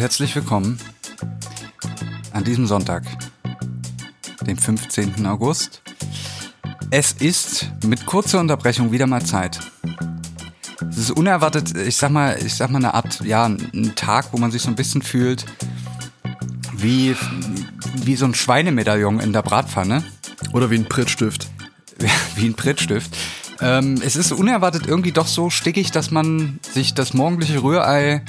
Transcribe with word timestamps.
Und 0.00 0.04
herzlich 0.04 0.34
willkommen 0.34 0.78
an 2.32 2.42
diesem 2.42 2.66
Sonntag, 2.66 3.04
dem 4.46 4.56
15. 4.56 5.26
August. 5.26 5.82
Es 6.90 7.12
ist 7.12 7.70
mit 7.84 8.06
kurzer 8.06 8.40
Unterbrechung 8.40 8.92
wieder 8.92 9.06
mal 9.06 9.22
Zeit. 9.22 9.60
Es 10.88 10.96
ist 10.96 11.10
unerwartet, 11.10 11.76
ich 11.76 11.98
sag 11.98 12.12
mal, 12.12 12.38
ich 12.42 12.54
sag 12.54 12.70
mal 12.70 12.78
eine 12.78 12.94
Art, 12.94 13.20
ja, 13.26 13.44
ein 13.44 13.92
Tag, 13.94 14.32
wo 14.32 14.38
man 14.38 14.50
sich 14.50 14.62
so 14.62 14.70
ein 14.70 14.74
bisschen 14.74 15.02
fühlt 15.02 15.44
wie, 16.72 17.14
wie 17.96 18.16
so 18.16 18.24
ein 18.24 18.34
Schweinemedaillon 18.34 19.20
in 19.20 19.34
der 19.34 19.42
Bratpfanne. 19.42 20.02
Oder 20.54 20.70
wie 20.70 20.76
ein 20.76 20.88
Prittstift. 20.88 21.46
wie 22.36 22.46
ein 22.46 22.54
Prittstift. 22.54 23.14
Ähm, 23.60 24.00
es 24.02 24.16
ist 24.16 24.32
unerwartet 24.32 24.86
irgendwie 24.86 25.12
doch 25.12 25.26
so 25.26 25.50
stickig, 25.50 25.90
dass 25.90 26.10
man 26.10 26.58
sich 26.72 26.94
das 26.94 27.12
morgendliche 27.12 27.62
Rührei 27.62 28.22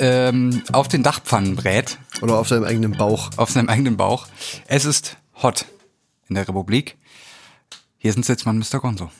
ähm, 0.00 0.62
auf 0.72 0.88
den 0.88 1.02
Dachpfannen 1.02 1.56
brät. 1.56 1.98
Oder 2.20 2.38
auf 2.38 2.48
seinem 2.48 2.64
eigenen 2.64 2.92
Bauch. 2.92 3.30
Auf 3.36 3.50
seinem 3.50 3.68
eigenen 3.68 3.96
Bauch. 3.96 4.26
Es 4.66 4.84
ist 4.84 5.16
hot 5.42 5.66
in 6.28 6.34
der 6.34 6.46
Republik. 6.46 6.96
Hier 7.98 8.12
sind 8.12 8.26
jetzt 8.28 8.46
mal 8.46 8.52
Mr. 8.52 8.80
Gonzo. 8.80 9.10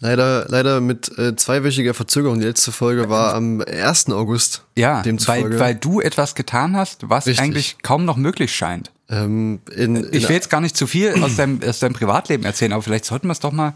Leider, 0.00 0.46
leider 0.48 0.80
mit 0.80 1.16
äh, 1.16 1.36
zweiwöchiger 1.36 1.94
Verzögerung. 1.94 2.38
Die 2.38 2.46
letzte 2.46 2.70
Folge 2.70 3.08
war 3.08 3.34
am 3.34 3.62
1. 3.62 4.10
August. 4.10 4.64
Ja, 4.76 5.02
weil, 5.04 5.58
weil 5.58 5.74
du 5.74 6.00
etwas 6.00 6.34
getan 6.34 6.76
hast, 6.76 7.08
was 7.08 7.26
Richtig. 7.26 7.42
eigentlich 7.42 7.76
kaum 7.82 8.04
noch 8.04 8.16
möglich 8.16 8.54
scheint. 8.54 8.90
Ähm, 9.08 9.60
in, 9.74 9.96
in, 9.96 10.08
Ich 10.12 10.28
will 10.28 10.36
jetzt 10.36 10.50
gar 10.50 10.60
nicht 10.60 10.76
zu 10.76 10.86
viel 10.86 11.22
aus 11.22 11.36
deinem, 11.36 11.62
aus 11.66 11.78
deinem 11.78 11.94
Privatleben 11.94 12.44
erzählen, 12.44 12.72
aber 12.72 12.82
vielleicht 12.82 13.06
sollten 13.06 13.28
wir 13.28 13.32
es 13.32 13.40
doch 13.40 13.52
mal 13.52 13.72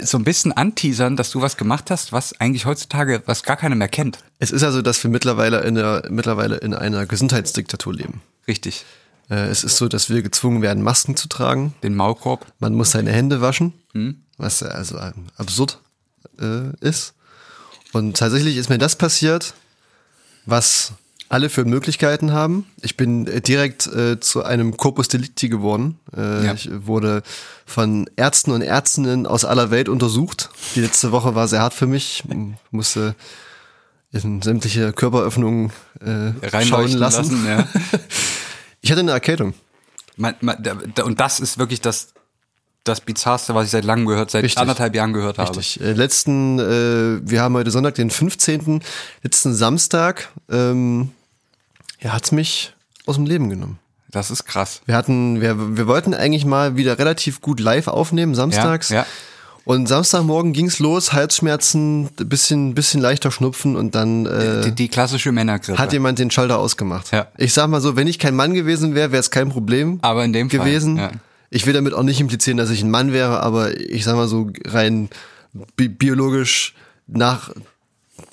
so 0.00 0.18
ein 0.18 0.24
bisschen 0.24 0.52
anteasern, 0.52 1.16
dass 1.16 1.30
du 1.30 1.40
was 1.40 1.56
gemacht 1.56 1.90
hast, 1.90 2.12
was 2.12 2.38
eigentlich 2.40 2.66
heutzutage, 2.66 3.22
was 3.26 3.42
gar 3.42 3.56
keiner 3.56 3.74
mehr 3.74 3.88
kennt. 3.88 4.18
es 4.38 4.50
ist 4.50 4.62
also, 4.62 4.82
dass 4.82 5.02
wir 5.02 5.10
mittlerweile 5.10 5.60
in 5.60 5.76
einer, 5.78 6.02
mittlerweile 6.10 6.56
in 6.56 6.74
einer 6.74 7.06
Gesundheitsdiktatur 7.06 7.94
leben. 7.94 8.20
Richtig. 8.46 8.84
Äh, 9.30 9.48
es 9.48 9.64
ist 9.64 9.76
so, 9.76 9.88
dass 9.88 10.08
wir 10.10 10.22
gezwungen 10.22 10.62
werden, 10.62 10.82
Masken 10.82 11.16
zu 11.16 11.28
tragen. 11.28 11.74
Den 11.82 11.94
Maulkorb. 11.94 12.46
Man 12.58 12.74
muss 12.74 12.92
seine 12.92 13.12
Hände 13.12 13.40
waschen, 13.40 13.72
Hm. 13.92 14.22
was 14.36 14.62
also 14.62 14.98
absurd 15.36 15.80
äh, 16.40 16.70
ist. 16.80 17.14
Und 17.92 18.16
tatsächlich 18.16 18.56
ist 18.56 18.68
mir 18.68 18.78
das 18.78 18.96
passiert, 18.96 19.54
was 20.46 20.92
alle 21.28 21.50
für 21.50 21.64
Möglichkeiten 21.64 22.32
haben. 22.32 22.66
Ich 22.82 22.96
bin 22.96 23.26
äh, 23.26 23.40
direkt 23.40 23.86
äh, 23.86 24.18
zu 24.20 24.44
einem 24.44 24.76
Corpus 24.76 25.08
Delicti 25.08 25.48
geworden. 25.48 25.98
Äh, 26.16 26.46
Ja. 26.46 26.54
Ich 26.54 26.70
wurde 26.72 27.22
von 27.66 28.08
Ärzten 28.16 28.50
und 28.52 28.62
Ärztinnen 28.62 29.26
aus 29.26 29.44
aller 29.44 29.70
Welt 29.70 29.88
untersucht. 29.88 30.50
Die 30.74 30.80
letzte 30.80 31.12
Woche 31.12 31.34
war 31.34 31.48
sehr 31.48 31.60
hart 31.60 31.74
für 31.74 31.86
mich. 31.86 32.24
Musste 32.70 33.14
in 34.10 34.40
sämtliche 34.40 34.92
Körperöffnungen 34.92 35.70
äh, 36.00 36.32
schauen 36.64 36.92
lassen. 36.92 37.44
lassen. 37.44 37.46
ja. 37.46 37.68
Ich 38.80 38.92
hatte 38.92 39.00
eine 39.00 39.10
Erkältung. 39.10 39.54
man, 40.16 40.36
man, 40.40 40.56
da, 40.62 41.02
und 41.02 41.18
das 41.18 41.40
ist 41.40 41.58
wirklich 41.58 41.80
das, 41.80 42.14
das 42.84 43.00
Bizarrste, 43.00 43.54
was 43.54 43.66
ich 43.66 43.70
seit 43.72 43.84
langem 43.84 44.06
gehört, 44.06 44.30
seit 44.30 44.44
Richtig. 44.44 44.58
anderthalb 44.60 44.94
Jahren 44.94 45.12
gehört 45.12 45.36
habe. 45.38 45.50
Richtig. 45.50 45.80
Äh, 45.84 45.92
letzten, 45.92 46.58
äh, 46.60 47.20
wir 47.28 47.42
haben 47.42 47.54
heute 47.54 47.72
Sonntag, 47.72 47.96
den 47.96 48.10
15. 48.10 48.80
Letzten 49.24 49.52
Samstag, 49.52 50.28
ähm, 50.48 51.10
ja, 52.00 52.12
hat's 52.12 52.32
mich 52.32 52.74
aus 53.06 53.16
dem 53.16 53.26
Leben 53.26 53.48
genommen. 53.50 53.78
Das 54.10 54.30
ist 54.30 54.44
krass. 54.46 54.80
Wir 54.86 54.94
hatten, 54.96 55.40
wir, 55.40 55.76
wir 55.76 55.86
wollten 55.86 56.14
eigentlich 56.14 56.44
mal 56.46 56.76
wieder 56.76 56.98
relativ 56.98 57.40
gut 57.42 57.60
live 57.60 57.88
aufnehmen, 57.88 58.34
samstags. 58.34 58.88
Ja, 58.88 58.98
ja. 59.00 59.06
Und 59.64 59.86
Samstagmorgen 59.86 60.54
ging's 60.54 60.78
los, 60.78 61.12
Halsschmerzen, 61.12 62.08
bisschen, 62.16 62.72
bisschen 62.74 63.02
leichter 63.02 63.30
Schnupfen 63.30 63.76
und 63.76 63.94
dann 63.94 64.24
äh, 64.24 64.62
Die, 64.62 64.72
die 64.74 64.88
klassische 64.88 65.30
Männergrippe. 65.30 65.78
hat 65.78 65.92
jemand 65.92 66.18
den 66.18 66.30
Schalter 66.30 66.58
ausgemacht. 66.58 67.12
Ja. 67.12 67.26
Ich 67.36 67.52
sag 67.52 67.68
mal 67.68 67.82
so, 67.82 67.94
wenn 67.94 68.06
ich 68.06 68.18
kein 68.18 68.34
Mann 68.34 68.54
gewesen 68.54 68.94
wäre, 68.94 69.12
wäre 69.12 69.20
es 69.20 69.30
kein 69.30 69.50
Problem 69.50 69.98
Aber 70.00 70.24
in 70.24 70.32
dem 70.32 70.48
Fall, 70.48 70.60
gewesen. 70.60 70.96
ja. 70.96 71.10
Ich 71.50 71.66
will 71.66 71.74
damit 71.74 71.92
auch 71.92 72.02
nicht 72.02 72.18
implizieren, 72.18 72.56
dass 72.56 72.70
ich 72.70 72.82
ein 72.82 72.90
Mann 72.90 73.12
wäre, 73.12 73.40
aber 73.42 73.78
ich 73.78 74.04
sag 74.04 74.16
mal 74.16 74.26
so 74.28 74.50
rein 74.66 75.10
bi 75.76 75.88
biologisch 75.88 76.74
nach 77.06 77.50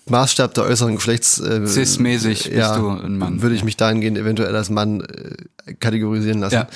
Maßstab 0.08 0.54
der 0.54 0.66
äußeren 0.66 0.96
Geschlechts 0.96 1.40
äh, 1.40 1.66
Cis-mäßig 1.66 2.52
bist 2.52 2.76
du 2.76 2.90
ein 2.90 3.18
Mann. 3.18 3.42
Würde 3.42 3.56
ich 3.56 3.64
mich 3.64 3.76
dahingehend 3.76 4.18
eventuell 4.18 4.56
als 4.56 4.70
Mann 4.70 5.02
äh, 5.02 5.74
kategorisieren 5.74 6.40
lassen. 6.40 6.56
Ja. 6.56 6.68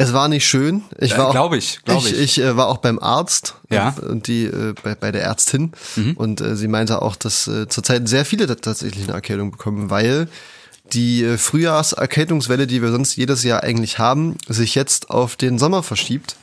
Es 0.00 0.12
war 0.12 0.28
nicht 0.28 0.46
schön. 0.46 0.82
Ich 1.00 1.10
Ja, 1.10 1.18
war 1.18 1.26
auch, 1.28 1.32
glaub 1.32 1.54
ich, 1.54 1.80
glaub 1.84 2.06
ich. 2.06 2.16
Ich, 2.18 2.40
äh, 2.40 2.56
war 2.56 2.68
auch 2.68 2.78
beim 2.78 2.98
Arzt 3.00 3.56
Ja. 3.68 3.90
Mhm. 3.90 4.02
äh, 4.02 4.10
und 4.10 4.26
die 4.28 4.44
äh, 4.44 4.74
bei, 4.82 4.94
bei 4.94 5.12
der 5.12 5.24
Ärztin 5.24 5.72
und 6.14 6.40
äh, 6.40 6.56
sie 6.56 6.68
meinte 6.68 7.02
auch, 7.02 7.16
dass 7.16 7.48
äh, 7.48 7.68
zurzeit 7.68 8.08
sehr 8.08 8.24
viele 8.24 8.46
tatsächlich 8.46 9.04
eine 9.04 9.14
Erkältung 9.14 9.50
bekommen, 9.50 9.90
weil 9.90 10.28
die 10.92 11.24
äh, 11.24 11.36
Frühjahrserkältungswelle, 11.36 12.66
die 12.66 12.80
wir 12.80 12.90
sonst 12.92 13.16
jedes 13.16 13.42
Jahr 13.42 13.62
eigentlich 13.62 13.98
haben, 13.98 14.36
sich 14.48 14.74
jetzt 14.74 15.10
auf 15.10 15.36
den 15.36 15.58
Sommer 15.58 15.82
verschiebt, 15.82 16.36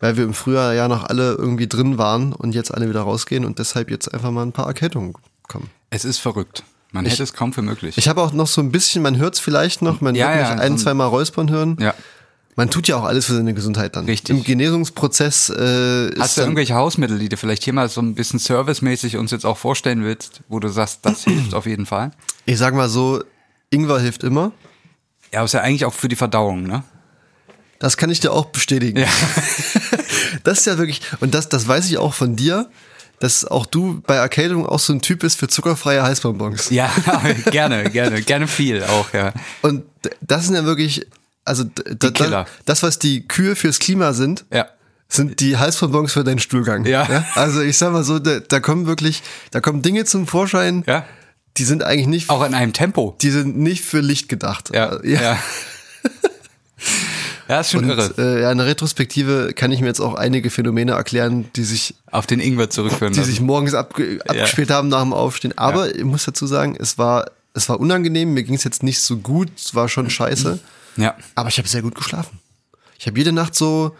weil 0.00 0.16
wir 0.16 0.24
im 0.24 0.32
Frühjahr 0.32 0.72
ja 0.72 0.88
noch 0.88 1.04
alle 1.04 1.32
irgendwie 1.32 1.66
drin 1.66 1.98
waren 1.98 2.32
und 2.32 2.54
jetzt 2.54 2.72
alle 2.72 2.88
wieder 2.88 3.02
rausgehen 3.02 3.44
und 3.44 3.58
deshalb 3.58 3.90
jetzt 3.90 4.14
einfach 4.14 4.30
mal 4.30 4.42
ein 4.46 4.52
paar 4.52 4.66
Erkältungen 4.66 5.12
kommen. 5.52 5.70
Es 5.90 6.04
ist 6.04 6.18
verrückt. 6.18 6.64
Man 6.90 7.06
hätte 7.06 7.22
es 7.22 7.32
kaum 7.32 7.52
für 7.52 7.62
möglich. 7.62 7.96
Ich 7.96 8.08
habe 8.08 8.20
auch 8.22 8.32
noch 8.32 8.46
so 8.46 8.60
ein 8.60 8.70
bisschen, 8.72 9.02
man 9.02 9.16
hört 9.16 9.34
es 9.34 9.40
vielleicht 9.40 9.80
noch, 9.82 10.00
man 10.00 10.14
Ja, 10.14 10.28
wird 10.28 10.36
ja, 10.36 10.42
mich 10.42 10.50
ein, 10.50 10.58
so 10.58 10.64
ein- 10.74 10.78
zwei 10.78 10.94
Mal 10.94 11.06
räuspern 11.06 11.50
hören. 11.50 11.76
ja. 11.80 11.94
Man 12.54 12.68
tut 12.68 12.86
ja 12.86 12.96
auch 12.96 13.04
alles 13.04 13.24
für 13.24 13.32
seine 13.34 13.54
Gesundheit 13.54 13.96
dann. 13.96 14.04
Richtig. 14.04 14.36
Im 14.36 14.44
Genesungsprozess 14.44 15.48
äh, 15.48 16.08
ist 16.10 16.20
Hast 16.20 16.36
du 16.36 16.42
irgendwelche 16.42 16.74
Hausmittel, 16.74 17.18
die 17.18 17.30
du 17.30 17.38
vielleicht 17.38 17.64
hier 17.64 17.72
mal 17.72 17.88
so 17.88 18.02
ein 18.02 18.14
bisschen 18.14 18.38
servicemäßig 18.38 19.16
uns 19.16 19.30
jetzt 19.30 19.46
auch 19.46 19.56
vorstellen 19.56 20.04
willst, 20.04 20.42
wo 20.48 20.60
du 20.60 20.68
sagst, 20.68 20.98
das 21.02 21.24
hilft 21.24 21.54
auf 21.54 21.64
jeden 21.64 21.86
Fall? 21.86 22.10
ich 22.44 22.58
sag 22.58 22.74
mal 22.74 22.90
so, 22.90 23.24
Ingwer 23.70 24.00
hilft 24.00 24.22
immer. 24.22 24.52
Ja, 25.32 25.38
aber 25.38 25.46
ist 25.46 25.54
ja 25.54 25.62
eigentlich 25.62 25.86
auch 25.86 25.94
für 25.94 26.08
die 26.08 26.16
Verdauung, 26.16 26.64
ne? 26.64 26.84
Das 27.78 27.96
kann 27.96 28.10
ich 28.10 28.20
dir 28.20 28.32
auch 28.32 28.44
bestätigen. 28.46 28.98
Ja. 28.98 29.08
Das 30.44 30.58
ist 30.60 30.66
ja 30.66 30.76
wirklich, 30.78 31.00
und 31.20 31.34
das, 31.34 31.48
das 31.48 31.68
weiß 31.68 31.86
ich 31.88 31.98
auch 31.98 32.14
von 32.14 32.36
dir, 32.36 32.68
dass 33.22 33.44
auch 33.44 33.66
du 33.66 34.00
bei 34.04 34.16
Erkältung 34.16 34.66
auch 34.66 34.80
so 34.80 34.92
ein 34.92 35.00
Typ 35.00 35.20
bist 35.20 35.38
für 35.38 35.46
zuckerfreie 35.46 36.02
Heißbonbons. 36.02 36.70
Ja, 36.70 36.90
gerne, 37.52 37.84
gerne, 37.90 38.20
gerne 38.22 38.48
viel 38.48 38.82
auch, 38.82 39.12
ja. 39.12 39.32
Und 39.62 39.84
das 40.20 40.46
sind 40.46 40.56
ja 40.56 40.64
wirklich, 40.64 41.06
also 41.44 41.62
d- 41.62 41.94
d- 41.94 42.10
Killer. 42.10 42.46
das, 42.64 42.82
was 42.82 42.98
die 42.98 43.28
Kühe 43.28 43.54
fürs 43.54 43.78
Klima 43.78 44.12
sind, 44.12 44.44
Ja. 44.52 44.66
sind 45.08 45.38
die 45.38 45.56
Heißbonbons 45.56 46.12
für 46.12 46.24
deinen 46.24 46.40
Stuhlgang. 46.40 46.84
Ja. 46.84 47.24
Also 47.34 47.60
ich 47.60 47.78
sag 47.78 47.92
mal 47.92 48.02
so, 48.02 48.18
da, 48.18 48.40
da 48.40 48.58
kommen 48.58 48.86
wirklich, 48.86 49.22
da 49.52 49.60
kommen 49.60 49.82
Dinge 49.82 50.04
zum 50.04 50.26
Vorschein, 50.26 50.82
Ja. 50.88 51.04
die 51.58 51.64
sind 51.64 51.84
eigentlich 51.84 52.08
nicht, 52.08 52.28
Auch 52.28 52.44
in 52.44 52.54
einem 52.54 52.72
Tempo. 52.72 53.16
die 53.22 53.30
sind 53.30 53.56
nicht 53.56 53.84
für 53.84 54.00
Licht 54.00 54.28
gedacht. 54.28 54.70
Ja. 54.74 54.98
ja. 55.04 55.20
Ja, 55.22 55.38
ja 57.52 57.60
ist 57.60 57.70
schon 57.70 57.84
Und 57.84 57.90
irre. 57.90 58.14
äh, 58.18 58.42
ja, 58.42 58.52
in 58.52 58.58
der 58.58 58.66
Retrospektive 58.66 59.52
kann 59.54 59.72
ich 59.72 59.80
mir 59.80 59.86
jetzt 59.86 60.00
auch 60.00 60.14
einige 60.14 60.50
Phänomene 60.50 60.92
erklären, 60.92 61.48
die 61.56 61.64
sich, 61.64 61.94
Auf 62.10 62.26
den 62.26 62.40
Ingwer 62.40 62.70
zurückführen 62.70 63.12
die 63.12 63.22
sich 63.22 63.40
morgens 63.40 63.74
abge 63.74 64.18
abgespielt 64.26 64.70
haben 64.70 64.88
nach 64.88 65.02
dem 65.02 65.12
Aufstehen. 65.12 65.56
Aber 65.56 65.94
ich 65.94 66.04
muss 66.04 66.24
dazu 66.24 66.46
sagen, 66.46 66.76
es 66.78 66.98
war, 66.98 67.30
es 67.54 67.68
war 67.68 67.78
unangenehm. 67.80 68.34
Mir 68.34 68.42
ging 68.42 68.54
es 68.54 68.64
jetzt 68.64 68.82
nicht 68.82 69.00
so 69.00 69.16
gut. 69.18 69.48
Es 69.56 69.74
war 69.74 69.88
schon 69.88 70.10
scheiße. 70.10 70.58
Ja. 70.96 71.16
Aber 71.34 71.48
ich 71.48 71.58
habe 71.58 71.68
sehr 71.68 71.82
gut 71.82 71.94
geschlafen. 71.94 72.38
Ich 72.98 73.06
habe 73.06 73.18
jede 73.18 73.32
Nacht 73.32 73.54
so 73.54 73.96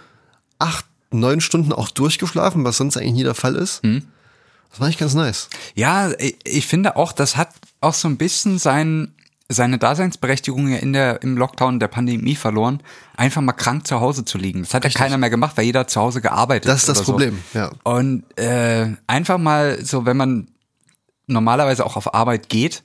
acht, 0.59 0.85
neun 1.11 1.41
Stunden 1.41 1.73
auch 1.73 1.89
durchgeschlafen, 1.91 2.65
was 2.65 2.77
sonst 2.79 2.97
eigentlich 2.97 3.13
nie 3.15 3.23
der 3.25 3.35
Fall 3.35 3.55
ist. 3.57 3.83
Hm. 3.83 4.03
Das 4.71 4.81
war 4.81 4.87
eigentlich 4.87 4.99
ganz 4.99 5.15
nice. 5.15 5.49
Ja, 5.75 6.11
ich- 6.19 6.37
ich 6.45 6.67
finde 6.67 6.97
auch, 6.97 7.13
das 7.13 7.37
hat 7.37 7.51
auch 7.81 7.95
so 7.95 8.09
ein 8.09 8.17
bisschen 8.17 8.59
sein, 8.59 9.13
seine 9.49 9.79
Daseinsberechtigung 9.79 10.69
ja 10.69 10.77
in 10.79 10.93
der, 10.93 11.23
im 11.23 11.37
Lockdown 11.37 11.79
der 11.81 11.89
Pandemie 11.89 12.35
verloren, 12.37 12.83
einfach 13.17 13.43
mal 13.43 13.53
krank 13.53 13.87
zu 13.87 14.01
Hause 14.01 14.25
zu 14.25 14.39
liegen. 14.39 14.63
Das 14.63 14.73
hat 14.75 14.85
ja 14.85 14.91
keiner 14.91 15.19
mehr 15.19 15.31
gemacht, 15.31 15.57
weil 15.57 15.65
jeder 15.65 15.81
hat 15.81 15.91
zu 15.91 16.01
Hause 16.01 16.21
gearbeitet. 16.23 16.69
Das 16.69 16.81
ist 16.81 16.89
das 16.89 16.99
oder 16.99 17.05
so. 17.07 17.13
Problem, 17.13 17.39
ja. 17.53 17.71
Und 17.85 18.25
äh, 18.39 18.89
einfach 19.07 19.39
mal 19.39 19.85
so, 19.85 20.07
wenn 20.07 20.17
man 20.17 20.49
normalerweise 21.27 21.85
auch 21.85 21.97
auf 21.97 22.15
Arbeit 22.15 22.49
geht, 22.49 22.83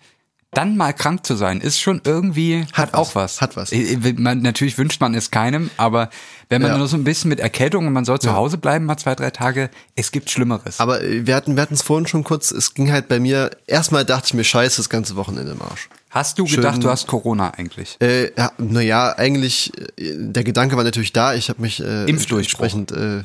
dann 0.52 0.78
mal 0.78 0.94
krank 0.94 1.26
zu 1.26 1.36
sein, 1.36 1.60
ist 1.60 1.80
schon 1.80 2.02
irgendwie, 2.06 2.66
hat, 2.72 2.94
was, 2.94 3.00
auch 3.00 3.16
was. 3.16 3.42
hat 3.42 3.58
was. 3.58 3.72
Ich- 3.74 3.92
ich- 4.06 4.18
Man, 4.18 4.42
natürlich 4.42 4.78
wünscht 4.78 5.02
man 5.02 5.14
es 5.14 5.30
keinem, 5.30 5.70
aber 5.76 6.10
wenn 6.50 6.62
man 6.62 6.72
Ja. 6.72 6.78
nur 6.78 6.88
so 6.88 6.96
ein 6.96 7.04
bisschen 7.04 7.28
mit 7.30 7.40
Erkältung 7.42 7.86
und 7.86 7.94
man 7.94 8.06
soll 8.06 8.20
zu 8.20 8.34
Hause 8.34 8.58
bleiben, 8.58 8.86
mal 8.86 8.98
zwei, 8.98 9.14
drei 9.14 9.30
Tage, 9.30 9.70
es 9.96 10.12
gibt 10.12 10.30
Schlimmeres. 10.32 10.80
Aber 10.80 11.04
äh, 11.04 11.28
wir 11.28 11.36
hatten 11.36 11.56
wir 11.56 11.62
hatten 11.62 11.74
es 11.74 11.82
vorhin 11.82 12.08
schon 12.08 12.24
kurz, 12.24 12.52
es 12.52 12.74
ging 12.74 12.92
halt 12.92 13.10
bei 13.10 13.20
mir, 13.20 13.52
erstmal 13.68 14.06
dachte 14.06 14.28
ich 14.28 14.34
mir, 14.36 14.46
scheiße, 14.46 14.78
das 14.78 14.90
ganze 14.90 15.16
Wochenende 15.18 15.52
im 15.52 15.62
Arsch. 15.62 15.90
Hast 16.18 16.40
du 16.40 16.46
gedacht, 16.46 16.84
du 16.84 16.90
hast 16.90 17.06
Corona 17.06 17.52
eigentlich? 17.52 17.96
Äh, 18.02 18.32
ja, 18.36 18.52
naja, 18.58 19.14
eigentlich, 19.16 19.72
äh, 20.00 20.16
der 20.18 20.44
Gedanke 20.44 20.76
war 20.76 20.84
natürlich 20.84 21.14
da, 21.14 21.36
ich 21.36 21.50
habe 21.50 21.62
mich 21.62 21.80
äh, 21.80 22.06
entsprechend 22.06 22.92
äh, 22.92 23.22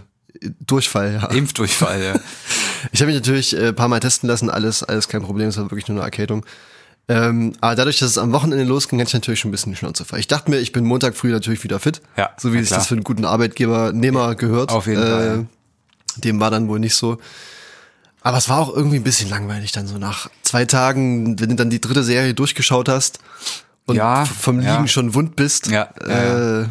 Durchfall, 0.61 1.15
ja. 1.15 1.27
Impfdurchfall, 1.29 2.03
ja. 2.03 2.15
Ich 2.93 3.01
habe 3.01 3.11
mich 3.11 3.19
natürlich 3.19 3.57
äh, 3.57 3.69
ein 3.69 3.75
paar 3.75 3.89
Mal 3.89 4.01
testen 4.01 4.29
lassen, 4.29 4.51
alles, 4.51 4.83
alles 4.83 5.09
kein 5.09 5.23
Problem, 5.23 5.49
es 5.49 5.57
war 5.57 5.65
wirklich 5.65 5.89
nur 5.89 5.97
eine 5.97 6.05
Erkältung. 6.05 6.45
Ähm, 7.09 7.55
aber 7.63 7.77
dadurch, 7.77 7.99
dass 7.99 8.11
es 8.11 8.19
am 8.19 8.33
Wochenende 8.33 8.65
losging, 8.65 9.01
hatte 9.01 9.09
ich 9.09 9.15
natürlich 9.15 9.41
schon 9.41 9.49
ein 9.49 9.53
bisschen 9.53 9.73
die 9.73 9.79
Schnauze 9.79 10.05
voll. 10.05 10.19
Ich 10.19 10.29
dachte 10.29 10.51
mir, 10.51 10.59
ich 10.59 10.73
bin 10.73 10.85
Montag 10.85 11.17
früh 11.17 11.31
natürlich 11.31 11.65
wieder 11.65 11.81
fit. 11.81 12.03
Ja, 12.19 12.31
so 12.37 12.53
wie 12.53 12.61
sich 12.61 12.69
das 12.69 12.89
für 12.89 12.95
einen 12.95 13.05
guten 13.05 13.25
Arbeitgeber 13.25 13.93
Nehmer 13.93 14.35
gehört. 14.35 14.71
Auf 14.71 14.87
jeden 14.87 15.03
äh, 15.03 15.07
Fall, 15.07 15.47
Dem 16.17 16.41
war 16.41 16.51
dann 16.51 16.69
wohl 16.69 16.79
nicht 16.79 16.95
so. 16.95 17.19
Aber 18.23 18.39
es 18.39 18.49
war 18.49 18.59
auch 18.61 18.75
irgendwie 18.75 18.97
ein 18.97 19.03
bisschen 19.03 19.29
langweilig 19.29 19.73
dann 19.73 19.87
so 19.87 19.99
nach 19.99 20.31
zwei 20.43 20.65
Tagen, 20.65 21.39
wenn 21.41 21.51
du 21.51 21.55
dann 21.57 21.71
die 21.71 21.81
dritte 21.81 22.05
Serie 22.05 22.35
durchgeschaut 22.35 22.89
hast 22.89 23.19
und 23.87 23.97
Ja, 23.97 24.25
vom 24.25 24.59
Liegen 24.59 24.71
ja. 24.71 24.87
schon 24.89 25.15
wund 25.15 25.35
bist. 25.37 25.67
Ja, 25.69 25.91
äh, 26.07 26.67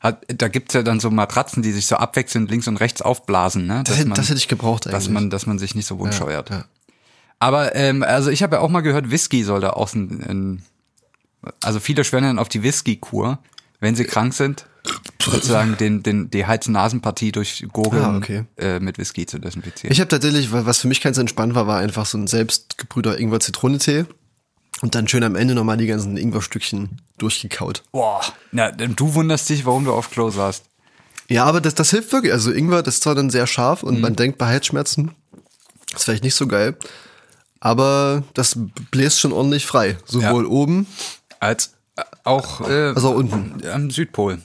Hat, 0.00 0.24
da 0.28 0.48
gibt's 0.48 0.74
ja 0.74 0.82
dann 0.82 0.98
so 1.00 1.10
Matratzen, 1.10 1.62
die 1.62 1.72
sich 1.72 1.86
so 1.86 1.96
abwechselnd 1.96 2.50
links 2.50 2.66
und 2.68 2.76
rechts 2.78 3.02
aufblasen, 3.02 3.66
ne? 3.66 3.82
Das, 3.86 3.98
man- 4.04 4.14
das 4.16 4.28
hätte 4.28 4.38
ich 4.38 4.48
gebraucht 4.48 4.86
eigentlich. 4.86 4.92
dass 5.04 5.08
man, 5.08 5.30
dass 5.30 5.46
man 5.46 5.58
sich 5.58 5.74
nicht 5.74 5.86
so 5.86 5.98
wundscheuert. 5.98 6.50
ja. 6.50 6.64
Aber 7.38 7.74
ähm, 7.76 8.02
also 8.02 8.30
ich 8.30 8.42
habe 8.42 8.56
ja 8.56 8.62
auch 8.62 8.68
mal 8.70 8.80
gehört, 8.80 9.10
Whisky 9.10 9.44
soll 9.44 9.60
da 9.60 9.70
ein 9.94 10.62
also 11.62 11.78
viele 11.80 12.02
schwören 12.02 12.24
dann 12.24 12.38
auf 12.38 12.48
die 12.48 12.62
Whisky-Kur, 12.62 13.38
wenn 13.78 13.94
sie 13.94 14.04
krank 14.04 14.34
sind, 14.34 14.66
sozusagen 15.22 15.76
den, 15.76 16.02
den, 16.02 16.30
die 16.30 16.46
Hals-Nasen-Partie 16.46 17.32
durch 17.32 17.64
Gurgeln 17.72 18.04
Ah, 18.04 18.16
okay. 18.16 18.44
äh, 18.56 18.78
mit 18.80 18.98
Whisky 18.98 19.26
zu 19.26 19.38
desinfizieren. 19.38 19.92
Ich 19.92 20.00
habe 20.00 20.08
tatsächlich, 20.08 20.52
wa- 20.52 20.66
was 20.66 20.78
für 20.78 20.88
mich 20.88 21.00
ganz 21.00 21.18
entspannt 21.18 21.54
war, 21.54 21.66
war 21.66 21.78
einfach 21.78 22.06
so 22.06 22.16
ein 22.18 22.26
selbstgebrühter 22.26 23.18
Ingwer-Zitronentee 23.18 24.04
und 24.82 24.94
dann 24.94 25.08
schön 25.08 25.24
am 25.24 25.34
Ende 25.36 25.54
nochmal 25.54 25.76
die 25.78 25.86
ganzen 25.86 26.16
Ingwerstückchen 26.16 27.00
durchgekaut. 27.18 27.82
Boah, 27.92 28.20
na, 28.52 28.70
du 28.70 29.14
wunderst 29.14 29.48
dich, 29.48 29.64
warum 29.66 29.84
du 29.84 29.92
auf 29.92 30.10
Klo 30.10 30.30
saßt. 30.30 30.64
Ja, 31.28 31.44
aber 31.44 31.60
das, 31.60 31.74
das 31.74 31.90
hilft 31.90 32.12
wirklich. 32.12 32.32
Also 32.32 32.52
Ingwer, 32.52 32.82
das 32.84 32.94
ist 32.96 33.02
zwar 33.02 33.14
dann 33.16 33.30
sehr 33.30 33.46
scharf 33.48 33.82
und 33.82 34.00
man 34.00 34.14
denkt 34.14 34.38
bei 34.38 34.46
Halsschmerzen, 34.46 35.10
ist 35.94 36.04
vielleicht 36.04 36.22
nicht 36.22 36.36
so 36.36 36.46
geil, 36.46 36.76
aber 37.58 38.22
das 38.34 38.56
bläst 38.92 39.18
schon 39.18 39.32
ordentlich 39.32 39.66
frei. 39.66 39.96
Sowohl 40.04 40.46
oben 40.46 40.86
Als 41.40 41.72
äh, 41.96 42.02
auch 42.22 42.60
äh, 42.68 42.88
als 42.94 43.02
auch 43.04 43.14
unten. 43.14 43.66
am 43.66 43.90
Südpol. 43.90 44.38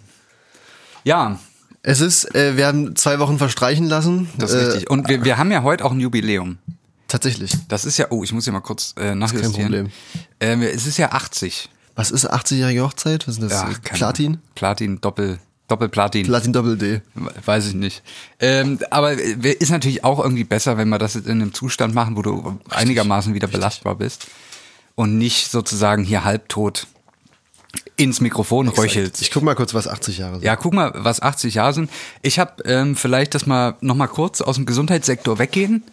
Ja, 1.04 1.40
Es 1.84 2.00
ist, 2.00 2.36
äh, 2.36 2.58
wir 2.58 2.68
haben 2.68 2.96
zwei 2.96 3.18
Wochen 3.20 3.40
verstreichen 3.40 3.88
lassen. 3.88 4.30
das 4.38 4.52
ist 4.52 4.62
äh, 4.62 4.66
richtig. 4.66 4.90
Und 4.90 5.10
wir, 5.10 5.24
wir 5.26 5.38
haben 5.38 5.52
ja 5.52 5.64
heute 5.64 5.84
auch 5.84 5.92
ein 5.92 6.00
Jubiläum. 6.00 6.60
Tatsächlich. 7.08 7.52
Das 7.68 7.86
ist 7.86 7.98
ja, 7.98 8.08
oh, 8.10 8.24
ich 8.24 8.32
muss 8.32 8.46
hier 8.46 8.54
mal 8.54 8.62
kurz 8.62 8.94
äh, 8.98 9.16
nachjustieren. 9.16 9.72
Problem. 9.72 9.92
Ähm, 10.40 10.62
es 10.62 10.86
ist 10.86 10.98
ja 10.98 11.12
80. 11.12 11.70
Was 11.96 12.12
ist 12.12 12.32
80-jährige 12.32 12.84
Hochzeit? 12.84 13.28
Was 13.28 13.38
ist 13.38 13.52
das? 13.52 13.82
Keine 13.82 13.98
Platin? 13.98 14.38
Platin, 14.56 15.02
Doppel, 15.02 15.40
Doppelplatin. 15.68 16.26
Platin 16.26 16.54
Doppel 16.54 16.78
D. 16.78 17.02
Weiß 17.46 17.68
ich 17.68 17.74
nicht. 17.74 18.04
Ähm, 18.40 18.80
aber 18.92 19.14
äh, 19.14 19.52
ist 19.54 19.72
natürlich 19.72 20.04
auch 20.04 20.20
irgendwie 20.24 20.44
besser, 20.44 20.78
wenn 20.78 20.88
wir 20.90 21.00
das 21.00 21.16
jetzt 21.16 21.26
in 21.26 21.42
einem 21.42 21.54
Zustand 21.54 21.94
machen, 21.94 22.16
wo 22.16 22.22
du 22.22 22.60
einigermaßen 22.70 23.34
wieder 23.34 23.48
belastbar 23.48 23.96
bist 23.96 24.28
und 24.96 25.18
nicht 25.18 25.50
sozusagen 25.52 26.04
hier 26.04 26.24
halbtot 26.24 26.88
ins 27.98 28.20
Mikrofon 28.22 28.68
röchelst. 28.68 29.22
Ich 29.22 29.32
guck 29.32 29.44
mal 29.44 29.56
kurz, 29.56 29.74
was 29.74 29.88
80 29.88 30.18
Jahre 30.18 30.34
sind. 30.36 30.44
Ja, 30.44 30.56
guck 30.56 30.74
mal, 30.74 30.92
was 30.96 31.22
80 31.22 31.56
Jahre 31.56 31.74
sind. 31.74 31.90
Ich 32.22 32.40
habe 32.40 32.64
ähm, 32.66 32.96
vielleicht 32.96 33.36
das 33.36 33.46
mal 33.46 33.76
noch 33.82 33.96
mal 33.96 34.08
kurz 34.08 34.42
aus 34.42 34.56
dem 34.56 34.66
Gesundheitssektor 34.66 35.40
weggehen 35.40 35.84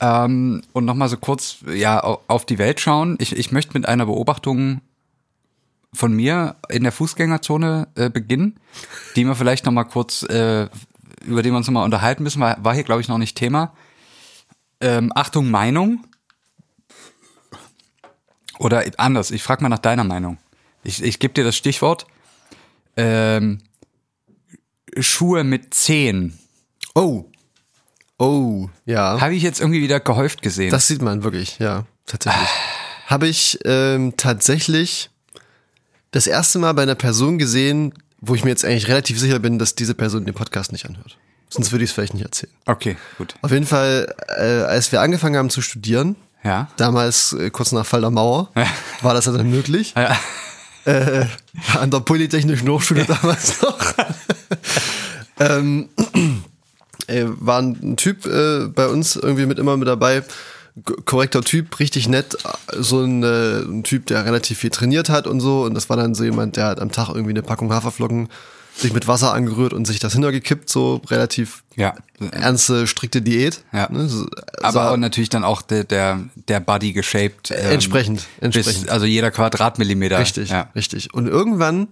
ähm, 0.00 0.62
und 0.72 0.84
noch 0.84 0.94
mal 0.94 1.08
so 1.08 1.16
kurz 1.16 1.56
ja 1.72 2.02
au- 2.02 2.20
auf 2.28 2.44
die 2.44 2.58
Welt 2.58 2.80
schauen. 2.80 3.16
Ich, 3.20 3.34
ich 3.36 3.52
möchte 3.52 3.72
mit 3.74 3.86
einer 3.86 4.06
Beobachtung 4.06 4.80
von 5.94 6.12
mir 6.12 6.56
in 6.68 6.82
der 6.82 6.92
Fußgängerzone 6.92 7.88
äh, 7.94 8.10
beginnen, 8.10 8.58
die 9.16 9.24
wir 9.24 9.34
vielleicht 9.34 9.64
noch 9.64 9.72
mal 9.72 9.84
kurz 9.84 10.22
äh, 10.24 10.68
über 11.24 11.42
die 11.42 11.50
wir 11.50 11.56
uns 11.56 11.66
noch 11.66 11.72
mal 11.74 11.84
unterhalten 11.84 12.22
müssen. 12.22 12.40
War, 12.40 12.62
war 12.62 12.74
hier 12.74 12.84
glaube 12.84 13.00
ich 13.00 13.08
noch 13.08 13.18
nicht 13.18 13.36
Thema. 13.36 13.72
Ähm, 14.80 15.10
Achtung 15.14 15.50
Meinung 15.50 16.04
oder 18.58 18.84
anders. 18.96 19.30
Ich 19.30 19.42
frage 19.42 19.62
mal 19.62 19.68
nach 19.68 19.78
deiner 19.78 20.04
Meinung. 20.04 20.38
Ich, 20.84 21.02
ich 21.02 21.18
gebe 21.18 21.34
dir 21.34 21.44
das 21.44 21.56
Stichwort 21.56 22.06
ähm, 22.96 23.58
Schuhe 24.98 25.44
mit 25.44 25.74
Zehen. 25.74 26.38
Oh. 26.94 27.24
Oh, 28.18 28.68
ja. 28.84 29.20
Habe 29.20 29.34
ich 29.34 29.42
jetzt 29.42 29.60
irgendwie 29.60 29.80
wieder 29.82 30.00
gehäuft 30.00 30.42
gesehen. 30.42 30.70
Das 30.70 30.88
sieht 30.88 31.02
man 31.02 31.22
wirklich, 31.22 31.58
ja, 31.60 31.86
tatsächlich. 32.06 32.48
Habe 33.06 33.28
ich 33.28 33.58
ähm, 33.64 34.14
tatsächlich 34.16 35.10
das 36.10 36.26
erste 36.26 36.58
Mal 36.58 36.72
bei 36.74 36.82
einer 36.82 36.96
Person 36.96 37.38
gesehen, 37.38 37.94
wo 38.20 38.34
ich 38.34 38.42
mir 38.42 38.50
jetzt 38.50 38.64
eigentlich 38.64 38.88
relativ 38.88 39.20
sicher 39.20 39.38
bin, 39.38 39.58
dass 39.60 39.76
diese 39.76 39.94
Person 39.94 40.24
den 40.24 40.34
Podcast 40.34 40.72
nicht 40.72 40.86
anhört. 40.86 41.16
Sonst 41.48 41.70
würde 41.70 41.84
ich 41.84 41.90
es 41.90 41.94
vielleicht 41.94 42.14
nicht 42.14 42.24
erzählen. 42.24 42.52
okay, 42.66 42.96
gut. 43.16 43.34
Auf 43.40 43.52
jeden 43.52 43.66
Fall, 43.66 44.12
äh, 44.36 44.42
als 44.64 44.90
wir 44.90 45.00
angefangen 45.00 45.36
haben 45.36 45.48
zu 45.50 45.62
studieren, 45.62 46.16
Ja. 46.42 46.68
damals 46.76 47.32
äh, 47.34 47.50
kurz 47.50 47.70
nach 47.72 47.86
Fall 47.86 48.00
der 48.00 48.10
Mauer, 48.10 48.50
war 49.00 49.14
das 49.14 49.26
ja 49.26 49.32
dann 49.32 49.48
möglich. 49.48 49.94
Ja. 49.96 50.18
Äh, 50.88 51.26
an 51.78 51.90
der 51.90 52.00
Polytechnischen 52.00 52.66
Hochschule 52.68 53.04
damals 53.04 53.60
noch. 53.60 53.78
ähm, 55.38 55.90
äh, 57.06 57.24
war 57.26 57.60
ein 57.60 57.96
Typ 57.98 58.24
äh, 58.24 58.68
bei 58.68 58.86
uns 58.86 59.16
irgendwie 59.16 59.44
mit 59.44 59.58
immer 59.58 59.76
mit 59.76 59.86
dabei. 59.86 60.22
Korrekter 61.04 61.42
Typ, 61.42 61.78
richtig 61.78 62.08
nett. 62.08 62.38
So 62.72 63.02
ein, 63.02 63.22
äh, 63.22 63.58
ein 63.60 63.84
Typ, 63.84 64.06
der 64.06 64.24
relativ 64.24 64.58
viel 64.58 64.70
trainiert 64.70 65.10
hat 65.10 65.26
und 65.26 65.40
so. 65.40 65.62
Und 65.64 65.74
das 65.74 65.90
war 65.90 65.98
dann 65.98 66.14
so 66.14 66.24
jemand, 66.24 66.56
der 66.56 66.66
hat 66.66 66.80
am 66.80 66.90
Tag 66.90 67.10
irgendwie 67.10 67.30
eine 67.30 67.42
Packung 67.42 67.70
Haferflocken 67.70 68.30
sich 68.78 68.92
mit 68.92 69.08
Wasser 69.08 69.32
angerührt 69.32 69.72
und 69.72 69.86
sich 69.86 69.98
das 69.98 70.12
hintergekippt, 70.12 70.70
so 70.70 71.00
relativ 71.08 71.64
Ja. 71.76 71.94
ernste, 72.30 72.86
strikte 72.86 73.22
Diät. 73.22 73.62
Ja. 73.72 73.88
Ne? 73.90 74.08
So, 74.08 74.26
Aber 74.62 74.72
sah- 74.72 74.90
auch 74.92 74.96
natürlich 74.96 75.28
dann 75.30 75.44
auch 75.44 75.62
der, 75.62 75.84
der, 75.84 76.20
der 76.48 76.60
Body 76.60 76.92
geshaped. 76.92 77.50
ähm, 77.50 77.72
Entsprechend, 77.72 78.26
entsprechend. 78.40 78.82
Bis, 78.84 78.88
also 78.90 79.04
jeder 79.06 79.30
Quadratmillimeter. 79.30 80.18
Richtig, 80.18 80.50
Ja. 80.50 80.70
richtig. 80.74 81.12
Und 81.12 81.26
irgendwann 81.26 81.88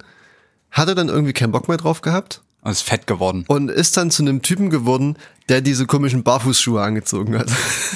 hat 0.71 0.88
er 0.88 0.95
dann 0.95 1.09
irgendwie 1.09 1.33
keinen 1.33 1.52
Bock 1.52 1.69
mehr 1.69 1.76
drauf 1.78 2.02
gehabt 2.02 2.43
Und 2.62 2.71
ist 2.73 2.83
fett 2.83 3.07
geworden. 3.07 3.45
und 3.49 3.71
ist 3.71 3.97
dann 3.97 4.11
zu 4.11 4.23
einem 4.23 4.43
Typen 4.43 4.71
geworden, 4.71 5.16
der 5.49 5.61
diese 5.62 5.87
komischen 5.87 6.23
Barfußschuhe 6.25 6.83
angezogen 6.83 7.38
hat. 7.38 7.49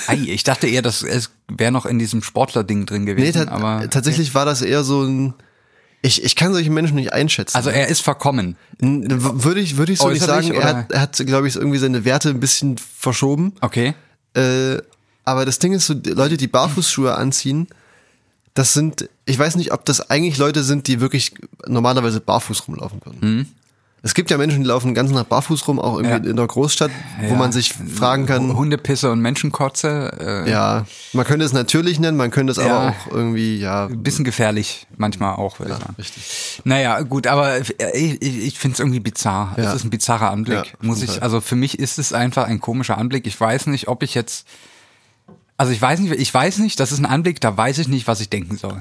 Ei, 0.06 0.14
ich 0.26 0.44
dachte 0.44 0.66
eher, 0.68 0.82
das 0.82 1.02
es 1.02 1.30
wäre 1.48 1.72
noch 1.72 1.84
in 1.86 1.98
diesem 1.98 2.22
Sportler-Ding 2.22 2.86
drin 2.86 3.04
nee, 3.04 3.14
gewesen. 3.14 3.46
ta 3.46 3.52
aber 3.52 3.88
tatsächlich 3.90 4.34
war 4.34 4.44
das 4.44 4.62
eher 4.62 4.82
so 4.84 5.02
ein. 5.02 5.34
Ich, 6.02 6.24
ich 6.24 6.34
kann 6.34 6.52
solche 6.52 6.70
Menschen 6.70 6.94
nicht 6.94 7.12
einschätzen. 7.12 7.56
Also 7.56 7.70
er 7.70 7.88
ist 7.88 8.00
verkommen. 8.00 8.56
Würde 8.78 9.60
ich, 9.60 9.76
würde 9.76 9.92
ich 9.92 9.98
so 9.98 10.08
nicht 10.08 10.22
Äußerlich, 10.22 10.48
sagen. 10.48 10.60
Er 10.60 10.68
hat, 10.68 10.92
er 10.92 11.00
hat 11.00 11.16
glaube 11.26 11.46
ich, 11.46 11.56
irgendwie 11.56 11.78
seine 11.78 12.04
Werte 12.04 12.30
ein 12.30 12.40
bisschen 12.40 12.78
verschoben. 12.78 13.52
Okay. 13.60 13.94
Äh, 14.34 14.78
aber 15.24 15.44
das 15.44 15.58
Ding 15.58 15.72
ist 15.72 15.86
so, 15.86 15.94
Leute, 15.94 16.36
die 16.36 16.48
Barfußschuhe 16.48 17.14
anziehen, 17.14 17.68
das 18.54 18.72
sind, 18.72 19.08
ich 19.26 19.38
weiß 19.38 19.56
nicht, 19.56 19.72
ob 19.72 19.84
das 19.84 20.10
eigentlich 20.10 20.38
Leute 20.38 20.64
sind, 20.64 20.88
die 20.88 21.00
wirklich 21.00 21.34
normalerweise 21.66 22.20
barfuß 22.20 22.66
rumlaufen 22.66 23.00
würden. 23.04 23.54
Es 24.02 24.14
gibt 24.14 24.30
ja 24.30 24.38
Menschen, 24.38 24.62
die 24.62 24.66
laufen 24.66 24.94
ganz 24.94 25.10
nach 25.10 25.24
barfuß 25.24 25.68
rum, 25.68 25.78
auch 25.78 25.98
irgendwie. 25.98 26.24
Ja. 26.26 26.30
in 26.30 26.36
der 26.36 26.46
Großstadt, 26.46 26.90
wo 27.20 27.32
Ja. 27.32 27.36
man 27.36 27.52
sich 27.52 27.74
fragen 27.74 28.24
kann, 28.24 28.56
Hundepisse 28.56 29.10
und 29.10 29.20
Menschenkotze. 29.20 30.44
Äh, 30.46 30.50
ja, 30.50 30.86
man 31.12 31.26
könnte 31.26 31.44
es 31.44 31.52
natürlich 31.52 32.00
nennen, 32.00 32.16
man 32.16 32.30
könnte 32.30 32.52
es 32.52 32.56
Ja. 32.56 32.64
aber 32.78 32.88
auch 32.90 33.12
irgendwie, 33.12 33.58
ja, 33.58 33.86
Ein 33.86 34.02
bisschen 34.02 34.24
gefährlich, 34.24 34.86
manchmal 34.96 35.34
auch, 35.36 35.58
würde 35.58 35.72
ich 35.72 35.78
sagen. 35.78 35.94
richtig. 35.98 36.60
Naja, 36.64 37.00
gut, 37.02 37.26
aber 37.26 37.58
ich, 37.60 37.74
ich, 37.94 38.22
ich 38.22 38.58
finde 38.58 38.74
es 38.74 38.80
irgendwie 38.80 39.00
bizarr. 39.00 39.52
Es 39.56 39.74
ist 39.74 39.84
ein 39.84 39.90
bizarrer 39.90 40.30
Anblick. 40.30 40.76
Muss 40.80 41.02
ich, 41.02 41.22
also 41.22 41.42
für 41.42 41.56
mich 41.56 41.78
ist 41.78 41.98
es 41.98 42.14
einfach 42.14 42.44
ein 42.46 42.60
komischer 42.60 42.96
Anblick. 42.96 43.26
Ich 43.26 43.38
weiß 43.38 43.66
nicht, 43.66 43.88
ob 43.88 44.02
ich 44.02 44.14
jetzt, 44.14 44.46
also 45.58 45.72
ich 45.72 45.82
weiß 45.82 46.00
nicht, 46.00 46.12
ich 46.14 46.32
weiß 46.32 46.58
nicht, 46.60 46.80
das 46.80 46.90
ist 46.92 47.00
ein 47.00 47.06
Anblick, 47.06 47.38
da 47.42 47.54
weiß 47.54 47.76
ich 47.76 47.88
nicht, 47.88 48.06
was 48.06 48.20
ich 48.22 48.30
denken 48.30 48.56
soll. 48.56 48.80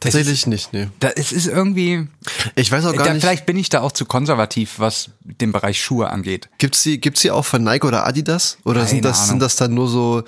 Tatsächlich 0.00 0.46
nicht, 0.46 0.72
nee. 0.72 0.88
Da, 1.00 1.08
es 1.16 1.32
ist 1.32 1.46
irgendwie, 1.46 2.06
Ich 2.54 2.70
weiß 2.70 2.84
auch 2.86 2.94
gar 2.94 3.06
da, 3.06 3.12
nicht, 3.14 3.22
vielleicht 3.22 3.46
bin 3.46 3.56
ich 3.56 3.68
da 3.70 3.80
auch 3.80 3.92
zu 3.92 4.04
konservativ, 4.04 4.74
was 4.78 5.10
den 5.24 5.52
Bereich 5.52 5.82
Schuhe 5.82 6.10
angeht. 6.10 6.48
gibt's 6.58 6.82
die, 6.82 7.00
gibt's 7.00 7.22
die 7.22 7.30
auch 7.30 7.44
von 7.46 7.62
Nike 7.64 7.86
oder 7.86 8.06
Adidas? 8.06 8.58
Oder 8.64 8.80
Keine 8.80 8.88
sind 8.90 9.04
das, 9.06 9.16
Ahnung. 9.18 9.28
sind 9.30 9.38
das 9.42 9.56
dann 9.56 9.72
nur 9.74 9.88
so, 9.88 10.22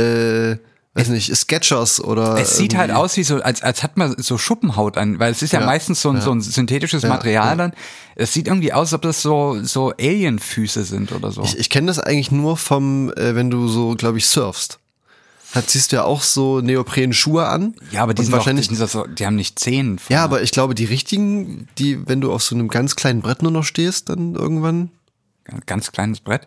äh, 0.00 0.56
weiß 0.94 1.08
nicht, 1.08 1.34
Sketchers 1.36 2.00
oder 2.02 2.36
Es 2.38 2.56
sieht 2.56 2.74
halt 2.76 2.90
irgendwie- 2.90 3.02
aus 3.04 3.16
wie 3.16 3.22
so, 3.24 3.40
als, 3.42 3.62
als 3.62 3.82
hat 3.82 3.96
man 3.96 4.14
so 4.18 4.38
Schuppenhaut 4.38 4.96
an, 4.96 5.18
weil 5.18 5.32
es 5.32 5.42
ist 5.42 5.52
ja, 5.52 5.60
Ja, 5.60 5.66
meistens 5.66 6.02
so 6.02 6.10
ein, 6.10 6.20
so 6.20 6.30
ein 6.32 6.40
synthetisches 6.40 7.02
Material 7.04 7.56
dann. 7.56 7.72
Es 8.16 8.32
sieht 8.32 8.46
irgendwie 8.48 8.72
aus, 8.72 8.88
als 8.88 8.94
ob 8.94 9.02
das 9.02 9.22
so, 9.22 9.58
so 9.62 9.92
Alienfüße 9.98 10.84
sind 10.84 11.12
oder 11.12 11.30
so. 11.32 11.42
Ich, 11.42 11.58
ich 11.58 11.70
kenne 11.70 11.86
das 11.88 11.98
eigentlich 11.98 12.30
nur 12.30 12.56
vom, 12.56 13.12
äh, 13.14 13.34
wenn 13.34 13.50
du 13.50 13.66
so, 13.68 13.94
glaube 13.96 14.18
ich, 14.18 14.26
surfst. 14.26 14.78
Da 15.52 15.66
ziehst 15.66 15.90
du 15.90 15.96
ja 15.96 16.04
auch 16.04 16.22
so 16.22 16.60
Neopren-Schuhe 16.60 17.46
an. 17.46 17.74
ja, 17.90 18.02
aber 18.02 18.14
die 18.14 18.22
sind 18.22 18.32
wahrscheinlich. 18.32 18.68
doch, 18.68 19.06
die, 19.06 19.14
die 19.16 19.26
haben 19.26 19.34
nicht 19.34 19.58
Zehen. 19.58 20.00
ja, 20.08 20.22
aber 20.22 20.42
ich 20.42 20.52
glaube, 20.52 20.74
die 20.74 20.84
richtigen, 20.84 21.68
die, 21.78 22.06
wenn 22.08 22.20
du 22.20 22.32
auf 22.32 22.42
so 22.42 22.54
einem 22.54 22.68
ganz 22.68 22.96
kleinen 22.96 23.20
Brett 23.20 23.42
nur 23.42 23.52
noch 23.52 23.64
stehst, 23.64 24.08
dann 24.08 24.34
irgendwann. 24.34 24.90
Ganz 25.66 25.90
kleines 25.90 26.20
Brett. 26.20 26.46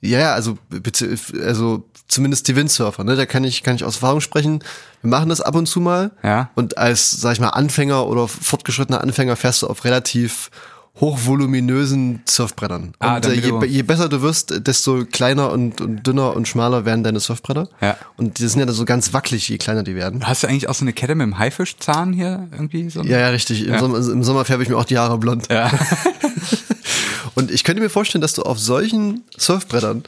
Ja, 0.00 0.18
ja, 0.18 0.34
also, 0.34 0.58
bitte, 0.68 1.16
also 1.44 1.84
zumindest 2.08 2.48
die 2.48 2.56
Windsurfer, 2.56 3.04
ne? 3.04 3.14
Da 3.14 3.24
kann 3.24 3.44
ich, 3.44 3.62
kann 3.62 3.76
ich 3.76 3.84
aus 3.84 3.96
Erfahrung 3.96 4.20
sprechen. 4.20 4.64
Wir 5.00 5.10
machen 5.10 5.28
das 5.28 5.40
ab 5.40 5.54
und 5.54 5.66
zu 5.66 5.80
mal. 5.80 6.10
Ja. 6.24 6.50
Und 6.54 6.76
als, 6.76 7.10
sag 7.10 7.34
ich 7.34 7.40
mal, 7.40 7.50
Anfänger 7.50 8.06
oder 8.08 8.26
fortgeschrittener 8.26 9.00
Anfänger 9.00 9.36
fährst 9.36 9.62
du 9.62 9.68
auf 9.68 9.84
relativ 9.84 10.50
hochvoluminösen 11.00 12.22
Surfbrettern. 12.28 12.92
Ah, 12.98 13.16
und 13.16 13.26
äh, 13.26 13.32
je, 13.32 13.66
je 13.66 13.82
besser 13.82 14.08
du 14.08 14.20
wirst, 14.20 14.66
desto 14.66 15.06
kleiner 15.06 15.50
und, 15.50 15.80
und 15.80 16.06
dünner 16.06 16.36
und 16.36 16.46
schmaler 16.46 16.84
werden 16.84 17.02
deine 17.02 17.18
Surfbretter. 17.18 17.68
Ja. 17.80 17.96
Und 18.16 18.38
die 18.38 18.46
sind 18.46 18.60
ja 18.60 18.66
dann 18.66 18.74
so 18.74 18.84
ganz 18.84 19.12
wackelig, 19.12 19.48
je 19.48 19.56
kleiner 19.56 19.82
die 19.82 19.94
werden. 19.94 20.28
Hast 20.28 20.42
du 20.42 20.48
eigentlich 20.48 20.68
auch 20.68 20.74
so 20.74 20.84
eine 20.84 20.92
Kette 20.92 21.14
mit 21.14 21.24
dem 21.24 21.38
Haifischzahn 21.38 22.12
hier 22.12 22.48
irgendwie? 22.52 22.90
So? 22.90 23.02
Ja, 23.02 23.18
ja, 23.18 23.28
richtig. 23.30 23.66
Im, 23.66 23.78
Sommer, 23.78 23.96
Im 23.98 24.22
Sommer 24.22 24.44
färbe 24.44 24.62
ich 24.62 24.68
mir 24.68 24.76
auch 24.76 24.84
die 24.84 24.98
Haare 24.98 25.18
blond. 25.18 25.50
Ja. 25.50 25.70
Und 27.34 27.50
ich 27.50 27.64
könnte 27.64 27.80
mir 27.80 27.90
vorstellen, 27.90 28.20
dass 28.20 28.34
du 28.34 28.42
auf 28.42 28.58
solchen 28.58 29.24
Surfbrettern 29.36 30.04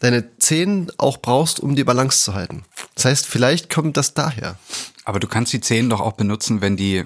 deine 0.00 0.36
Zehen 0.38 0.92
auch 0.98 1.16
brauchst, 1.16 1.60
um 1.60 1.74
die 1.74 1.84
Balance 1.84 2.22
zu 2.22 2.34
halten. 2.34 2.64
Das 2.94 3.06
heißt, 3.06 3.26
vielleicht 3.26 3.70
kommt 3.70 3.96
das 3.96 4.12
daher. 4.12 4.58
Aber 5.04 5.18
du 5.18 5.28
kannst 5.28 5.52
die 5.54 5.60
Zehen 5.60 5.88
doch 5.88 6.00
auch 6.00 6.12
benutzen, 6.12 6.60
wenn 6.60 6.76
die 6.76 7.04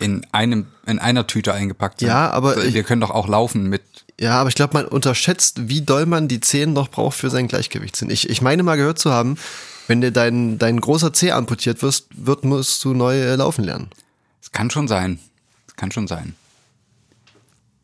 in 0.00 0.26
einem 0.32 0.66
in 0.86 0.98
einer 0.98 1.26
Tüte 1.26 1.52
eingepackt 1.54 2.00
sind. 2.00 2.08
Ja, 2.08 2.30
aber 2.30 2.56
Also, 2.56 2.74
wir 2.74 2.82
können 2.82 3.00
doch 3.00 3.10
auch 3.10 3.28
laufen 3.28 3.68
mit. 3.68 3.82
Ja, 4.18 4.32
aber 4.40 4.48
ich 4.48 4.54
glaube, 4.54 4.74
man 4.74 4.86
unterschätzt, 4.86 5.68
wie 5.68 5.80
doll 5.82 6.04
man 6.06 6.28
die 6.28 6.40
Zehen 6.40 6.72
noch 6.72 6.88
braucht 6.88 7.16
für 7.16 7.30
sein 7.30 7.48
Gleichgewichtssinn. 7.48 8.10
Ich, 8.10 8.28
ich 8.28 8.42
meine 8.42 8.62
mal 8.62 8.76
gehört 8.76 8.98
zu 8.98 9.12
haben, 9.12 9.36
wenn 9.86 10.00
dir 10.00 10.10
dein, 10.10 10.58
dein 10.58 10.80
großer 10.80 11.12
Zeh 11.12 11.32
amputiert 11.32 11.82
wirst, 11.82 12.06
wird, 12.14 12.44
musst 12.44 12.84
du 12.84 12.92
neu 12.92 13.16
äh, 13.18 13.34
laufen 13.36 13.64
lernen. 13.64 13.88
Es 14.42 14.52
kann 14.52 14.70
schon 14.70 14.88
sein. 14.88 15.18
Es 15.68 15.76
kann 15.76 15.90
schon 15.90 16.06
sein. 16.06 16.34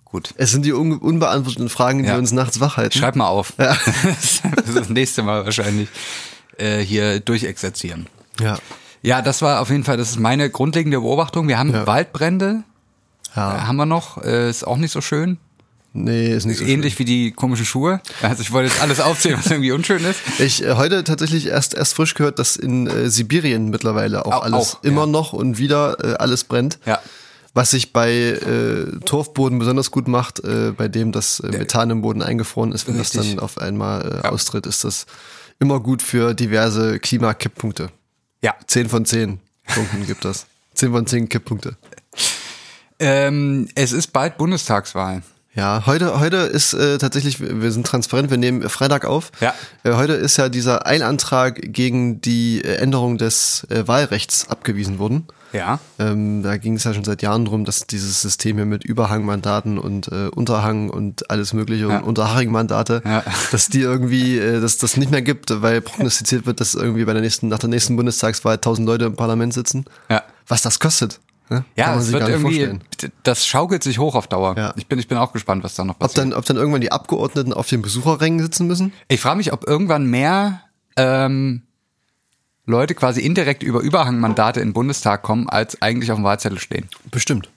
Gut. 0.05 0.35
Es 0.37 0.51
sind 0.53 0.65
die 0.65 0.73
un 0.73 0.99
unbeantworteten 0.99 1.69
Fragen, 1.69 2.03
die 2.03 2.09
Ja. 2.09 2.17
uns 2.19 2.33
nachts 2.33 2.61
wach 2.61 2.77
halten. 2.77 2.99
Schreib 2.99 3.17
mal 3.17 3.27
auf. 3.29 3.55
das 3.57 4.43
ist 4.67 4.77
das 4.77 4.89
nächste 4.89 5.23
Mal 5.23 5.45
wahrscheinlich 5.45 5.89
äh, 6.59 6.79
hier 6.81 7.21
durchexerzieren. 7.21 8.07
Ja. 8.41 8.59
Ja, 9.07 9.23
das 9.23 9.41
war 9.41 9.61
auf 9.61 9.71
jeden 9.71 9.85
Fall, 9.85 9.97
das 9.97 10.11
ist 10.11 10.19
meine 10.19 10.51
grundlegende 10.51 10.99
Beobachtung. 11.01 11.47
Wir 11.49 11.59
haben 11.59 11.73
Ja. 11.73 11.87
Waldbrände, 11.87 12.65
äh, 13.35 13.39
Ja. 13.39 13.67
haben 13.69 13.77
wir 13.77 13.87
noch, 13.87 14.23
äh, 14.25 14.51
ist 14.51 14.67
auch 14.67 14.77
nicht 14.79 14.91
so 14.93 15.01
schön. 15.01 15.39
Nee, 15.93 16.29
ist 16.35 16.45
nicht 16.45 16.59
so 16.59 16.65
Ähnlich 16.65 16.99
wie 16.99 17.07
die 17.07 17.31
komischen 17.31 17.65
Schuhe. 17.65 18.01
Also 18.21 18.43
ich 18.43 18.53
wollte 18.53 18.69
jetzt 18.71 18.83
alles 18.83 19.01
aufzählen, 19.01 19.39
was 19.39 19.51
irgendwie 19.51 19.73
unschön 19.73 20.05
ist. 20.05 20.21
schön. 20.37 20.47
Ich 20.47 20.63
äh, 20.63 20.75
heute 20.75 21.05
tatsächlich 21.05 21.47
erst 21.47 21.73
erst 21.75 21.95
frisch 21.95 22.13
gehört, 22.15 22.39
dass 22.39 22.57
in 22.57 22.87
äh, 22.87 23.09
Sibirien 23.09 23.71
mittlerweile 23.71 24.27
auch 24.27 24.33
Au- 24.33 24.41
alles 24.41 24.75
auch, 24.75 24.83
immer 24.85 25.03
ja. 25.03 25.07
noch 25.07 25.33
und 25.33 25.57
wieder 25.57 25.97
äh, 26.05 26.15
alles 26.19 26.45
brennt. 26.45 26.79
Ja. 26.85 26.99
Was 27.55 27.71
sich 27.71 27.95
bei 27.95 28.11
äh, 28.13 28.99
Torfboden 29.07 29.59
besonders 29.59 29.91
gut 29.91 30.07
macht, 30.09 30.41
äh, 30.45 30.73
bei 30.77 30.89
dem 30.89 31.13
das 31.13 31.41
äh, 31.41 31.49
Methan 31.57 31.89
im 31.89 32.03
Boden 32.03 32.21
eingefroren 32.21 32.73
ist, 32.73 32.87
wenn 32.89 32.99
das 32.99 33.15
Richtig. 33.15 33.37
dann 33.37 33.39
auf 33.39 33.57
einmal 33.59 34.03
äh, 34.03 34.25
Ja. 34.25 34.33
austritt, 34.33 34.67
ist 34.67 34.85
das 34.85 35.07
immer 35.61 35.81
gut 35.81 36.03
für 36.03 36.35
diverse 36.35 36.99
Klimakipppunkte. 36.99 37.89
Ja. 38.43 38.55
10 38.67 38.89
von 38.89 39.05
10 39.05 39.41
Punkten 39.67 40.07
gibt 40.07 40.25
das. 40.25 40.47
10 40.75 40.93
von 40.93 41.07
10 41.07 41.29
Kipppunkte. 41.29 41.77
Ähm, 42.99 43.69
es 43.75 43.93
ist 43.93 44.13
bald 44.13 44.39
Bundestagswahl. 44.39 45.23
Ja, 45.57 45.85
heute, 45.87 46.21
heute 46.21 46.37
ist 46.37 46.75
äh, 46.75 46.99
tatsächlich, 46.99 47.41
wir 47.41 47.73
sind 47.73 47.87
transparent, 47.87 48.29
wir 48.31 48.37
nehmen 48.37 48.69
Freitag 48.69 49.07
auf. 49.07 49.33
Ja. 49.41 49.55
Äh, 49.85 49.95
heute 49.95 50.13
ist 50.13 50.37
ja 50.37 50.51
dieser 50.51 50.87
Eilantrag 50.87 51.59
gegen 51.73 52.21
die 52.21 52.63
äh, 52.63 52.75
Änderung 52.77 53.17
des 53.17 53.67
äh, 53.71 53.89
Wahlrechts 53.89 54.51
abgewiesen 54.51 54.99
worden. 54.99 55.27
Ja. 55.55 55.79
Ähm, 55.99 56.43
da 56.43 56.59
ging 56.59 56.75
es 56.77 56.85
ja 56.85 56.93
schon 56.93 57.05
seit 57.05 57.23
Jahren 57.23 57.47
drum, 57.47 57.65
dass 57.65 57.87
dieses 57.87 58.21
System 58.21 58.57
hier 58.57 58.67
mit 58.67 58.85
Überhangmandaten 58.85 59.79
und 59.79 60.09
äh, 60.09 60.27
Unterhang 60.29 60.91
und 60.91 61.31
alles 61.31 61.55
mögliche 61.55 61.87
Ja. 61.89 61.99
und 62.01 62.05
Unterhangmandate, 62.05 63.01
Ja. 63.07 63.25
dass 63.51 63.69
die 63.69 63.81
irgendwie, 63.81 64.37
äh, 64.39 64.61
dass 64.61 64.77
das 64.77 64.99
nicht 64.99 65.11
mehr 65.11 65.23
gibt, 65.23 65.63
weil 65.63 65.81
prognostiziert 65.81 66.45
wird, 66.45 66.61
dass 66.61 66.75
irgendwie 66.75 67.07
bei 67.07 67.15
der 67.15 67.23
nächsten, 67.23 67.49
nach 67.49 67.61
der 67.61 67.71
nächsten 67.71 67.97
Bundestagswahl 67.97 68.59
tausend 68.59 68.87
Leute 68.87 69.07
im 69.07 69.17
Parlament 69.17 69.55
sitzen. 69.55 69.87
Ja. 70.11 70.23
Was 70.49 70.61
das 70.61 70.79
kostet. 70.81 71.19
Ne? 71.49 71.65
Ja, 71.77 71.97
es 71.97 72.11
wird 72.13 72.29
irgendwie, 72.29 72.67
vorstellen. 72.67 73.13
das 73.23 73.47
schaukelt 73.47 73.83
sich 73.83 73.99
hoch 73.99 74.15
auf 74.17 74.27
Dauer. 74.27 74.57
Ja. 74.57 74.73
Ich 74.77 74.87
bin, 74.89 74.99
ich 74.99 75.07
bin 75.07 75.17
auch 75.19 75.33
gespannt, 75.33 75.63
was 75.63 75.75
da 75.75 75.85
noch 75.85 75.95
Ob 75.95 76.01
passiert. 76.01 76.19
dann, 76.19 76.33
ob 76.33 76.45
dann 76.45 76.57
irgendwann 76.57 76.81
die 76.81 76.91
Abgeordneten 76.93 77.53
auf 77.53 77.69
den 77.69 77.83
Besucherrängen 77.83 78.41
sitzen 78.41 78.67
müssen? 78.67 78.93
Ich 79.09 79.21
frage 79.21 79.37
mich, 79.37 79.53
ob 79.53 79.67
irgendwann 79.69 80.07
mehr 80.07 80.63
ähm, 80.97 81.63
Leute 82.65 82.95
quasi 82.97 83.21
indirekt 83.21 83.63
über 83.63 83.81
Überhangmandate 83.81 84.61
in 84.61 84.69
den 84.69 84.73
Bundestag 84.75 85.23
kommen, 85.23 85.49
als 85.49 85.81
eigentlich 85.83 86.11
auf 86.11 86.19
dem 86.19 86.25
Wahlzettel 86.25 86.59
stehen. 86.59 86.89
Bestimmt. 87.13 87.49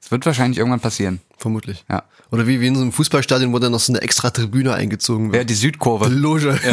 Das 0.00 0.10
wird 0.10 0.24
wahrscheinlich 0.24 0.56
irgendwann 0.58 0.80
passieren. 0.80 1.20
Vermutlich. 1.36 1.84
Ja. 1.90 2.04
Oder 2.30 2.46
wie, 2.46 2.60
wie 2.60 2.66
in 2.68 2.74
so 2.74 2.80
einem 2.80 2.92
Fußballstadion, 2.92 3.52
wo 3.52 3.58
dann 3.58 3.72
noch 3.72 3.80
so 3.80 3.92
eine 3.92 4.00
extra 4.00 4.30
Tribüne 4.30 4.72
eingezogen 4.72 5.26
Ja, 5.26 5.32
wird. 5.40 5.50
die 5.50 5.54
Südkurve. 5.54 6.08
Loge. 6.08 6.58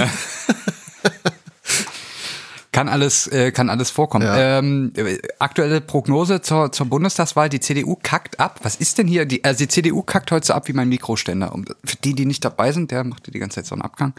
Kann 2.76 2.90
alles, 2.90 3.28
äh, 3.28 3.54
kann 3.54 3.70
alles 3.70 3.90
vorkommen. 3.90 4.26
Ja. 4.26 4.58
Ähm, 4.60 4.92
äh, 4.98 5.18
aktuelle 5.40 5.80
Prognose 5.80 6.42
zur, 6.42 6.74
zur 6.74 6.88
Bundestagswahl, 6.88 7.48
die 7.48 7.62
CDU 7.62 7.96
kackt 8.04 8.38
ab. 8.38 8.60
Was 8.64 8.76
ist 8.76 8.98
denn 8.98 9.08
hier? 9.08 9.26
Die, 9.26 9.46
also 9.46 9.60
die 9.60 9.70
CDU 9.70 10.02
kackt 10.02 10.30
heute 10.30 10.46
so 10.46 10.54
ab 10.54 10.68
wie 10.68 10.74
mein 10.74 10.90
Mikroständer. 10.90 11.54
Und 11.56 11.74
für 11.86 11.96
die, 11.96 12.14
die 12.14 12.26
nicht 12.26 12.44
dabei 12.44 12.74
sind, 12.74 12.92
der 12.92 13.06
macht 13.06 13.34
die 13.34 13.40
ganze 13.40 13.56
Zeit 13.56 13.66
so 13.66 13.76
einen 13.76 13.82
Abgang. 13.82 14.14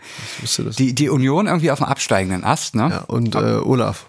Die, 0.78 0.94
die 0.94 1.10
Union 1.10 1.46
irgendwie 1.48 1.70
auf 1.70 1.80
dem 1.80 1.84
absteigenden 1.86 2.44
Ast, 2.44 2.74
ne? 2.74 2.88
ja, 2.90 2.98
und 3.00 3.34
äh, 3.34 3.38
Olaf. 3.38 4.06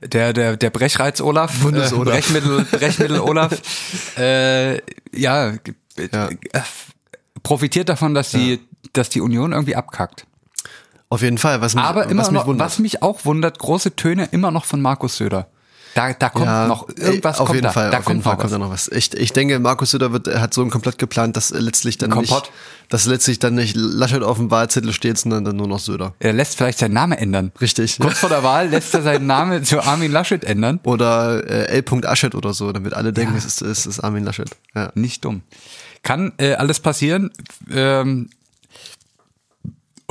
Der, 0.00 0.32
der, 0.32 0.56
der 0.56 0.70
Brechreiz 0.70 1.20
Olaf, 1.20 1.52
Bundes-Olaf. 1.62 2.14
Äh, 2.14 2.20
Brechmittel, 2.20 2.64
Brechmittel 2.70 3.18
Olaf, 3.18 3.60
äh, 4.18 4.76
ja, 5.12 5.54
Ja. 6.12 6.28
äh, 6.28 6.60
profitiert 7.42 7.88
davon, 7.88 8.14
dass 8.14 8.30
die, 8.30 8.60
dass 8.92 9.08
die 9.08 9.20
Union 9.20 9.50
irgendwie 9.50 9.74
abkackt. 9.74 10.26
Auf 11.12 11.20
jeden 11.20 11.36
Fall. 11.36 11.60
Was 11.60 11.74
mich, 11.74 11.84
Aber 11.84 12.06
immer 12.06 12.22
was 12.22 12.30
mich 12.30 12.46
wundert. 12.46 12.66
was 12.66 12.78
mich 12.78 13.02
auch 13.02 13.26
wundert, 13.26 13.58
große 13.58 13.96
Töne 13.96 14.28
immer 14.32 14.50
noch 14.50 14.64
von 14.64 14.80
Markus 14.80 15.18
Söder. 15.18 15.46
Da, 15.94 16.14
da 16.14 16.30
kommt 16.30 16.46
Ja, 16.46 16.66
noch 16.66 16.88
irgendwas 16.88 17.38
auf 17.38 17.50
jeden 17.50 17.64
da. 17.64 17.70
Fall, 17.70 17.90
da 17.90 17.98
auf 17.98 18.04
kommt 18.06 18.14
jeden 18.14 18.22
Fall 18.22 18.32
noch 18.32 18.38
kommt 18.40 18.50
was. 18.50 18.58
da 18.58 18.58
noch 18.58 18.70
was. 18.70 18.88
Ich, 18.88 19.12
ich 19.12 19.34
denke, 19.34 19.58
Markus 19.58 19.90
Söder 19.90 20.10
wird, 20.14 20.26
hat 20.26 20.54
so 20.54 20.62
ein 20.62 20.70
Komplott 20.70 20.96
geplant, 20.96 21.36
dass 21.36 21.50
letztlich 21.50 21.98
dann 21.98 22.08
Kompott. 22.08 22.44
nicht, 22.44 22.52
dass 22.88 23.04
letztlich 23.04 23.40
dann 23.40 23.56
nicht 23.56 23.76
Laschet 23.76 24.22
auf 24.22 24.38
dem 24.38 24.50
Wahlzettel 24.50 24.94
steht, 24.94 25.18
sondern 25.18 25.44
dann 25.44 25.56
nur 25.56 25.68
noch 25.68 25.80
Söder. 25.80 26.14
Er 26.18 26.32
lässt 26.32 26.56
vielleicht 26.56 26.78
seinen 26.78 26.94
Namen 26.94 27.12
ändern. 27.18 27.52
Richtig. 27.60 27.98
Kurz 27.98 28.20
vor 28.20 28.30
der 28.30 28.42
Wahl 28.42 28.68
lässt 28.70 28.94
er 28.94 29.02
seinen 29.02 29.26
Namen 29.34 29.64
zu 29.64 29.82
Armin 29.82 30.10
Laschet 30.10 30.44
ändern. 30.44 30.80
Oder 30.84 31.44
äh, 31.46 31.66
L. 31.66 31.84
Aschet 32.06 32.34
oder 32.34 32.54
so, 32.54 32.72
damit 32.72 32.94
alle 32.94 33.12
denken, 33.12 33.36
es, 33.36 33.44
ist, 33.44 33.60
es 33.60 33.84
ist 33.84 34.00
Armin 34.00 34.24
Laschet. 34.24 34.48
Ja. 34.74 34.92
Nicht 34.94 35.26
dumm. 35.26 35.42
Kann 36.02 36.32
äh, 36.38 36.54
alles 36.54 36.80
passieren. 36.80 37.30
Ähm, 37.70 38.30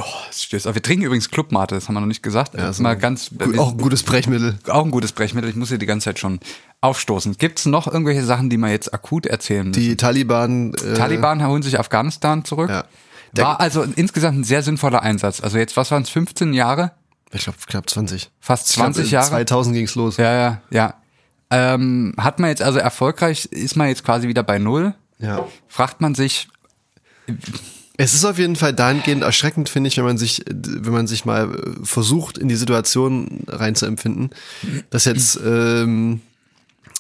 oh, 0.02 0.28
es 0.30 0.44
stößt 0.44 0.68
auf. 0.68 0.76
Wir 0.76 0.82
trinken 0.82 1.06
übrigens 1.06 1.30
Clubmate, 1.30 1.76
das 1.76 1.88
haben 1.88 1.96
wir 1.96 2.02
noch 2.02 2.08
nicht 2.08 2.24
gesagt. 2.24 2.54
Ja, 2.56 2.72
so 2.74 2.84
Mal 2.84 2.96
ganz, 2.98 3.30
Gut, 3.38 3.58
auch 3.58 3.72
ein 3.72 3.78
gutes 3.78 4.04
Brechmittel. 4.04 4.58
auch 4.68 4.84
ein 4.86 4.92
gutes 4.92 5.12
Brechmittel. 5.12 5.50
Ich 5.50 5.56
muss 5.56 5.70
hier 5.70 5.78
die 5.78 5.86
ganze 5.86 6.06
Zeit 6.06 6.20
schon 6.20 6.40
aufstoßen. 6.82 7.38
Gibt 7.38 7.60
es 7.60 7.66
noch 7.66 7.88
irgendwelche 7.88 8.24
Sachen, 8.26 8.50
die 8.50 8.58
man 8.58 8.72
jetzt 8.72 8.94
akut 8.94 9.26
erzählen 9.26 9.68
müssen? 9.68 9.80
Die 9.82 9.96
Taliban. 9.98 10.74
Äh, 10.76 10.94
Taliban 10.96 11.46
holen 11.46 11.62
sich 11.64 11.80
Afghanistan 11.80 12.44
zurück. 12.46 12.70
Ja. 12.70 12.86
Der- 13.34 13.46
War 13.46 13.60
also 13.62 13.84
insgesamt 13.96 14.40
ein 14.40 14.44
sehr 14.44 14.62
sinnvoller 14.64 15.02
Einsatz. 15.04 15.42
Also 15.42 15.58
jetzt, 15.58 15.78
was 15.78 15.90
waren 15.92 16.04
es, 16.04 16.10
15 16.10 16.54
Jahre? 16.54 16.92
Ich 17.34 17.44
glaube, 17.44 17.58
knapp 17.66 17.90
20. 17.90 18.30
Fast 18.42 18.70
Ich 18.70 18.76
glaub, 18.76 18.88
20 18.88 19.06
in 19.06 19.12
Jahre? 19.12 19.28
2000 19.30 19.76
ging's 19.76 19.96
los. 19.96 20.18
Ja, 20.18 20.34
ja, 20.34 20.62
ja. 20.70 20.96
Ähm, 21.50 22.14
hat 22.18 22.40
man 22.40 22.50
jetzt 22.50 22.62
also 22.62 22.80
erfolgreich, 22.80 23.46
ist 23.46 23.76
man 23.78 23.88
jetzt 23.88 24.04
quasi 24.04 24.28
wieder 24.28 24.44
bei 24.44 24.58
Null? 24.60 24.94
Ja. 25.20 25.48
Fragt 25.70 26.02
man 26.02 26.14
sich, 26.16 26.48
Es 28.04 28.14
ist 28.16 28.26
auf 28.26 28.38
jeden 28.40 28.56
Fall 28.56 28.74
dahingehend 28.74 29.22
erschreckend, 29.24 29.70
finde 29.70 29.88
ich, 29.90 29.98
wenn 29.98 30.06
man 30.06 30.18
sich, 30.18 30.44
wenn 30.50 30.94
man 30.94 31.08
sich 31.08 31.24
mal 31.26 31.54
äh, 31.54 31.72
versucht, 31.84 32.38
in 32.38 32.48
die 32.48 32.56
Situation 32.56 33.42
reinzuempfinden, 33.48 34.32
dass 34.90 35.06
jetzt 35.06 35.40
ähm, 35.46 36.22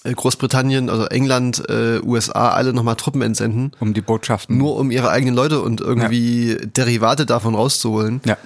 Großbritannien, 0.03 0.89
also 0.89 1.05
England, 1.05 1.63
äh, 1.69 1.99
USA 2.03 2.49
alle 2.51 2.73
nochmal 2.73 2.95
Truppen 2.95 3.21
entsenden, 3.21 3.71
um 3.79 3.93
die 3.93 4.01
Botschaften. 4.01 4.57
nur 4.57 4.75
um 4.77 4.89
ihre 4.91 5.09
eigenen 5.09 5.35
Leute 5.35 5.61
und 5.61 5.79
irgendwie 5.81 6.57
Derivate 6.75 7.25
davon 7.25 7.53
rauszuholen. 7.55 8.21
Ja. 8.25 8.37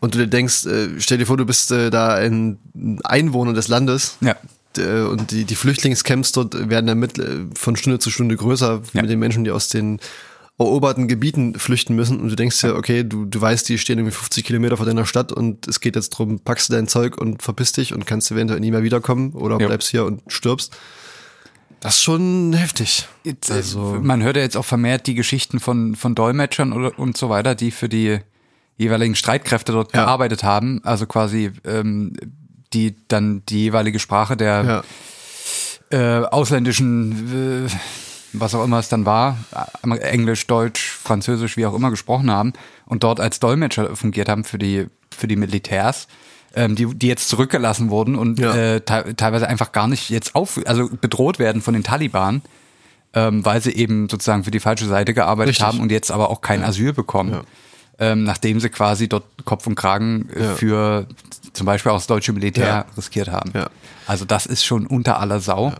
Und 0.00 0.14
du 0.14 0.18
dir 0.18 0.26
denkst, 0.26 0.66
äh, 0.66 0.88
stell 0.98 1.18
dir 1.18 1.26
vor, 1.26 1.36
du 1.36 1.44
bist 1.46 1.70
äh, 1.72 1.90
da 1.90 2.14
ein 2.14 2.58
Einwohner 3.04 3.52
des 3.54 3.68
Landes. 3.68 4.16
Ja. 4.20 4.34
Äh, 4.78 5.02
Und 5.02 5.30
die, 5.30 5.44
die 5.44 5.54
Flüchtlingscamps 5.56 6.32
dort 6.32 6.68
werden 6.68 6.86
damit 6.86 7.18
äh, 7.18 7.44
von 7.54 7.76
Stunde 7.76 7.98
zu 7.98 8.10
Stunde 8.10 8.36
größer 8.36 8.82
Ja. 8.92 9.00
mit 9.02 9.10
den 9.10 9.18
Menschen, 9.18 9.44
die 9.44 9.50
aus 9.50 9.68
den 9.68 10.00
eroberten 10.58 11.08
Gebieten 11.08 11.58
flüchten 11.58 11.94
müssen. 11.96 12.20
Und 12.20 12.28
du 12.28 12.36
denkst 12.36 12.60
dir, 12.60 12.76
okay, 12.76 13.02
du, 13.04 13.24
du 13.24 13.40
weißt, 13.40 13.68
die 13.68 13.78
stehen 13.78 13.98
irgendwie 13.98 14.14
50 14.14 14.44
Kilometer 14.44 14.76
vor 14.76 14.86
deiner 14.86 15.04
Stadt 15.06 15.32
und 15.32 15.66
es 15.66 15.80
geht 15.80 15.96
jetzt 15.96 16.10
drum, 16.10 16.38
packst 16.40 16.68
du 16.68 16.74
dein 16.74 16.86
Zeug 16.88 17.16
und 17.18 17.42
verpiss 17.42 17.72
dich 17.72 17.92
und 17.92 18.06
kannst 18.06 18.30
eventuell 18.30 18.60
nie 18.60 18.70
mehr 18.70 18.82
wiederkommen 18.84 19.32
oder 19.32 19.58
Ja. 19.60 19.66
bleibst 19.66 19.88
hier 19.88 20.04
und 20.04 20.22
stirbst. 20.28 20.76
Das 21.80 21.96
ist 21.96 22.02
schon 22.02 22.52
heftig. 22.54 23.08
Jetzt, 23.24 23.50
Also- 23.50 23.96
äh, 23.96 23.98
man 23.98 24.22
hört 24.22 24.36
ja 24.36 24.42
jetzt 24.42 24.56
auch 24.56 24.64
vermehrt 24.64 25.06
die 25.06 25.14
Geschichten 25.14 25.60
von, 25.60 25.96
von 25.96 26.14
Dolmetschern 26.14 26.72
oder, 26.72 26.98
und 26.98 27.16
so 27.16 27.28
weiter, 27.28 27.54
die 27.54 27.70
für 27.72 27.88
die 27.88 28.20
jeweiligen 28.76 29.14
Streitkräfte 29.16 29.72
dort 29.72 29.92
Ja. 29.94 30.04
gearbeitet 30.04 30.44
haben. 30.44 30.80
Also 30.84 31.06
quasi, 31.06 31.50
ähm, 31.64 32.14
die 32.72 32.96
dann 33.08 33.42
die 33.48 33.64
jeweilige 33.64 33.98
Sprache 33.98 34.36
der 34.36 34.82
Ja. 35.90 36.22
äh, 36.22 36.24
ausländischen, 36.26 37.66
äh, 37.66 37.70
was 38.34 38.54
auch 38.54 38.64
immer 38.64 38.78
es 38.78 38.88
dann 38.88 39.04
war, 39.06 39.36
Englisch, 40.00 40.46
Deutsch, 40.46 40.90
Französisch, 40.90 41.56
wie 41.56 41.66
auch 41.66 41.74
immer 41.74 41.90
gesprochen 41.90 42.30
haben 42.30 42.52
und 42.86 43.02
dort 43.04 43.20
als 43.20 43.40
Dolmetscher 43.40 43.94
fungiert 43.96 44.28
haben 44.28 44.44
für 44.44 44.58
die, 44.58 44.86
für 45.10 45.26
die 45.28 45.36
Militärs, 45.36 46.06
ähm, 46.54 46.74
die, 46.76 46.86
die 46.86 47.08
jetzt 47.08 47.28
zurückgelassen 47.28 47.90
wurden 47.90 48.16
und 48.16 48.38
Ja. 48.38 48.54
äh, 48.54 48.80
te 48.80 49.14
teilweise 49.16 49.48
einfach 49.48 49.72
gar 49.72 49.88
nicht 49.88 50.10
jetzt 50.10 50.34
auf, 50.34 50.60
also 50.66 50.88
bedroht 51.00 51.38
werden 51.38 51.62
von 51.62 51.74
den 51.74 51.82
Taliban, 51.82 52.42
ähm, 53.12 53.44
weil 53.44 53.60
sie 53.60 53.72
eben 53.72 54.08
sozusagen 54.08 54.44
für 54.44 54.50
die 54.50 54.60
falsche 54.60 54.86
Seite 54.86 55.14
gearbeitet 55.14 55.50
Richtig. 55.50 55.66
haben 55.66 55.80
und 55.80 55.90
jetzt 55.92 56.10
aber 56.10 56.30
auch 56.30 56.40
kein 56.40 56.62
Asyl 56.64 56.92
bekommen. 56.92 57.32
Ja. 57.32 57.42
Ähm, 57.96 58.24
nachdem 58.24 58.58
sie 58.58 58.70
quasi 58.70 59.08
dort 59.08 59.24
Kopf 59.44 59.68
und 59.68 59.76
Kragen 59.76 60.28
äh, 60.34 60.42
Ja. 60.42 60.54
für 60.56 61.06
zum 61.52 61.64
Beispiel 61.64 61.92
auch 61.92 61.96
das 61.96 62.08
deutsche 62.08 62.32
Militär 62.32 62.66
Ja. 62.66 62.84
riskiert 62.96 63.28
haben. 63.30 63.52
Ja. 63.54 63.68
Also 64.08 64.24
das 64.24 64.46
ist 64.46 64.64
schon 64.64 64.86
unter 64.88 65.20
aller 65.20 65.38
Sau. 65.38 65.72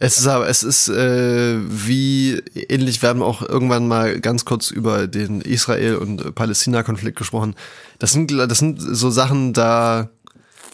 Es 0.00 0.18
ist 0.18 0.26
aber, 0.28 0.48
es 0.48 0.62
ist 0.62 0.88
äh, 0.88 1.58
wie 1.68 2.40
ähnlich, 2.54 3.02
wir 3.02 3.08
haben 3.08 3.22
auch 3.22 3.42
irgendwann 3.42 3.88
mal 3.88 4.20
ganz 4.20 4.44
kurz 4.44 4.70
über 4.70 5.08
den 5.08 5.40
Israel- 5.40 5.96
und 5.96 6.34
Palästina-Konflikt 6.34 7.18
gesprochen. 7.18 7.56
Das 7.98 8.12
sind, 8.12 8.30
das 8.30 8.58
sind 8.58 8.78
so 8.80 9.10
Sachen, 9.10 9.52
da 9.52 10.08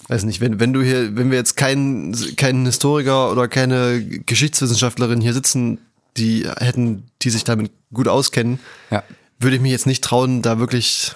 weiß 0.08 0.24
nicht, 0.24 0.40
wenn, 0.42 0.60
wenn 0.60 0.74
du 0.74 0.82
hier, 0.82 1.16
wenn 1.16 1.30
wir 1.30 1.38
jetzt 1.38 1.56
keinen 1.56 2.14
keinen 2.36 2.66
Historiker 2.66 3.32
oder 3.32 3.48
keine 3.48 4.04
Geschichtswissenschaftlerin 4.04 5.22
hier 5.22 5.32
sitzen, 5.32 5.78
die 6.18 6.46
hätten, 6.58 7.04
die 7.22 7.30
sich 7.30 7.44
damit 7.44 7.72
gut 7.94 8.08
auskennen, 8.08 8.58
Ja. 8.90 9.02
würde 9.40 9.56
ich 9.56 9.62
mich 9.62 9.72
jetzt 9.72 9.86
nicht 9.86 10.04
trauen, 10.04 10.42
da 10.42 10.58
wirklich 10.58 11.12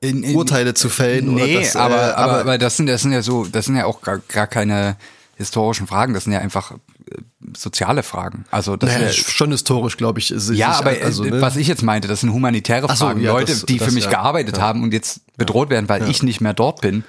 In, 0.00 0.22
in, 0.22 0.36
Urteile 0.36 0.74
zu 0.74 0.90
fällen. 0.90 1.34
Nee, 1.34 1.54
oder 1.56 1.60
das, 1.62 1.74
äh, 1.74 1.78
aber, 1.78 2.18
aber, 2.18 2.40
aber 2.40 2.58
das 2.58 2.76
sind, 2.76 2.86
das 2.86 3.00
sind 3.00 3.12
ja 3.12 3.22
so, 3.22 3.46
das 3.46 3.64
sind 3.64 3.76
ja 3.76 3.86
auch 3.86 4.02
gar, 4.02 4.18
gar 4.28 4.46
keine 4.46 4.96
historischen 5.36 5.86
Fragen, 5.86 6.14
das 6.14 6.24
sind 6.24 6.32
ja 6.32 6.40
einfach 6.40 6.72
äh, 6.72 6.76
soziale 7.56 8.02
Fragen. 8.02 8.44
Also 8.50 8.76
das 8.76 8.90
naja, 8.90 9.06
wär- 9.06 9.12
schon 9.12 9.50
historisch, 9.50 9.96
glaube 9.96 10.18
ich. 10.20 10.30
Ist, 10.30 10.50
ja, 10.50 10.72
ist- 10.72 10.78
aber 10.78 10.90
also, 11.02 11.24
äh, 11.24 11.30
ne? 11.30 11.40
was 11.40 11.56
ich 11.56 11.66
jetzt 11.68 11.82
meinte, 11.82 12.08
das 12.08 12.20
sind 12.20 12.32
humanitäre 12.32 12.86
so, 12.88 12.94
Fragen. 13.06 13.20
ja, 13.20 13.32
Leute, 13.32 13.52
das- 13.52 13.66
die 13.66 13.78
für 13.78 13.86
das 13.86 13.94
mich 13.94 14.04
ja. 14.04 14.10
gearbeitet 14.10 14.60
haben 14.60 14.82
und 14.82 14.92
jetzt 14.92 15.20
bedroht 15.36 15.70
werden, 15.70 15.88
weil 15.88 16.08
ich 16.08 16.22
nicht 16.22 16.40
mehr 16.40 16.54
dort 16.54 16.80
bin. 16.80 17.04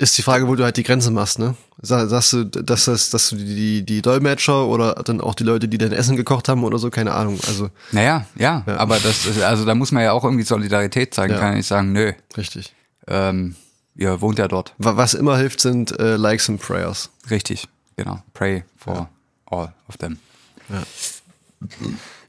ist 0.00 0.16
die 0.16 0.22
Frage, 0.22 0.46
wo 0.46 0.54
du 0.54 0.62
halt 0.62 0.76
die 0.76 0.84
Grenze 0.84 1.10
machst, 1.10 1.40
ne? 1.40 1.56
Sa- 1.82 2.06
Sagst 2.06 2.32
du, 2.32 2.44
dass 2.44 2.84
das, 2.84 3.10
dass 3.10 3.30
du 3.30 3.36
die, 3.36 3.84
die 3.84 4.00
Dolmetscher 4.00 4.66
oder 4.66 4.94
dann 5.04 5.20
auch 5.20 5.34
die 5.34 5.42
Leute, 5.44 5.66
die 5.66 5.76
dein 5.78 5.90
Essen 5.92 6.16
gekocht 6.16 6.48
haben 6.48 6.62
oder 6.62 6.78
so, 6.78 6.88
keine 6.90 7.14
Ahnung. 7.14 7.38
Also 7.48 7.70
Naja, 7.90 8.24
ja, 8.36 8.62
aber 8.66 8.98
das 9.00 9.26
ist, 9.26 9.42
also 9.42 9.64
da 9.64 9.74
muss 9.74 9.90
man 9.90 10.02
ja 10.04 10.12
auch 10.12 10.22
irgendwie 10.24 10.44
Solidarität 10.44 11.14
zeigen, 11.14 11.34
kann 11.36 11.54
nicht 11.54 11.66
sagen, 11.66 11.90
nö, 11.92 12.12
richtig. 12.36 12.74
ähm, 13.08 13.56
ihr 13.98 14.20
wohnt 14.22 14.38
ja 14.38 14.48
dort. 14.48 14.72
Wa- 14.78 14.96
Was 14.96 15.12
immer 15.12 15.36
hilft, 15.36 15.60
sind 15.60 15.98
äh, 16.00 16.16
Likes 16.16 16.48
and 16.48 16.60
Prayers. 16.62 17.10
Richtig, 17.30 17.68
genau. 17.96 18.22
Pray 18.32 18.64
for 18.78 19.10
all 19.50 19.74
of 19.88 19.98
them. 19.98 20.18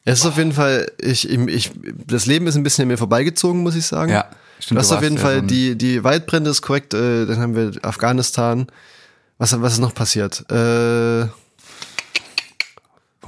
Es 0.05 0.19
ist 0.19 0.25
auf 0.25 0.37
jeden 0.37 0.53
Fall, 0.53 0.91
ich, 0.99 1.29
ich, 1.29 1.71
das 2.07 2.25
Leben 2.25 2.47
ist 2.47 2.55
ein 2.55 2.63
bisschen 2.63 2.83
an 2.83 2.87
mir 2.89 2.97
vorbeigezogen, 2.97 3.61
muss 3.61 3.75
ich 3.75 3.85
sagen. 3.85 4.11
Ja, 4.11 4.25
stimmt, 4.59 4.79
hast 4.79 4.91
du 4.91 4.95
auf 4.95 5.03
jeden 5.03 5.17
ja 5.17 5.21
Fall 5.21 5.41
die, 5.43 5.77
die 5.77 6.03
Waldbrände 6.03 6.49
ist 6.49 6.61
korrekt, 6.61 6.93
äh, 6.93 7.25
dann 7.25 7.39
haben 7.39 7.55
wir 7.55 7.71
Afghanistan. 7.83 8.67
Was, 9.37 9.59
was 9.61 9.73
ist 9.73 9.79
noch 9.79 9.93
passiert? 9.93 10.49
Äh, 10.51 11.27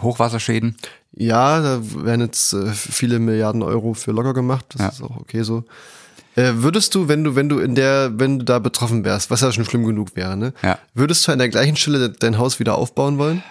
Hochwasserschäden. 0.02 0.76
ja, 1.14 1.62
da 1.62 1.80
werden 2.04 2.22
jetzt 2.22 2.54
äh, 2.54 2.72
viele 2.74 3.20
Milliarden 3.20 3.62
Euro 3.62 3.94
für 3.94 4.12
locker 4.12 4.34
gemacht. 4.34 4.66
Das 4.70 4.82
Ja. 4.82 4.88
ist 4.90 5.02
auch 5.04 5.18
okay 5.18 5.44
so. 5.44 5.64
Äh, 6.36 6.52
würdest 6.56 6.96
du, 6.96 7.08
wenn 7.08 7.24
du, 7.24 7.36
wenn 7.36 7.50
du 7.50 7.60
in 7.60 7.76
der, 7.76 8.12
wenn 8.18 8.40
du 8.40 8.46
da 8.46 8.60
betroffen 8.60 9.04
wärst, 9.04 9.30
was 9.32 9.42
ja 9.42 9.52
schon 9.52 9.66
schlimm 9.66 9.86
genug 9.86 10.16
wäre, 10.16 10.38
ne? 10.38 10.54
Ja. 10.64 10.80
Würdest 10.94 11.28
du 11.28 11.32
an 11.34 11.40
der 11.40 11.50
gleichen 11.50 11.76
Stelle 11.76 12.00
de- 12.10 12.18
dein 12.18 12.38
Haus 12.38 12.60
wieder 12.60 12.76
aufbauen 12.76 13.18
wollen? 13.18 13.44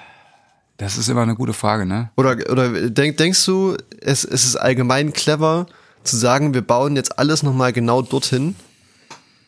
Das 0.79 0.97
ist 0.97 1.09
immer 1.11 1.23
eine 1.23 1.35
gute 1.35 1.53
Frage, 1.53 1.85
ne? 1.85 2.11
Oder, 2.17 2.37
oder 2.51 2.89
denk, 2.89 3.19
denkst 3.19 3.45
du, 3.45 3.77
es, 4.01 4.25
es 4.25 4.45
ist 4.47 4.57
allgemein 4.57 5.13
clever 5.13 5.67
zu 6.05 6.17
sagen, 6.17 6.55
wir 6.55 6.63
bauen 6.63 6.97
jetzt 6.97 7.19
alles 7.19 7.43
nochmal 7.43 7.75
genau 7.75 8.01
dorthin? 8.01 8.57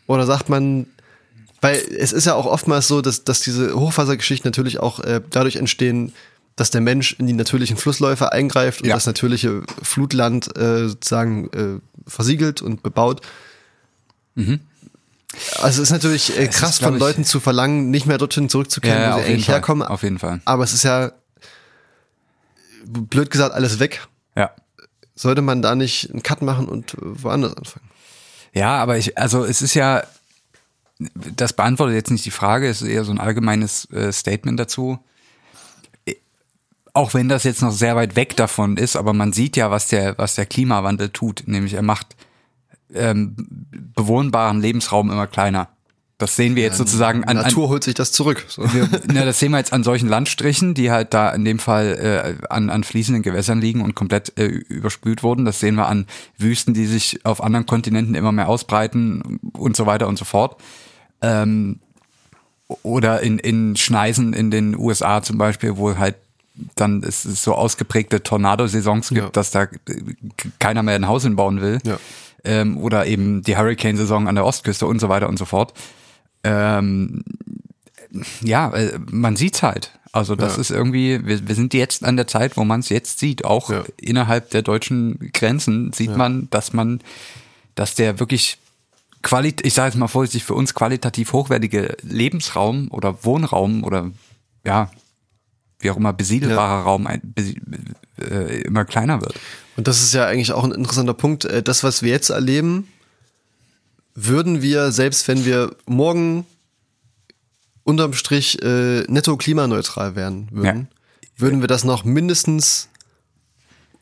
Oder 0.07 0.27
sagt 0.27 0.51
man, 0.51 0.87
weil 1.63 1.77
es 1.99 2.13
ist 2.13 2.27
ja 2.27 2.35
auch 2.35 2.45
oftmals 2.45 2.87
so, 2.89 3.01
dass, 3.01 3.25
dass 3.25 3.41
diese 3.41 3.75
Hochwassergeschichten 3.75 4.47
natürlich 4.49 4.79
auch 4.81 5.01
äh, 5.01 5.23
dadurch 5.31 5.57
entstehen, 5.57 6.13
dass 6.57 6.71
der 6.71 6.83
Mensch 6.83 7.17
in 7.19 7.27
die 7.27 7.33
natürlichen 7.33 7.79
Flussläufe 7.79 8.31
eingreift 8.33 8.83
und 8.83 8.89
Ja. 8.89 8.95
das 8.97 9.07
natürliche 9.07 9.63
Flutland 9.83 10.55
äh, 10.59 10.89
sozusagen 10.89 11.49
äh, 11.55 11.81
versiegelt 12.07 12.63
und 12.63 12.83
bebaut. 12.83 13.21
Also 14.37 15.83
es 15.83 15.89
ist 15.89 15.91
natürlich 15.91 16.37
äh, 16.39 16.47
Mhm. 16.47 16.51
Krass 16.51 16.71
ist, 16.71 16.83
von 16.83 16.95
ich- 16.95 17.01
Leuten 17.01 17.25
zu 17.25 17.41
verlangen, 17.41 17.91
nicht 17.91 18.07
mehr 18.07 18.19
dorthin 18.19 18.49
zurückzukehren, 18.49 19.01
Ja, 19.01 19.09
ja, 19.11 19.17
wo 19.17 19.21
sie 19.21 19.27
eigentlich 19.33 19.47
Fall. 19.47 19.55
herkommen. 19.57 19.87
Auf 19.87 20.03
jeden 20.03 20.19
Fall. 20.19 20.41
Aber 20.45 20.65
es 20.65 20.73
ist 20.73 20.83
ja 20.85 21.13
blöd 22.85 23.31
gesagt 23.31 23.55
alles 23.55 23.79
weg. 23.79 24.07
Ja. 24.37 24.51
Sollte 25.15 25.43
man 25.43 25.63
da 25.63 25.75
nicht 25.75 26.11
einen 26.11 26.23
Cut 26.23 26.43
machen 26.43 26.69
und 26.69 26.97
woanders 26.99 27.57
anfangen? 27.57 27.89
Ja, 28.55 28.77
aber 28.77 28.99
ich, 28.99 29.17
also 29.19 29.45
es 29.45 29.63
ist 29.63 29.75
ja, 29.75 30.03
das 31.15 31.53
beantwortet 31.53 31.95
jetzt 31.95 32.11
nicht 32.11 32.25
die 32.25 32.31
Frage, 32.31 32.69
es 32.69 32.83
ist 32.83 32.89
eher 32.89 33.05
so 33.05 33.13
ein 33.13 33.21
allgemeines 33.21 33.87
äh, 33.93 34.13
Statement 34.13 34.59
dazu. 34.59 34.99
Auch 36.95 37.15
wenn 37.15 37.29
das 37.29 37.45
jetzt 37.45 37.63
noch 37.63 37.71
sehr 37.71 37.97
weit 37.97 38.17
weg 38.17 38.37
davon 38.37 38.77
ist, 38.77 38.97
aber 38.97 39.13
man 39.13 39.33
sieht 39.33 39.57
ja, 39.57 39.71
was 39.71 39.89
der, 39.89 40.19
was 40.19 40.35
der 40.35 40.47
Klimawandel 40.47 41.09
tut, 41.09 41.45
nämlich 41.47 41.75
er 41.75 41.83
macht 41.83 42.17
ähm, 42.95 43.35
bewohnbaren 43.95 44.61
Lebensraum 44.61 45.11
immer 45.11 45.27
kleiner. 45.27 45.69
Das 46.23 46.37
sehen 46.37 46.55
wir 46.55 46.63
jetzt 46.63 46.77
sozusagen 46.77 47.25
an, 47.25 47.37
an 47.37 47.45
Natur 47.45 47.69
holt 47.69 47.83
sich 47.83 47.95
das 47.95 48.13
zurück. 48.13 48.45
So. 48.47 48.65
na, 49.13 49.25
das 49.25 49.41
sehen 49.41 49.51
wir 49.51 49.59
jetzt 49.59 49.73
an 49.73 49.83
solchen 49.83 50.09
Landstrichen, 50.09 50.73
die 50.73 50.93
halt 50.93 51.15
da 51.15 51.31
in 51.31 51.45
dem 51.45 51.59
Fall 51.59 52.39
äh, 52.41 52.47
an, 52.47 52.71
an 52.71 52.85
fließenden 52.85 53.25
Gewässern 53.25 53.61
liegen 53.61 53.81
und 53.81 53.97
komplett 53.97 54.39
äh, 54.39 54.47
überspült 54.47 55.25
wurden. 55.25 55.45
Das 55.45 55.59
sehen 55.59 55.75
wir 55.75 55.89
an 55.89 56.07
Wüsten, 56.39 56.75
die 56.75 56.87
sich 56.87 57.27
auf 57.27 57.43
anderen 57.43 57.67
Kontinenten 57.67 58.15
immer 58.15 58.31
mehr 58.31 58.49
ausbreiten 58.49 59.41
und 59.53 59.75
so 59.75 59.87
weiter 59.87 60.07
und 60.07 60.17
so 60.17 60.25
fort. 60.25 60.61
Ähm, 61.23 61.81
oder 62.85 63.21
in, 63.21 63.41
in 63.41 63.75
Schneisen 63.75 64.33
in 64.33 64.53
den 64.53 64.77
USA 64.77 65.23
zum 65.23 65.39
Beispiel, 65.39 65.77
wo 65.77 65.97
halt 65.99 66.15
dann 66.75 67.03
es 67.03 67.23
so 67.23 67.55
ausgeprägte 67.55 68.23
Tornado-Saisons 68.23 69.09
gibt, 69.11 69.21
Ja. 69.21 69.29
dass 69.31 69.51
da 69.51 69.63
äh, 69.65 69.69
keiner 70.59 70.83
mehr 70.83 70.95
ein 70.97 71.09
Haus 71.09 71.23
hinbauen 71.23 71.61
will. 71.61 71.79
Ja. 71.85 71.99
Ähm, 72.45 72.77
oder 72.79 73.07
eben 73.07 73.43
die 73.43 73.57
Hurricane-Saison 73.57 74.29
an 74.29 74.35
der 74.35 74.45
Ostküste 74.45 74.87
und 74.87 74.99
so 75.01 75.09
weiter 75.09 75.29
und 75.29 75.39
so 75.39 75.45
fort. 75.45 75.73
Ähm, 76.45 77.23
ja, 78.43 78.71
äh, 78.73 78.99
man 79.11 79.37
sieht's 79.37 79.63
halt. 79.63 79.93
Also 80.13 80.37
das 80.37 80.57
Ja. 80.57 80.61
ist 80.61 80.71
irgendwie, 80.71 81.25
wir, 81.25 81.49
wir 81.49 81.55
sind 81.55 81.73
jetzt 81.73 82.05
an 82.05 82.17
der 82.17 82.27
Zeit, 82.27 82.57
wo 82.59 82.65
man 82.65 82.81
es 82.81 82.91
jetzt 82.91 83.19
sieht. 83.19 83.45
Auch 83.45 83.71
Ja. 83.71 83.85
innerhalb 83.97 84.51
der 84.51 84.63
deutschen 84.63 85.31
Grenzen 85.33 85.93
sieht 85.93 86.15
man, 86.17 86.49
dass 86.51 86.73
man, 86.75 87.01
dass 87.77 87.95
der 87.95 88.19
wirklich 88.21 88.59
qualit, 89.23 89.65
ich 89.65 89.73
sage 89.73 89.89
jetzt 89.89 89.99
mal 89.99 90.09
vorsichtig, 90.09 90.45
für 90.45 90.55
uns 90.55 90.75
qualitativ 90.75 91.33
hochwertige 91.33 91.97
Lebensraum 92.03 92.89
oder 92.91 93.25
Wohnraum 93.25 93.85
oder 93.85 94.11
ja, 94.67 94.91
wie 95.83 95.91
auch 95.91 95.97
immer 95.97 96.13
besiedelbarer 96.13 96.83
Raum 96.85 97.07
ein, 97.07 97.21
besie- 97.37 97.61
äh, 98.19 98.63
immer 98.63 98.85
kleiner 98.85 99.21
wird. 99.21 99.35
Und 99.77 99.89
das 99.89 100.03
ist 100.03 100.13
ja 100.15 100.27
eigentlich 100.27 100.53
auch 100.53 100.65
ein 100.65 100.73
interessanter 100.73 101.15
Punkt. 101.15 101.45
Äh, 101.45 101.63
Das, 101.63 101.83
was 101.85 102.03
wir 102.03 102.11
jetzt 102.11 102.31
erleben, 102.31 102.89
würden 104.15 104.61
wir, 104.63 104.93
selbst 104.93 105.27
wenn 105.29 105.45
wir 105.45 105.75
morgen 105.87 106.47
unterm 107.85 108.13
Strich 108.13 108.63
äh, 108.63 109.03
netto 109.09 109.37
klimaneutral 109.37 110.15
werden 110.15 110.49
würden, 110.51 110.89
würden 111.37 111.61
wir 111.63 111.69
das 111.69 111.85
noch 111.85 112.05
mindestens 112.05 112.89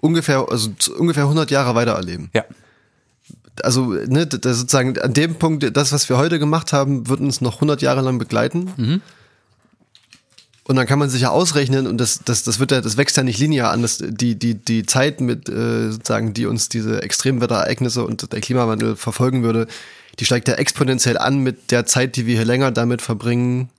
ungefähr, 0.00 0.46
also 0.50 0.70
ungefähr 0.98 1.22
100 1.24 1.50
Jahre 1.50 1.74
weiter 1.74 1.92
erleben. 1.92 2.30
Ja. 2.34 2.44
Also, 3.62 3.86
ne, 3.92 4.26
das 4.26 4.58
sozusagen 4.58 4.98
an 4.98 5.12
dem 5.12 5.34
Punkt, 5.36 5.76
das, 5.76 5.92
was 5.92 6.08
wir 6.08 6.16
heute 6.18 6.38
gemacht 6.38 6.72
haben, 6.72 7.08
wird 7.08 7.20
uns 7.20 7.40
noch 7.40 7.56
100 7.56 7.82
Jahre 7.82 8.00
lang 8.00 8.18
begleiten. 8.18 8.70
Mhm. 8.76 9.02
Und 10.64 10.76
dann 10.76 10.86
kann 10.86 10.98
man 10.98 11.08
sich 11.10 11.22
ja 11.22 11.30
ausrechnen, 11.30 11.86
und 11.86 11.98
das, 11.98 12.20
das, 12.24 12.42
das 12.44 12.60
wird 12.60 12.70
ja, 12.70 12.80
das 12.80 12.96
wächst 12.96 13.16
ja 13.16 13.22
nicht 13.22 13.38
linear 13.38 13.72
an, 13.72 13.82
das, 13.82 13.98
die, 14.00 14.38
die, 14.38 14.54
die 14.54 14.84
Zeit 14.84 15.20
mit, 15.20 15.48
äh, 15.48 15.90
sozusagen, 15.90 16.32
die 16.34 16.46
uns 16.46 16.68
diese 16.68 17.02
Extremwetterereignisse 17.02 18.04
und 18.04 18.32
der 18.32 18.40
Klimawandel 18.40 18.94
verfolgen 18.94 19.42
würde, 19.42 19.66
die 20.18 20.24
steigt 20.24 20.48
ja 20.48 20.54
exponentiell 20.54 21.18
an 21.18 21.38
mit 21.38 21.70
der 21.70 21.86
Zeit, 21.86 22.16
die 22.16 22.26
wir 22.26 22.36
hier 22.36 22.44
länger 22.44 22.70
damit 22.70 23.02
verbringen, 23.02 23.70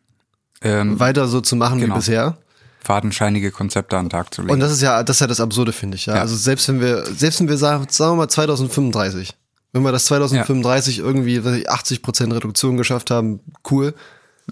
Ähm, 0.63 0.99
weiter 0.99 1.27
so 1.27 1.41
zu 1.41 1.55
machen 1.55 1.79
Genau. 1.79 1.95
wie 1.95 1.99
bisher. 1.99 2.37
fadenscheinige 2.83 3.51
Konzepte 3.51 3.97
an 3.97 4.05
den 4.05 4.09
Tag 4.11 4.33
zu 4.33 4.41
legen. 4.41 4.53
Und 4.53 4.59
das 4.59 4.71
ist 4.71 4.81
ja, 4.81 5.03
das 5.03 5.17
ist 5.17 5.21
ja 5.21 5.27
das 5.27 5.39
Absurde, 5.39 5.71
finde 5.73 5.95
ich. 5.95 6.07
Ja? 6.07 6.15
Ja. 6.15 6.21
Also 6.21 6.35
selbst 6.35 6.67
wenn 6.67 6.81
wir, 6.81 7.05
selbst 7.05 7.39
wenn 7.39 7.47
wir 7.49 7.57
sagen, 7.57 7.85
sagen 7.89 8.13
wir 8.13 8.17
mal 8.17 8.27
2035, 8.27 9.33
wenn 9.73 9.83
wir 9.83 9.91
das 9.91 10.05
2035 10.05 10.99
irgendwie 10.99 11.43
weiß 11.45 11.55
ich, 11.57 11.69
80 11.69 12.01
Prozent 12.01 12.33
Reduktion 12.33 12.77
geschafft 12.77 13.11
haben, 13.11 13.39
cool, 13.69 13.93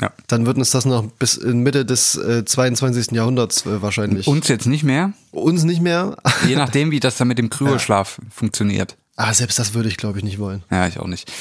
ja. 0.02 0.12
dann 0.28 0.46
wird 0.46 0.58
uns 0.58 0.72
das 0.72 0.86
noch 0.86 1.06
bis 1.06 1.36
in 1.38 1.60
Mitte 1.60 1.86
des 1.86 2.16
äh, 2.16 2.46
22. 2.46 3.12
Jahrhunderts 3.12 3.66
äh, 3.66 3.82
wahrscheinlich. 3.82 4.28
Uns 4.28 4.48
jetzt 4.48 4.66
nicht 4.68 4.84
mehr, 4.84 5.14
uns 5.32 5.64
nicht 5.64 5.82
mehr. 5.82 6.18
je 6.48 6.56
nachdem, 6.56 6.92
wie 6.92 7.00
das 7.00 7.18
dann 7.18 7.28
mit 7.28 7.38
dem 7.38 7.50
Kryoschlaf 7.50 8.20
funktioniert. 8.30 8.96
Ah, 9.16 9.34
selbst 9.34 9.60
das 9.60 9.74
würde 9.74 9.90
ich, 9.90 9.98
glaube 9.98 10.18
ich, 10.18 10.24
nicht 10.24 10.40
wollen. 10.40 10.64
Ja, 10.72 10.88
ich 10.88 11.00
auch 11.00 11.08
nicht. 11.08 11.32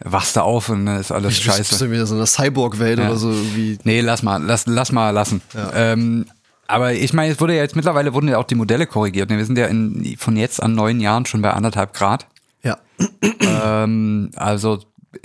Wachst 0.00 0.36
da 0.36 0.42
auf 0.42 0.68
und 0.68 0.86
dann 0.86 1.00
ist 1.00 1.10
alles 1.10 1.38
Ich 1.38 1.44
bist 1.44 1.56
scheiße. 1.56 1.84
du 1.86 1.90
wieder 1.90 2.06
so 2.06 2.14
eine 2.14 2.26
Cyborg-Welt 2.26 2.98
Ja. 2.98 3.06
oder 3.08 3.16
so 3.16 3.30
irgendwie. 3.30 3.78
Nee, 3.84 4.00
lass 4.00 4.22
mal, 4.22 4.42
lass, 4.42 4.66
lass 4.66 4.92
mal 4.92 5.10
lassen. 5.10 5.40
Ähm, 5.74 6.26
aber 6.66 6.94
ich 6.94 7.12
meine, 7.12 7.32
es 7.32 7.40
wurde 7.40 7.54
ja 7.54 7.62
jetzt 7.62 7.76
mittlerweile 7.76 8.12
wurden 8.12 8.28
ja 8.28 8.38
auch 8.38 8.44
die 8.44 8.54
Modelle 8.56 8.86
korrigiert. 8.86 9.30
Wir 9.30 9.44
sind 9.44 9.56
ja 9.56 9.66
in, 9.66 10.16
von 10.18 10.36
jetzt 10.36 10.62
an 10.62 10.74
neun 10.74 11.00
Jahren 11.00 11.24
schon 11.24 11.40
bei 11.42 11.52
anderthalb 11.52 11.94
Grad. 11.94 12.26
Ja. 12.62 12.78
Ähm, 13.40 14.30
also 14.36 14.80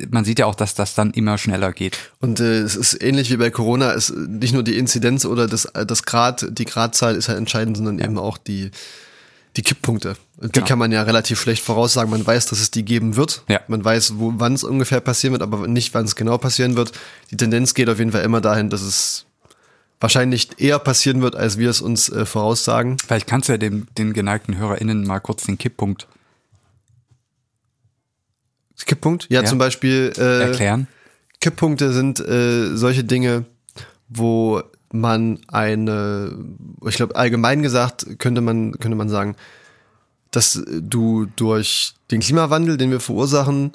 man 0.10 0.26
sieht 0.26 0.40
ja 0.40 0.46
auch, 0.46 0.56
dass 0.56 0.74
das 0.76 0.96
dann 0.96 1.12
immer 1.12 1.38
schneller 1.38 1.72
geht. 1.74 1.98
Und 2.20 2.40
äh, 2.40 2.60
es 2.60 2.76
ist 2.76 3.02
ähnlich 3.02 3.30
wie 3.32 3.38
bei 3.38 3.50
Corona, 3.50 3.94
es 3.94 4.12
nicht 4.12 4.54
nur 4.54 4.64
die 4.64 4.78
Inzidenz 4.78 5.26
oder 5.26 5.48
das, 5.48 5.66
äh, 5.66 5.86
das 5.86 6.04
Grad, 6.04 6.46
die 6.50 6.66
Gradzahl 6.66 7.16
ist 7.16 7.28
ja 7.28 7.36
entscheidend, 7.36 7.78
sondern 7.78 8.00
eben 8.00 8.18
auch 8.18 8.38
die, 8.38 8.72
die 9.58 9.62
Kipppunkte. 9.62 10.16
Die 10.42 10.50
Genau. 10.50 10.66
kann 10.66 10.80
man 10.80 10.92
ja 10.92 11.04
relativ 11.04 11.40
schlecht 11.40 11.64
voraussagen. 11.64 12.10
Man 12.10 12.26
weiß, 12.26 12.48
dass 12.48 12.60
es 12.60 12.72
die 12.72 12.84
geben 12.84 13.16
wird. 13.16 13.44
Ja. 13.48 13.60
Man 13.68 13.84
weiß, 13.84 14.14
wann 14.16 14.54
es 14.54 14.64
ungefähr 14.64 15.02
passieren 15.02 15.34
wird, 15.34 15.44
aber 15.44 15.68
nicht, 15.68 15.94
wann 15.94 16.06
es 16.06 16.16
genau 16.16 16.38
passieren 16.38 16.76
wird. 16.76 16.94
Die 17.30 17.38
Tendenz 17.38 17.74
geht 17.74 17.90
auf 17.90 18.00
jeden 18.00 18.12
Fall 18.12 18.24
immer 18.24 18.42
dahin, 18.42 18.70
dass 18.70 18.82
es 18.82 19.26
wahrscheinlich 20.00 20.50
eher 20.58 20.80
passieren 20.80 21.22
wird, 21.22 21.36
als 21.36 21.58
wir 21.60 21.70
es 21.70 21.80
uns 21.80 22.10
äh, 22.10 22.26
voraussagen. 22.26 22.98
Vielleicht 23.06 23.28
kannst 23.28 23.50
du 23.50 23.54
ja 23.54 23.58
dem, 23.58 23.88
den 23.98 24.14
geneigten 24.14 24.58
HörerInnen 24.58 25.06
mal 25.06 25.20
kurz 25.20 25.44
den 25.44 25.58
Kipppunkt 25.60 26.08
Kipppunkt? 28.86 29.28
Ja, 29.30 29.42
Ja. 29.42 29.46
zum 29.48 29.58
Beispiel 29.58 30.12
äh, 30.18 30.42
erklären. 30.44 30.88
Kipppunkte 31.40 31.92
sind 31.94 32.20
äh, 32.20 32.76
solche 32.76 33.04
Dinge, 33.04 33.46
wo 34.10 34.62
man 34.92 35.40
eine, 35.48 36.36
ich 36.86 36.96
glaube 36.96 37.16
allgemein 37.16 37.64
gesagt 37.64 38.06
könnte 38.20 38.42
man 38.42 38.74
könnte 38.74 38.96
man 38.98 39.10
sagen, 39.10 39.36
dass 40.32 40.62
du 40.68 41.26
durch 41.36 41.94
den 42.12 42.20
Klimawandel, 42.22 42.78
den 42.78 42.92
wir 42.92 43.00
verursachen, 43.00 43.72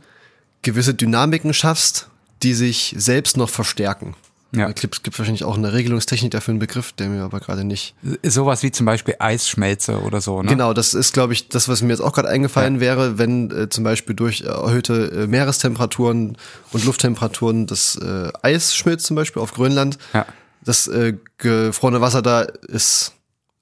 gewisse 0.63 0.95
Dynamiken 0.95 1.55
schaffst, 1.55 2.09
die 2.43 2.55
sich 2.55 2.95
selbst 2.99 3.37
noch 3.37 3.49
verstärken. 3.51 4.15
Ja. 4.57 4.69
Es 4.69 4.75
gibt, 4.81 5.05
gibt 5.05 5.19
wahrscheinlich 5.19 5.45
auch 5.45 5.57
eine 5.57 5.73
Regelungstechnik 5.73 6.31
dafür 6.31 6.53
einen 6.53 6.59
Begriff, 6.59 6.93
der 6.93 7.09
mir 7.09 7.23
aber 7.23 7.41
gerade 7.41 7.63
nicht. 7.65 7.95
Sowas 8.23 8.63
wie 8.63 8.71
zum 8.73 8.87
Beispiel 8.87 9.15
Eisschmelze 9.19 10.01
oder 10.01 10.21
so, 10.21 10.43
ne? 10.43 10.49
Genau, 10.49 10.73
das 10.73 10.95
ist, 10.95 11.13
glaube 11.13 11.33
ich, 11.35 11.49
das, 11.49 11.69
was 11.69 11.83
mir 11.83 11.91
jetzt 11.91 12.01
auch 12.01 12.13
gerade 12.13 12.29
eingefallen 12.29 12.77
Ja. 12.77 12.81
wäre, 12.81 13.19
wenn 13.19 13.51
äh, 13.51 13.69
zum 13.69 13.85
Beispiel 13.85 14.17
durch 14.17 14.41
erhöhte 14.43 15.11
äh, 15.11 15.27
Meerestemperaturen 15.27 16.37
und 16.73 16.85
Lufttemperaturen 16.85 17.67
das 17.67 17.97
äh, 17.97 18.31
Eis 18.43 18.75
schmilzt, 18.75 19.07
zum 19.07 19.17
Beispiel 19.17 19.43
auf 19.43 19.53
Grönland. 19.53 19.99
Ja. 20.15 20.27
Das 20.65 20.89
äh, 20.89 21.15
gefrorene 21.39 22.01
Wasser 22.01 22.23
da 22.23 22.41
ist 22.41 23.13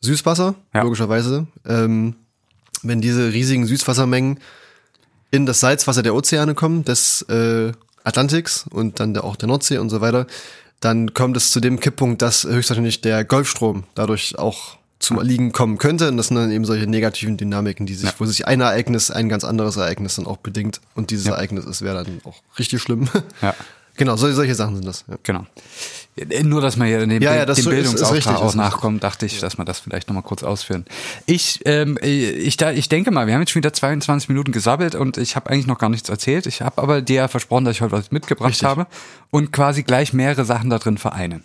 Süßwasser, 0.00 0.54
Ja. 0.74 0.82
logischerweise. 0.82 1.46
Ähm, 1.66 2.14
wenn 2.82 3.00
diese 3.00 3.32
riesigen 3.32 3.66
Süßwassermengen 3.66 4.38
in 5.30 5.46
das 5.46 5.60
Salzwasser 5.60 6.02
der 6.02 6.14
Ozeane 6.14 6.54
kommen, 6.54 6.84
des 6.84 7.22
äh, 7.22 7.72
Atlantiks 8.04 8.66
und 8.70 9.00
dann 9.00 9.14
der, 9.14 9.24
auch 9.24 9.36
der 9.36 9.48
Nordsee 9.48 9.78
und 9.78 9.88
so 9.90 10.00
weiter, 10.00 10.26
dann 10.84 11.14
kommt 11.14 11.36
es 11.36 11.50
zu 11.50 11.60
dem 11.60 11.80
Kipppunkt, 11.80 12.20
dass 12.22 12.44
höchstwahrscheinlich 12.44 13.00
der 13.00 13.24
Golfstrom 13.24 13.84
dadurch 13.94 14.38
auch 14.38 14.76
zum 14.98 15.18
Erliegen 15.18 15.52
kommen 15.52 15.78
könnte. 15.78 16.08
Und 16.08 16.16
das 16.16 16.28
sind 16.28 16.36
dann 16.36 16.50
eben 16.50 16.64
solche 16.64 16.86
negativen 16.86 17.36
Dynamiken, 17.36 17.86
die 17.86 17.94
sich, 17.94 18.08
Ja. 18.10 18.14
wo 18.18 18.24
sich 18.26 18.46
ein 18.46 18.60
Ereignis 18.60 19.10
ein 19.10 19.28
ganz 19.28 19.44
anderes 19.44 19.76
Ereignis 19.76 20.16
dann 20.16 20.26
auch 20.26 20.36
bedingt. 20.38 20.80
Und 20.94 21.10
dieses 21.10 21.26
Ereignis 21.26 21.64
ist 21.64 21.82
wäre 21.82 22.04
dann 22.04 22.20
auch 22.24 22.42
richtig 22.58 22.80
schlimm. 22.82 23.08
Ja. 23.42 23.54
Genau, 23.96 24.16
solche, 24.16 24.54
Sachen 24.54 24.74
sind 24.76 24.86
das. 24.86 25.04
Ja. 25.08 25.16
Genau. 25.22 25.46
Nur, 26.44 26.60
dass 26.60 26.76
man 26.76 26.86
hier 26.88 27.04
dem, 27.06 27.22
Ja, 27.22 27.34
ja, 27.34 27.44
dem 27.44 27.52
ist- 27.52 27.58
ist 27.60 27.68
Bildungsauftrag 27.68 28.16
richtig, 28.16 28.32
auch 28.36 28.48
ist 28.48 28.54
nachkommt, 28.54 29.02
dachte 29.02 29.26
ich, 29.26 29.40
dass 29.40 29.58
wir 29.58 29.64
das 29.64 29.80
vielleicht 29.80 30.08
nochmal 30.08 30.22
kurz 30.22 30.42
ausführen. 30.44 30.84
Ich, 31.26 31.60
ähm, 31.64 31.98
ich, 32.00 32.56
da, 32.56 32.70
ich 32.70 32.88
denke 32.88 33.10
mal, 33.10 33.26
wir 33.26 33.34
haben 33.34 33.40
jetzt 33.40 33.50
schon 33.50 33.60
wieder 33.60 33.72
22 33.72 34.28
Minuten 34.28 34.52
gesabbelt 34.52 34.94
und 34.94 35.16
ich 35.16 35.34
habe 35.34 35.50
eigentlich 35.50 35.66
noch 35.66 35.78
gar 35.78 35.88
nichts 35.90 36.08
erzählt. 36.08 36.46
Ich 36.46 36.62
habe 36.62 36.80
aber 36.80 37.02
dir 37.02 37.26
versprochen, 37.28 37.64
dass 37.64 37.76
ich 37.76 37.80
heute 37.82 37.92
was 37.92 38.12
mitgebracht 38.12 38.50
Richtig. 38.50 38.68
habe 38.68 38.86
und 39.30 39.52
quasi 39.52 39.82
gleich 39.82 40.12
mehrere 40.12 40.44
Sachen 40.44 40.70
da 40.70 40.78
drin 40.78 40.98
vereinen. 40.98 41.42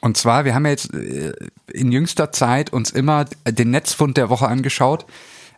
Und 0.00 0.16
zwar, 0.16 0.44
wir 0.46 0.54
haben 0.54 0.64
ja 0.64 0.70
jetzt 0.72 0.92
äh, 0.94 1.32
in 1.72 1.92
jüngster 1.92 2.32
Zeit 2.32 2.72
uns 2.72 2.90
immer 2.90 3.26
den 3.46 3.70
Netzfund 3.70 4.16
der 4.16 4.28
Woche 4.30 4.48
angeschaut 4.48 5.04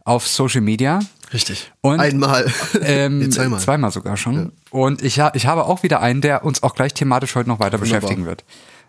auf 0.05 0.27
Social 0.27 0.61
Media. 0.61 0.99
Richtig. 1.33 1.73
Und, 1.81 2.01
Einmal. 2.01 2.53
Ähm, 2.83 3.19
Nee, 3.21 3.29
zweimal. 3.31 3.61
Zweimal 3.61 3.91
sogar 3.91 4.17
schon. 4.17 4.53
Und 4.71 5.03
ich, 5.03 5.21
ha 5.21 5.33
ich 5.35 5.47
habe 5.47 5.65
auch 5.65 5.83
wieder 5.83 6.01
einen, 6.01 6.21
der 6.21 6.45
uns 6.45 6.62
auch 6.62 6.75
gleich 6.75 6.95
thematisch 6.95 7.35
heute 7.35 7.49
noch 7.49 7.59
weiter 7.59 7.81
Wunderbar. 7.81 8.01
beschäftigen 8.01 8.27
wird. 8.27 8.45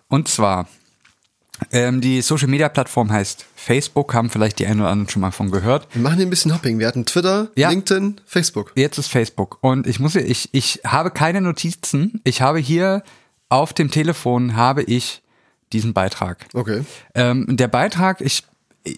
Und 0.07 0.27
zwar, 0.27 0.67
ähm, 1.71 2.01
die 2.01 2.21
Social 2.21 2.47
Media 2.47 2.69
Plattform 2.69 3.11
heißt 3.11 3.45
Facebook, 3.55 4.13
haben 4.13 4.29
vielleicht 4.29 4.59
die 4.59 4.67
einen 4.67 4.81
oder 4.81 4.89
anderen 4.89 5.09
schon 5.09 5.21
mal 5.21 5.31
von 5.31 5.49
gehört. 5.51 5.87
Wir 5.93 6.01
machen 6.01 6.17
hier 6.17 6.27
ein 6.27 6.29
bisschen 6.29 6.53
Hopping. 6.53 6.77
Wir 6.79 6.87
hatten 6.87 7.05
Twitter, 7.05 7.49
Ja. 7.55 7.69
LinkedIn, 7.69 8.21
Facebook. 8.25 8.71
Jetzt 8.75 8.97
ist 8.99 9.07
Facebook. 9.07 9.57
Und 9.61 9.87
ich 9.87 9.99
muss, 9.99 10.15
ich, 10.15 10.49
ich 10.51 10.81
habe 10.85 11.09
keine 11.11 11.41
Notizen. 11.41 12.21
Ich 12.23 12.41
habe 12.41 12.59
hier 12.59 13.03
auf 13.49 13.73
dem 13.73 13.89
Telefon 13.89 14.55
habe 14.55 14.83
ich 14.83 15.21
diesen 15.73 15.93
Beitrag. 15.93 16.45
Okay. 16.53 16.81
Ähm, 17.15 17.45
der 17.57 17.67
Beitrag, 17.67 18.21
ich, 18.21 18.43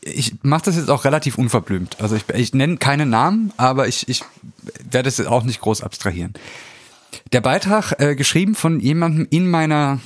ich 0.02 0.36
mache 0.43 0.63
das 0.65 0.75
jetzt 0.75 0.89
auch 0.89 1.06
relativ 1.06 1.38
unverblümt. 1.38 2.02
Also 2.02 2.15
ich, 2.15 2.28
ich 2.34 2.54
nenne 2.54 2.78
keine 2.78 3.06
Namen, 3.06 3.54
aber 3.58 3.88
ich, 3.88 4.08
ich 4.08 4.23
werde 4.89 5.10
es 5.10 5.17
jetzt 5.17 5.28
auch 5.28 5.43
nicht 5.43 5.62
groß 5.62 5.82
abstrahieren. 5.82 6.34
Der 7.32 7.41
Beitrag, 7.41 7.99
äh, 7.99 8.15
geschrieben 8.15 8.56
von 8.56 8.80
jemandem 8.80 9.28
in 9.30 9.49
meiner, 9.49 9.99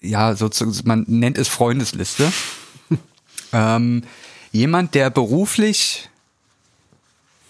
ja, 0.00 0.34
sozusagen, 0.34 0.76
man 0.86 1.04
nennt 1.06 1.38
es 1.38 1.48
Freundesliste. 1.48 2.32
ähm, 3.52 4.02
jemand, 4.52 4.94
der 4.94 5.10
beruflich 5.10 6.10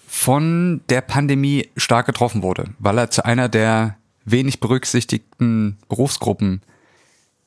von 0.07 0.81
der 0.89 1.01
Pandemie 1.01 1.69
stark 1.75 2.05
getroffen 2.05 2.41
wurde, 2.41 2.65
weil 2.79 2.97
er 2.97 3.11
zu 3.11 3.25
einer 3.25 3.49
der 3.49 3.97
wenig 4.23 4.59
berücksichtigten 4.59 5.77
Berufsgruppen 5.87 6.61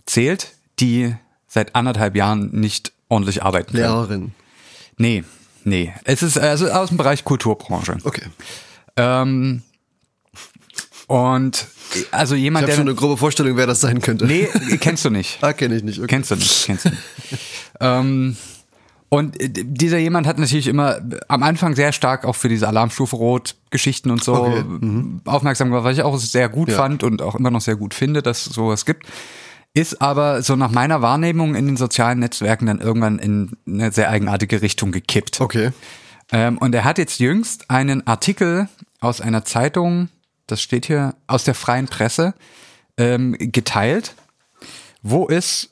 zählt, 0.07 0.55
die 0.79 1.15
seit 1.49 1.75
anderthalb 1.75 2.15
Jahren 2.15 2.51
nicht 2.53 2.93
ordentlich 3.09 3.43
arbeiten 3.43 3.73
können. 3.73 3.83
Lehrerin. 3.85 4.33
Nee, 4.97 5.25
nee. 5.65 5.93
Es 6.05 6.23
ist 6.23 6.39
also 6.39 6.69
aus 6.69 6.89
dem 6.89 6.97
Bereich 6.99 7.25
Kulturbranche. 7.25 7.97
Okay. 8.05 8.23
Ähm, 8.97 9.63
und 11.07 11.67
also 12.11 12.35
Ich 12.35 12.43
jemand, 12.43 12.65
habe 12.65 12.71
der. 12.73 12.77
schon 12.77 12.89
eine 12.89 12.95
grobe 12.95 13.17
Vorstellung, 13.17 13.57
wer 13.57 13.67
das 13.67 13.81
sein 13.81 14.01
könnte. 14.01 14.27
nee, 14.27 14.47
kennst 14.81 15.05
du 15.05 15.11
nicht. 15.11 15.39
Ah, 15.43 15.53
kenne 15.53 15.77
ich 15.77 15.83
nicht. 15.83 15.99
Okay. 15.99 16.07
Kennst 16.09 16.31
du 16.31 16.37
nicht, 16.37 16.67
kennst 16.67 16.85
du 16.85 16.91
nicht. 16.91 17.03
ähm, 17.81 18.37
und 19.09 19.41
äh, 19.41 19.49
dieser 19.51 19.97
jemand 19.97 20.27
hat 20.27 20.39
natürlich 20.39 20.67
immer 20.67 20.99
am 21.29 21.43
Anfang 21.43 21.75
sehr 21.75 21.93
stark 21.93 22.27
auch 22.27 22.37
für 22.37 22.51
diese 22.51 22.69
Alarmstufe 22.69 23.17
Rot 23.17 23.55
Geschichten 23.71 24.11
und 24.11 24.23
so 24.23 24.35
Okay, 24.35 24.65
aufmerksam 25.25 25.71
gemacht, 25.71 25.85
was 25.85 25.97
ich 25.97 26.03
auch 26.03 26.19
sehr 26.19 26.51
gut 26.51 26.69
Ja. 26.69 26.77
fand 26.77 27.03
und 27.03 27.23
auch 27.23 27.35
immer 27.37 27.51
noch 27.51 27.63
sehr 27.63 27.77
gut 27.77 27.95
finde, 27.95 28.21
dass 28.23 28.47
es 28.47 28.53
sowas 28.55 28.85
gibt. 28.85 29.07
Ist 29.79 30.03
aber 30.03 30.43
so 30.43 30.57
nach 30.57 30.73
meiner 30.73 31.03
Wahrnehmung 31.03 31.55
in 31.55 31.67
den 31.67 31.77
sozialen 31.77 32.19
Netzwerken 32.19 32.67
dann 32.67 32.81
irgendwann 32.81 33.21
in 33.21 33.57
eine 33.65 33.93
sehr 33.93 34.11
eigenartige 34.11 34.61
Richtung 34.61 34.91
gekippt. 34.91 35.41
Okay. 35.41 35.71
Ähm, 36.33 36.59
und 36.59 36.75
er 36.75 36.83
hat 36.83 36.99
jetzt 36.99 37.21
jüngst 37.21 37.71
einen 37.71 38.05
Artikel 38.05 38.69
aus 38.99 39.21
einer 39.21 39.45
Zeitung, 39.45 40.09
das 40.49 40.63
steht 40.63 40.87
hier, 40.87 41.15
aus 41.29 41.45
der 41.45 41.55
freien 41.55 41.87
Presse, 41.87 42.35
ähm, 42.97 43.37
geteilt, 43.39 44.17
wo 45.03 45.29
es 45.29 45.71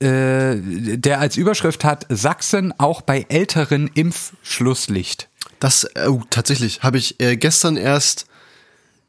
äh, 0.00 0.56
der 0.96 1.20
als 1.20 1.36
Überschrift 1.36 1.84
hat 1.84 2.06
Sachsen 2.08 2.72
auch 2.78 3.02
bei 3.02 3.26
älteren 3.28 3.88
Impfschlusslicht. 3.88 5.28
Das, 5.60 5.86
oh, 6.08 6.22
tatsächlich, 6.30 6.82
habe 6.82 6.96
ich 6.96 7.20
äh, 7.20 7.36
gestern 7.36 7.76
erst 7.76 8.24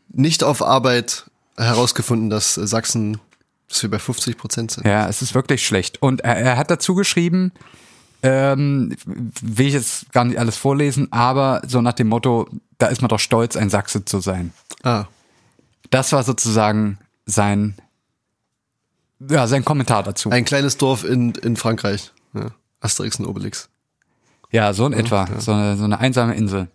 nicht 0.10 0.44
auf 0.44 0.62
Arbeit 0.62 1.24
herausgefunden, 1.56 2.30
dass 2.30 2.58
äh, 2.58 2.68
Sachsen, 2.68 3.22
dass 3.70 3.82
wir 3.82 3.90
bei 3.90 4.00
50 4.00 4.38
Prozent 4.38 4.72
sind. 4.72 4.86
Ja, 4.86 5.08
es 5.08 5.22
ist 5.22 5.34
wirklich 5.34 5.66
schlecht. 5.66 6.02
Und 6.02 6.22
er, 6.22 6.36
er 6.38 6.58
hat 6.58 6.70
dazu 6.72 6.96
geschrieben, 6.96 7.52
ähm, 8.24 8.96
will 9.06 9.68
ich 9.68 9.74
jetzt 9.74 10.12
gar 10.12 10.26
nicht 10.26 10.40
alles 10.40 10.58
vorlesen, 10.58 11.12
aber 11.12 11.62
so 11.68 11.82
nach 11.82 11.94
dem 11.94 12.08
Motto, 12.08 12.48
da 12.78 12.88
ist 12.88 13.02
man 13.02 13.10
doch 13.10 13.20
stolz, 13.20 13.56
ein 13.56 13.70
Sachse 13.70 14.06
zu 14.06 14.20
sein. 14.20 14.54
Ah, 14.84 15.06
Das 15.92 16.12
war 16.12 16.24
sozusagen 16.24 16.98
sein, 17.26 17.76
ja, 19.20 19.48
sein 19.48 19.64
Kommentar 19.66 20.04
dazu. 20.04 20.30
ein 20.30 20.46
kleines 20.46 20.78
Dorf 20.78 21.04
in, 21.04 21.32
in 21.36 21.56
Frankreich. 21.56 22.12
Ja. 22.34 22.52
Asterix 22.82 23.20
und 23.20 23.26
Obelix. 23.26 23.70
Ja, 24.52 24.74
so 24.74 24.86
in 24.86 24.94
etwa. 24.94 25.28
So, 25.40 25.52
eine, 25.52 25.78
so 25.78 25.84
eine 25.86 26.00
einsame 26.00 26.36
Insel. 26.36 26.68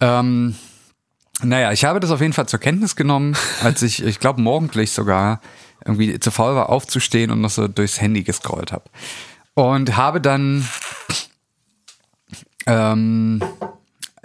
Ähm, 0.00 0.54
naja, 1.42 1.72
ich 1.72 1.84
habe 1.84 2.00
das 2.00 2.10
auf 2.10 2.20
jeden 2.20 2.32
Fall 2.32 2.48
zur 2.48 2.58
Kenntnis 2.58 2.96
genommen, 2.96 3.36
als 3.62 3.82
ich, 3.82 4.02
ich 4.04 4.18
glaube, 4.20 4.40
morgendlich 4.40 4.92
sogar 4.92 5.40
irgendwie 5.84 6.18
zu 6.20 6.30
faul 6.30 6.54
war, 6.54 6.68
aufzustehen 6.68 7.30
und 7.30 7.40
noch 7.40 7.50
so 7.50 7.68
durchs 7.68 8.00
Handy 8.00 8.22
gescrollt 8.22 8.72
habe. 8.72 8.84
Und 9.54 9.96
habe 9.96 10.20
dann 10.20 10.66
ähm, 12.66 13.42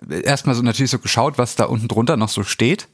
erstmal 0.10 0.56
so 0.56 0.62
natürlich 0.62 0.92
so 0.92 1.00
geschaut, 1.00 1.38
was 1.38 1.56
da 1.56 1.66
unten 1.66 1.88
drunter 1.88 2.18
noch 2.18 2.30
so 2.30 2.44
steht. 2.44 2.88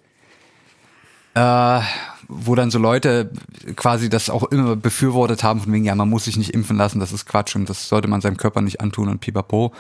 Äh, 1.33 1.81
wo 2.27 2.55
dann 2.55 2.71
so 2.71 2.79
Leute 2.79 3.31
quasi 3.75 4.09
das 4.09 4.29
auch 4.29 4.43
immer 4.45 4.75
befürwortet 4.77 5.43
haben, 5.43 5.59
von 5.59 5.73
wegen, 5.73 5.83
ja, 5.83 5.95
man 5.95 6.09
muss 6.09 6.25
sich 6.25 6.37
nicht 6.37 6.53
impfen 6.53 6.77
lassen, 6.77 6.99
das 6.99 7.11
ist 7.11 7.25
Quatsch 7.25 7.55
und 7.55 7.69
das 7.69 7.89
sollte 7.89 8.07
man 8.07 8.21
seinem 8.21 8.37
Körper 8.37 8.61
nicht 8.61 8.79
antun 8.79 9.09
und 9.09 9.19
pipapo. 9.19 9.73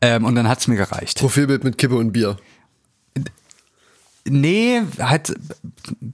Ähm, 0.00 0.24
und 0.24 0.34
dann 0.34 0.48
hat's 0.48 0.68
mir 0.68 0.76
gereicht. 0.76 1.18
Profilbild 1.18 1.64
mit 1.64 1.78
Kippe 1.78 1.96
und 1.96 2.12
Bier. 2.12 2.36
Nee, 4.28 4.82
halt 4.98 5.34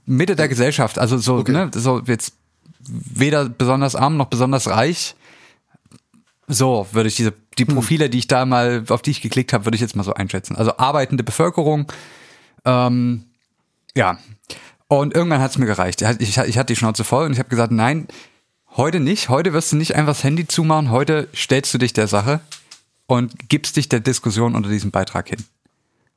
Mitte 0.05 0.35
der 0.35 0.47
Gesellschaft. 0.47 0.97
Also 0.97 1.17
so, 1.17 1.35
Okay. 1.37 1.51
ne, 1.51 1.71
so 1.73 2.01
jetzt 2.05 2.33
weder 2.79 3.47
besonders 3.49 3.95
arm 3.95 4.17
noch 4.17 4.27
besonders 4.27 4.67
reich. 4.67 5.15
So 6.47 6.87
würde 6.91 7.09
ich 7.09 7.15
diese, 7.15 7.33
die 7.59 7.65
Profile, 7.65 8.09
die 8.09 8.17
ich 8.17 8.27
da 8.27 8.45
mal, 8.45 8.83
auf 8.89 9.03
die 9.03 9.11
ich 9.11 9.21
geklickt 9.21 9.53
habe, 9.53 9.65
würde 9.65 9.75
ich 9.75 9.81
jetzt 9.81 9.95
mal 9.95 10.03
so 10.03 10.13
einschätzen. 10.15 10.55
Also 10.55 10.77
arbeitende 10.77 11.23
Bevölkerung, 11.23 11.85
ähm, 12.65 13.25
ja. 13.95 14.17
Und 14.87 15.13
irgendwann 15.13 15.41
hat's 15.41 15.59
mir 15.59 15.67
gereicht. 15.67 16.01
Ich, 16.01 16.37
ich 16.37 16.57
hatte 16.57 16.73
die 16.73 16.75
Schnauze 16.75 17.03
voll 17.03 17.25
und 17.27 17.33
ich 17.33 17.39
habe 17.39 17.49
gesagt, 17.49 17.71
nein, 17.71 18.07
heute 18.75 18.99
nicht. 18.99 19.29
Heute 19.29 19.53
wirst 19.53 19.71
du 19.71 19.75
nicht 19.75 19.95
einfach 19.95 20.13
das 20.13 20.23
Handy 20.23 20.47
zumachen. 20.47 20.89
Heute 20.89 21.27
stellst 21.35 21.71
du 21.75 21.77
dich 21.77 21.93
der 21.93 22.07
Sache 22.07 22.39
und 23.05 23.49
gibst 23.49 23.75
dich 23.77 23.87
der 23.87 23.99
Diskussion 23.99 24.55
unter 24.55 24.69
diesem 24.69 24.89
Beitrag 24.89 25.29
hin. 25.29 25.45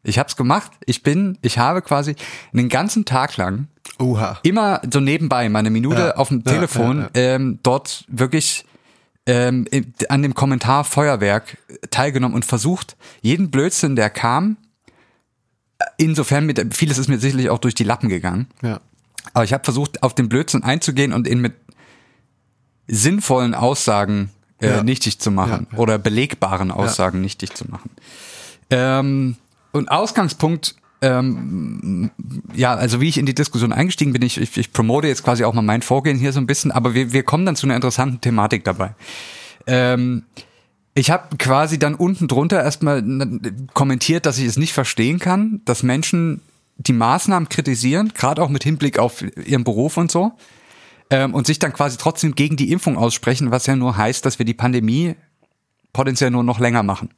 Ich 0.05 0.19
hab's 0.19 0.37
gemacht. 0.37 0.73
Ich 0.87 1.03
bin, 1.03 1.39
ich 1.43 1.59
habe 1.59 1.81
quasi 1.83 2.17
den 2.53 2.69
ganzen 2.69 3.05
Tag 3.05 3.37
lang 3.37 3.69
Oha. 4.01 4.39
immer 4.43 4.81
so 4.93 5.01
nebenbei, 5.01 5.49
mal 5.49 5.61
eine 5.61 5.71
Minute 5.71 6.01
Ja, 6.01 6.17
auf 6.17 6.29
dem 6.29 6.43
ja, 6.45 6.53
Telefon, 6.53 7.01
ja. 7.03 7.11
Ähm, 7.15 7.61
dort 7.63 8.05
wirklich 8.09 8.65
ähm, 9.27 9.67
an 10.09 10.23
dem 10.23 10.35
Kommentar 10.35 10.83
Feuerwerk 10.85 11.57
teilgenommen 11.91 12.35
und 12.35 12.45
versucht, 12.45 12.97
jeden 13.21 13.51
Blödsinn, 13.53 13.95
der 13.95 14.11
kam, 14.11 14.57
äh, 15.79 15.85
insofern 15.99 16.47
mit, 16.47 16.75
vieles 16.75 16.99
ist 16.99 17.09
mir 17.09 17.19
sicherlich 17.21 17.49
auch 17.49 17.59
durch 17.59 17.77
die 17.77 17.85
Lappen 17.85 18.09
gegangen, 18.09 18.49
Ja. 18.63 18.81
aber 19.35 19.45
ich 19.45 19.53
habe 19.53 19.63
versucht, 19.63 20.03
auf 20.03 20.17
den 20.17 20.29
Blödsinn 20.29 20.65
einzugehen 20.65 21.13
und 21.13 21.29
ihn 21.29 21.41
mit 21.41 21.55
sinnvollen 22.89 23.55
Aussagen 23.55 24.31
äh, 24.61 24.83
nichtig 24.83 25.21
zu 25.21 25.31
machen 25.31 25.69
oder 25.77 25.99
belegbaren 25.99 26.73
Aussagen 26.73 27.21
nichtig 27.21 27.55
zu 27.55 27.69
machen. 27.71 27.91
Ähm, 28.71 29.37
und 29.73 29.91
Ausgangspunkt, 29.91 30.77
ähm, 31.01 32.11
ja, 32.55 32.75
also 32.75 33.01
wie 33.01 33.09
ich 33.09 33.19
in 33.19 33.27
die 33.27 33.35
Diskussion 33.35 33.73
eingestiegen 33.73 34.13
bin, 34.13 34.23
ich, 34.23 34.41
ich, 34.41 34.57
ich 34.57 34.73
promote 34.73 35.09
jetzt 35.09 35.25
quasi 35.25 35.45
auch 35.45 35.53
mal 35.53 35.63
mein 35.63 35.83
Vorgehen 35.83 36.19
hier 36.19 36.33
so 36.33 36.41
ein 36.41 36.47
bisschen, 36.47 36.71
aber 36.71 36.95
wir, 36.95 37.13
wir 37.13 37.25
kommen 37.25 37.45
dann 37.45 37.57
zu 37.57 37.67
einer 37.67 37.75
interessanten 37.75 38.21
Thematik 38.21 38.65
dabei. 38.65 38.95
Ähm, 39.67 40.23
ich 40.95 41.11
habe 41.11 41.37
quasi 41.39 41.79
dann 41.79 41.95
unten 41.95 42.29
drunter 42.29 42.63
erstmal 42.63 43.03
kommentiert, 43.73 44.27
dass 44.27 44.39
ich 44.39 44.47
es 44.47 44.57
nicht 44.57 44.75
verstehen 44.75 45.19
kann, 45.19 45.63
dass 45.65 45.83
Menschen 45.83 46.41
die 46.77 46.93
Maßnahmen 46.93 47.49
kritisieren, 47.49 48.13
gerade 48.15 48.43
auch 48.43 48.49
mit 48.49 48.63
Hinblick 48.63 48.99
auf 48.99 49.25
ihren 49.45 49.65
Beruf 49.65 49.97
und 49.97 50.11
so, 50.11 50.33
ähm, 51.11 51.35
und 51.35 51.47
sich 51.47 51.59
dann 51.59 51.73
quasi 51.73 51.97
trotzdem 51.97 52.35
gegen 52.35 52.57
die 52.57 52.71
Impfung 52.71 52.97
aussprechen, 52.97 53.51
was 53.51 53.67
ja 53.67 53.75
nur 53.75 53.97
heißt, 53.97 54.25
dass 54.25 54.39
wir 54.39 54.47
die 54.47 54.55
Pandemie 54.55 55.17
potenziell 55.93 56.31
nur 56.31 56.45
noch 56.45 56.59
länger 56.59 56.83
machen. 56.83 57.11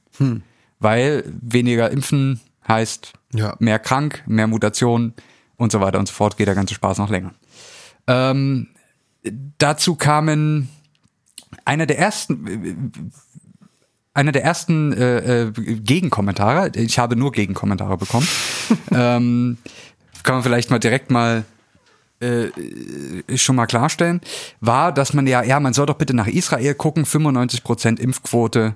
Weil 0.84 1.24
weniger 1.40 1.90
impfen 1.90 2.40
heißt 2.68 3.14
Ja. 3.32 3.56
mehr 3.58 3.78
krank, 3.78 4.22
mehr 4.26 4.46
Mutationen 4.46 5.14
und 5.56 5.72
so 5.72 5.80
weiter 5.80 5.98
und 5.98 6.06
so 6.06 6.12
fort, 6.12 6.36
geht 6.36 6.46
der 6.46 6.54
ganze 6.54 6.74
Spaß 6.74 6.98
noch 6.98 7.08
länger. 7.08 7.32
Ähm, 8.06 8.68
dazu 9.58 9.94
kamen 9.94 10.68
einer 11.64 11.86
der 11.86 11.98
ersten, 11.98 12.92
einer 14.12 14.32
der 14.32 14.44
ersten 14.44 14.92
äh, 14.92 15.44
äh, 15.44 15.52
Gegenkommentare, 15.52 16.70
ich 16.74 16.98
habe 16.98 17.16
nur 17.16 17.32
Gegenkommentare 17.32 17.96
bekommen, 17.96 18.28
ähm, 18.92 19.56
kann 20.22 20.34
man 20.36 20.42
vielleicht 20.42 20.70
mal 20.70 20.80
direkt 20.80 21.10
mal 21.10 21.44
äh, 22.20 22.48
schon 23.36 23.56
mal 23.56 23.66
klarstellen, 23.66 24.20
war, 24.60 24.92
dass 24.92 25.14
man 25.14 25.26
ja, 25.26 25.42
ja, 25.42 25.60
man 25.60 25.72
soll 25.72 25.86
doch 25.86 25.96
bitte 25.96 26.12
nach 26.14 26.26
Israel 26.26 26.74
gucken, 26.74 27.04
95% 27.06 27.98
Impfquote 27.98 28.74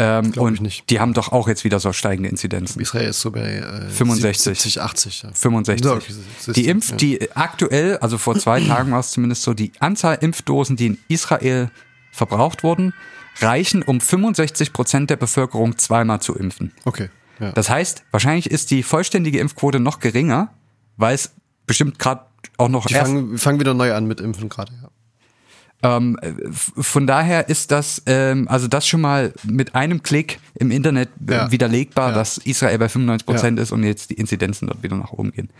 ähm, 0.00 0.32
und 0.36 0.88
die 0.88 0.98
haben 0.98 1.12
doch 1.12 1.30
auch 1.30 1.46
jetzt 1.46 1.62
wieder 1.62 1.78
so 1.78 1.92
steigende 1.92 2.30
Inzidenzen. 2.30 2.80
Israel 2.80 3.10
ist 3.10 3.20
so 3.20 3.30
bei 3.30 3.56
äh, 3.56 3.88
65. 3.90 4.58
70, 4.58 4.80
80. 4.80 5.22
Ja. 5.22 5.30
65. 5.34 5.84
Ja, 5.84 5.92
okay, 5.92 6.14
die 6.54 6.68
Impf, 6.68 6.90
ja. 6.90 6.96
die 6.96 7.36
aktuell, 7.36 7.98
also 7.98 8.16
vor 8.16 8.38
zwei 8.38 8.60
Tagen 8.66 8.92
war 8.92 9.00
es 9.00 9.10
zumindest 9.10 9.42
so, 9.42 9.52
die 9.52 9.72
Anzahl 9.78 10.16
Impfdosen, 10.22 10.76
die 10.76 10.86
in 10.86 10.98
Israel 11.08 11.70
verbraucht 12.12 12.62
wurden, 12.62 12.94
reichen, 13.40 13.82
um 13.82 14.00
65 14.00 14.72
Prozent 14.72 15.10
der 15.10 15.16
Bevölkerung 15.16 15.76
zweimal 15.76 16.20
zu 16.20 16.34
impfen. 16.34 16.72
Okay. 16.86 17.10
Ja. 17.38 17.52
Das 17.52 17.68
heißt, 17.68 18.04
wahrscheinlich 18.10 18.50
ist 18.50 18.70
die 18.70 18.82
vollständige 18.82 19.38
Impfquote 19.38 19.80
noch 19.80 19.98
geringer, 19.98 20.48
weil 20.96 21.14
es 21.14 21.32
bestimmt 21.66 21.98
gerade 21.98 22.24
auch 22.56 22.68
noch 22.68 22.86
die 22.86 22.94
fangen, 22.94 23.36
fangen 23.36 23.60
wieder 23.60 23.74
neu 23.74 23.92
an 23.92 24.06
mit 24.06 24.20
Impfen 24.20 24.48
gerade. 24.48 24.72
Ja. 24.82 24.89
Ähm, 25.82 26.16
von 26.52 27.06
daher 27.06 27.48
ist 27.48 27.70
das, 27.70 28.02
ähm, 28.06 28.46
also 28.48 28.68
das 28.68 28.86
schon 28.86 29.00
mal 29.00 29.32
mit 29.44 29.74
einem 29.74 30.02
Klick 30.02 30.38
im 30.54 30.70
Internet 30.70 31.08
äh, 31.28 31.32
Ja. 31.32 31.50
widerlegbar, 31.50 32.10
Ja. 32.10 32.14
dass 32.14 32.38
Israel 32.38 32.78
bei 32.78 32.88
95 32.88 33.26
Prozent 33.26 33.58
Ja. 33.58 33.62
ist 33.62 33.72
und 33.72 33.82
jetzt 33.84 34.10
die 34.10 34.14
Inzidenzen 34.14 34.68
dort 34.68 34.82
wieder 34.82 34.96
nach 34.96 35.12
oben 35.12 35.32
gehen. 35.32 35.50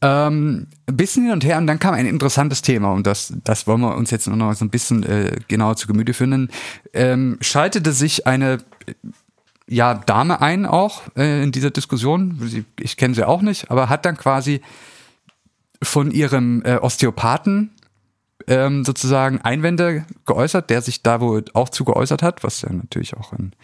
Ähm, 0.00 0.66
ein 0.86 0.96
bisschen 0.96 1.22
hin 1.24 1.32
und 1.32 1.44
her 1.44 1.56
und 1.58 1.66
dann 1.66 1.78
kam 1.78 1.94
ein 1.94 2.06
interessantes 2.06 2.60
Thema 2.62 2.92
und 2.92 3.06
das, 3.06 3.32
das 3.44 3.66
wollen 3.66 3.80
wir 3.80 3.96
uns 3.96 4.10
jetzt 4.10 4.26
noch 4.26 4.52
so 4.54 4.64
ein 4.64 4.70
bisschen 4.70 5.02
äh, 5.04 5.36
genauer 5.48 5.76
zu 5.76 5.86
Gemüte 5.86 6.12
führen. 6.12 6.50
Ähm, 6.92 7.38
schaltete 7.40 7.92
sich 7.92 8.26
eine 8.26 8.58
ja, 9.66 9.94
Dame 9.94 10.42
ein 10.42 10.66
auch 10.66 11.02
äh, 11.16 11.42
in 11.42 11.52
dieser 11.52 11.70
Diskussion. 11.70 12.66
Ich 12.78 12.98
kenne 12.98 13.14
sie 13.14 13.26
auch 13.26 13.40
nicht, 13.40 13.70
aber 13.70 13.88
hat 13.88 14.04
dann 14.04 14.16
quasi 14.18 14.60
von 15.82 16.10
ihrem 16.10 16.62
äh, 16.64 16.76
Osteopathen 16.76 17.70
ähm, 18.46 18.84
sozusagen 18.84 19.40
Einwände 19.40 20.04
geäußert, 20.26 20.70
der 20.70 20.82
sich 20.82 21.02
da 21.02 21.20
wohl 21.20 21.44
auch 21.54 21.68
zu 21.68 21.84
geäußert 21.84 22.22
hat, 22.22 22.44
was 22.44 22.62
ja 22.62 22.72
natürlich 22.72 23.16
auch 23.16 23.32
ein 23.32 23.54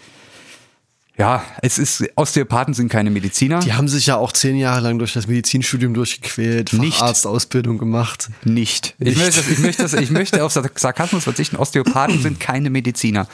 ja, 1.20 1.44
es 1.61 1.76
ist, 1.76 2.02
Osteopathen 2.16 2.72
sind 2.72 2.88
keine 2.88 3.11
Mediziner. 3.11 3.61
Die 3.61 3.74
haben 3.74 3.88
sich 3.88 4.06
ja 4.06 4.16
auch 4.16 4.33
zehn 4.33 4.56
Jahre 4.56 4.80
lang 4.80 4.98
durch 4.98 5.12
das 5.12 5.26
Medizinstudium 5.26 5.92
durchgequält. 5.92 6.70
Facharztausbildung 6.70 7.76
gemacht. 7.76 8.30
Nicht. 8.42 8.94
Ich, 8.98 9.18
Nicht. 9.18 9.18
Möchte, 9.18 9.52
ich, 9.52 9.59
möchte 9.59 10.00
ich 10.00 10.11
möchte 10.11 10.42
auf 10.42 10.52
Sarkasmus 10.52 11.24
verzichten. 11.24 11.56
Osteopathen 11.56 12.22
sind 12.22 12.40
keine 12.40 12.70
Mediziner. 12.70 13.28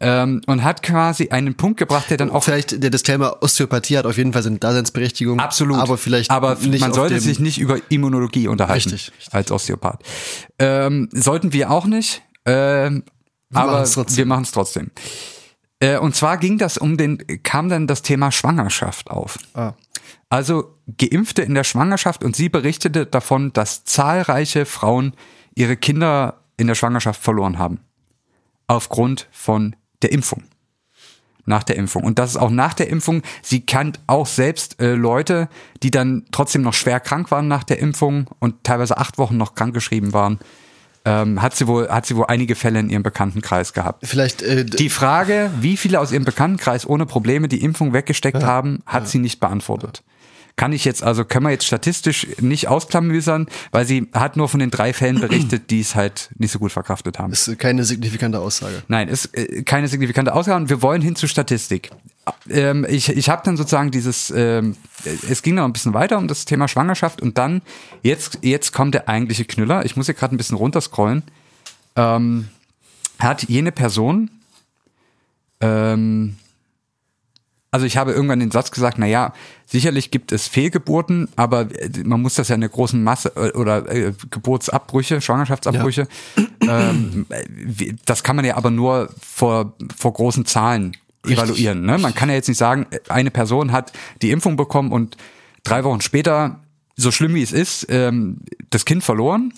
Ähm, 0.00 0.40
und 0.46 0.64
hat 0.64 0.82
quasi 0.82 1.28
einen 1.28 1.54
Punkt 1.54 1.78
gebracht, 1.78 2.10
der 2.10 2.16
dann 2.16 2.30
auch 2.30 2.42
Vielleicht 2.42 2.82
der 2.82 2.90
Disclaimer, 2.90 3.42
Osteopathie 3.42 3.98
hat 3.98 4.06
auf 4.06 4.16
jeden 4.16 4.32
Fall 4.32 4.42
seine 4.42 4.58
Daseinsberechtigung. 4.58 5.38
Absolut. 5.38 5.78
Aber 5.78 5.96
vielleicht 5.96 6.30
aber 6.30 6.56
nicht 6.56 6.80
man 6.80 6.92
sollte 6.92 7.20
sich 7.20 7.38
nicht 7.38 7.58
über 7.58 7.78
Immunologie 7.90 8.48
unterhalten 8.48 8.90
Richtig, 8.90 9.12
richtig. 9.16 9.34
als 9.34 9.52
Osteopath. 9.52 10.02
Ähm, 10.58 11.08
sollten 11.12 11.52
wir 11.52 11.70
auch 11.70 11.86
nicht. 11.86 12.22
Ähm, 12.44 13.04
aber 13.52 13.72
machen's 13.86 14.16
wir 14.16 14.26
machen 14.26 14.42
es 14.42 14.50
trotzdem. 14.50 14.90
Äh, 15.80 15.98
und 15.98 16.14
zwar 16.16 16.38
ging 16.38 16.58
das 16.58 16.78
um 16.78 16.96
den, 16.96 17.18
kam 17.42 17.68
dann 17.68 17.86
das 17.86 18.02
Thema 18.02 18.32
Schwangerschaft 18.32 19.10
auf. 19.10 19.38
Ah. 19.54 19.74
Also 20.28 20.74
Geimpfte 20.98 21.42
in 21.42 21.54
der 21.54 21.64
Schwangerschaft 21.64 22.24
und 22.24 22.34
sie 22.34 22.48
berichtete 22.48 23.06
davon, 23.06 23.52
dass 23.52 23.84
zahlreiche 23.84 24.66
Frauen 24.66 25.14
ihre 25.54 25.76
Kinder 25.76 26.40
in 26.56 26.66
der 26.66 26.74
Schwangerschaft 26.74 27.22
verloren 27.22 27.58
haben. 27.58 27.80
Aufgrund 28.66 29.28
von 29.30 29.76
der 30.04 30.12
Impfung. 30.12 30.44
Nach 31.46 31.62
der 31.62 31.76
Impfung. 31.76 32.04
Und 32.04 32.18
das 32.18 32.30
ist 32.30 32.36
auch 32.36 32.50
nach 32.50 32.72
der 32.72 32.88
Impfung. 32.88 33.22
Sie 33.42 33.60
kennt 33.60 34.00
auch 34.06 34.26
selbst 34.26 34.80
äh, 34.80 34.94
Leute, 34.94 35.48
die 35.82 35.90
dann 35.90 36.24
trotzdem 36.30 36.62
noch 36.62 36.72
schwer 36.72 37.00
krank 37.00 37.30
waren 37.30 37.48
nach 37.48 37.64
der 37.64 37.80
Impfung 37.80 38.28
und 38.38 38.64
teilweise 38.64 38.96
acht 38.96 39.18
Wochen 39.18 39.36
noch 39.36 39.54
krankgeschrieben 39.54 40.12
waren. 40.14 40.38
Ähm, 41.06 41.42
hat 41.42 41.54
sie 41.54 41.66
wohl, 41.66 41.88
hat 41.90 42.06
sie 42.06 42.16
wohl 42.16 42.24
einige 42.28 42.54
Fälle 42.54 42.80
in 42.80 42.88
ihrem 42.88 43.02
Bekanntenkreis 43.02 43.74
gehabt. 43.74 44.06
Vielleicht 44.06 44.40
äh, 44.40 44.64
Die 44.64 44.88
Frage, 44.88 45.50
wie 45.60 45.76
viele 45.76 46.00
aus 46.00 46.12
ihrem 46.12 46.24
Bekanntenkreis 46.24 46.88
ohne 46.88 47.04
Probleme 47.04 47.46
die 47.46 47.62
Impfung 47.62 47.92
weggesteckt 47.92 48.42
haben, 48.42 48.82
hat 48.86 49.08
sie 49.08 49.18
nicht 49.18 49.38
beantwortet. 49.38 50.02
Kann 50.56 50.72
ich 50.72 50.84
jetzt, 50.84 51.02
also 51.02 51.24
können 51.24 51.46
wir 51.46 51.50
jetzt 51.50 51.66
statistisch 51.66 52.28
nicht 52.40 52.68
ausklamüsern, 52.68 53.48
weil 53.72 53.84
sie 53.86 54.08
hat 54.12 54.36
nur 54.36 54.48
von 54.48 54.60
den 54.60 54.70
drei 54.70 54.92
Fällen 54.92 55.20
berichtet, 55.20 55.70
die 55.70 55.80
es 55.80 55.96
halt 55.96 56.30
nicht 56.36 56.52
so 56.52 56.60
gut 56.60 56.70
verkraftet 56.70 57.18
haben. 57.18 57.32
ist 57.32 57.58
keine 57.58 57.82
signifikante 57.82 58.38
Aussage. 58.38 58.84
Nein, 58.86 59.08
ist 59.08 59.36
äh, 59.36 59.62
keine 59.64 59.88
signifikante 59.88 60.32
Ausgabe. 60.32 60.68
Wir 60.68 60.80
wollen 60.80 61.02
hin 61.02 61.16
zu 61.16 61.26
Statistik. 61.26 61.90
Ähm, 62.48 62.86
ich 62.88 63.08
ich 63.08 63.28
habe 63.28 63.42
dann 63.44 63.56
sozusagen 63.56 63.90
dieses, 63.90 64.30
ähm, 64.30 64.76
es 65.28 65.42
ging 65.42 65.56
noch 65.56 65.64
ein 65.64 65.72
bisschen 65.72 65.92
weiter 65.92 66.18
um 66.18 66.28
das 66.28 66.44
Thema 66.44 66.68
Schwangerschaft 66.68 67.20
und 67.20 67.36
dann, 67.36 67.60
jetzt, 68.02 68.38
jetzt 68.42 68.72
kommt 68.72 68.94
der 68.94 69.08
eigentliche 69.08 69.44
Knüller. 69.44 69.84
Ich 69.84 69.96
muss 69.96 70.06
hier 70.06 70.14
gerade 70.14 70.34
ein 70.34 70.38
bisschen 70.38 70.56
runterscrollen. 70.56 71.24
Ähm, 71.96 72.48
hat 73.18 73.42
jene 73.48 73.72
Person, 73.72 74.30
ähm, 75.60 76.36
also 77.74 77.86
ich 77.86 77.96
habe 77.96 78.12
irgendwann 78.12 78.38
den 78.38 78.52
Satz 78.52 78.70
gesagt, 78.70 78.98
na 78.98 79.06
ja, 79.06 79.32
sicherlich 79.66 80.12
gibt 80.12 80.30
es 80.30 80.46
Fehlgeburten, 80.46 81.26
aber 81.34 81.62
äh, 81.72 81.90
man 82.04 82.22
muss 82.22 82.36
das 82.36 82.46
ja 82.46 82.54
in 82.54 82.60
der 82.60 82.70
großen 82.70 83.02
Masse 83.02 83.32
äh, 83.34 83.50
oder 83.50 83.92
äh, 83.92 84.12
Geburtsabbrüche, 84.30 85.20
Schwangerschaftsabbrüche, 85.20 86.06
ähm, 86.60 87.26
äh, 87.30 87.94
das 88.04 88.22
kann 88.22 88.36
man 88.36 88.44
ja 88.44 88.56
aber 88.56 88.70
nur 88.70 89.08
vor, 89.20 89.74
vor 89.96 90.12
großen 90.12 90.46
Zahlen 90.46 90.96
evaluieren. 91.26 91.84
Ne? 91.84 91.98
Man 91.98 92.14
kann 92.14 92.28
ja 92.28 92.36
jetzt 92.36 92.46
nicht 92.46 92.58
sagen, 92.58 92.86
eine 93.08 93.32
Person 93.32 93.72
hat 93.72 93.92
die 94.22 94.30
Impfung 94.30 94.54
bekommen 94.54 94.92
und 94.92 95.16
drei 95.64 95.82
Wochen 95.82 96.00
später, 96.00 96.60
so 96.94 97.10
schlimm 97.10 97.34
wie 97.34 97.42
es 97.42 97.50
ist, 97.50 97.88
ähm, 97.90 98.36
das 98.70 98.84
Kind 98.84 99.02
verloren. 99.02 99.52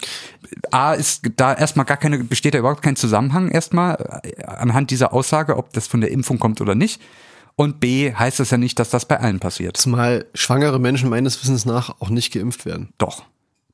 A 0.71 0.95
ist 0.95 1.21
da 1.37 1.53
erstmal 1.53 1.85
gar 1.85 1.99
keine, 1.99 2.25
besteht 2.25 2.55
da 2.55 2.59
überhaupt 2.61 2.81
kein 2.81 2.97
Zusammenhang 2.97 3.51
erstmal 3.51 4.23
anhand 4.47 4.91
dieser 4.91 5.13
Aussage, 5.13 5.59
ob 5.59 5.75
das 5.75 5.87
von 5.87 6.01
der 6.01 6.13
Impfung 6.13 6.39
kommt 6.39 6.63
oder 6.63 6.75
nicht. 6.75 6.99
Und 7.57 7.81
B 7.81 8.13
heißt 8.13 8.39
es 8.41 8.51
ja 8.51 8.59
nicht, 8.59 8.79
dass 8.79 8.91
das 8.91 9.07
bei 9.07 9.19
allen 9.19 9.41
passiert. 9.41 9.79
Zumal 9.79 10.27
schwangere 10.35 10.79
Menschen 10.79 11.09
meines 11.09 11.43
Wissens 11.43 11.65
nach 11.65 12.01
auch 12.01 12.11
nicht 12.11 12.33
geimpft 12.33 12.67
werden. 12.67 12.93
Doch, 12.99 13.25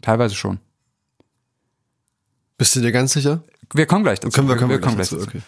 teilweise 0.00 0.36
schon. 0.36 0.60
Bist 2.58 2.76
du 2.76 2.80
dir 2.80 2.92
ganz 2.92 3.12
sicher? 3.12 3.42
Wir 3.74 3.86
kommen 3.86 4.04
gleich 4.04 4.20
dazu. 4.20 4.34
Können 4.34 4.48
wir, 4.48 4.56
können 4.56 4.70
wir, 4.70 4.80
kommen 4.80 4.94
gleich 4.94 5.08
gleich 5.08 5.20
dazu. 5.20 5.40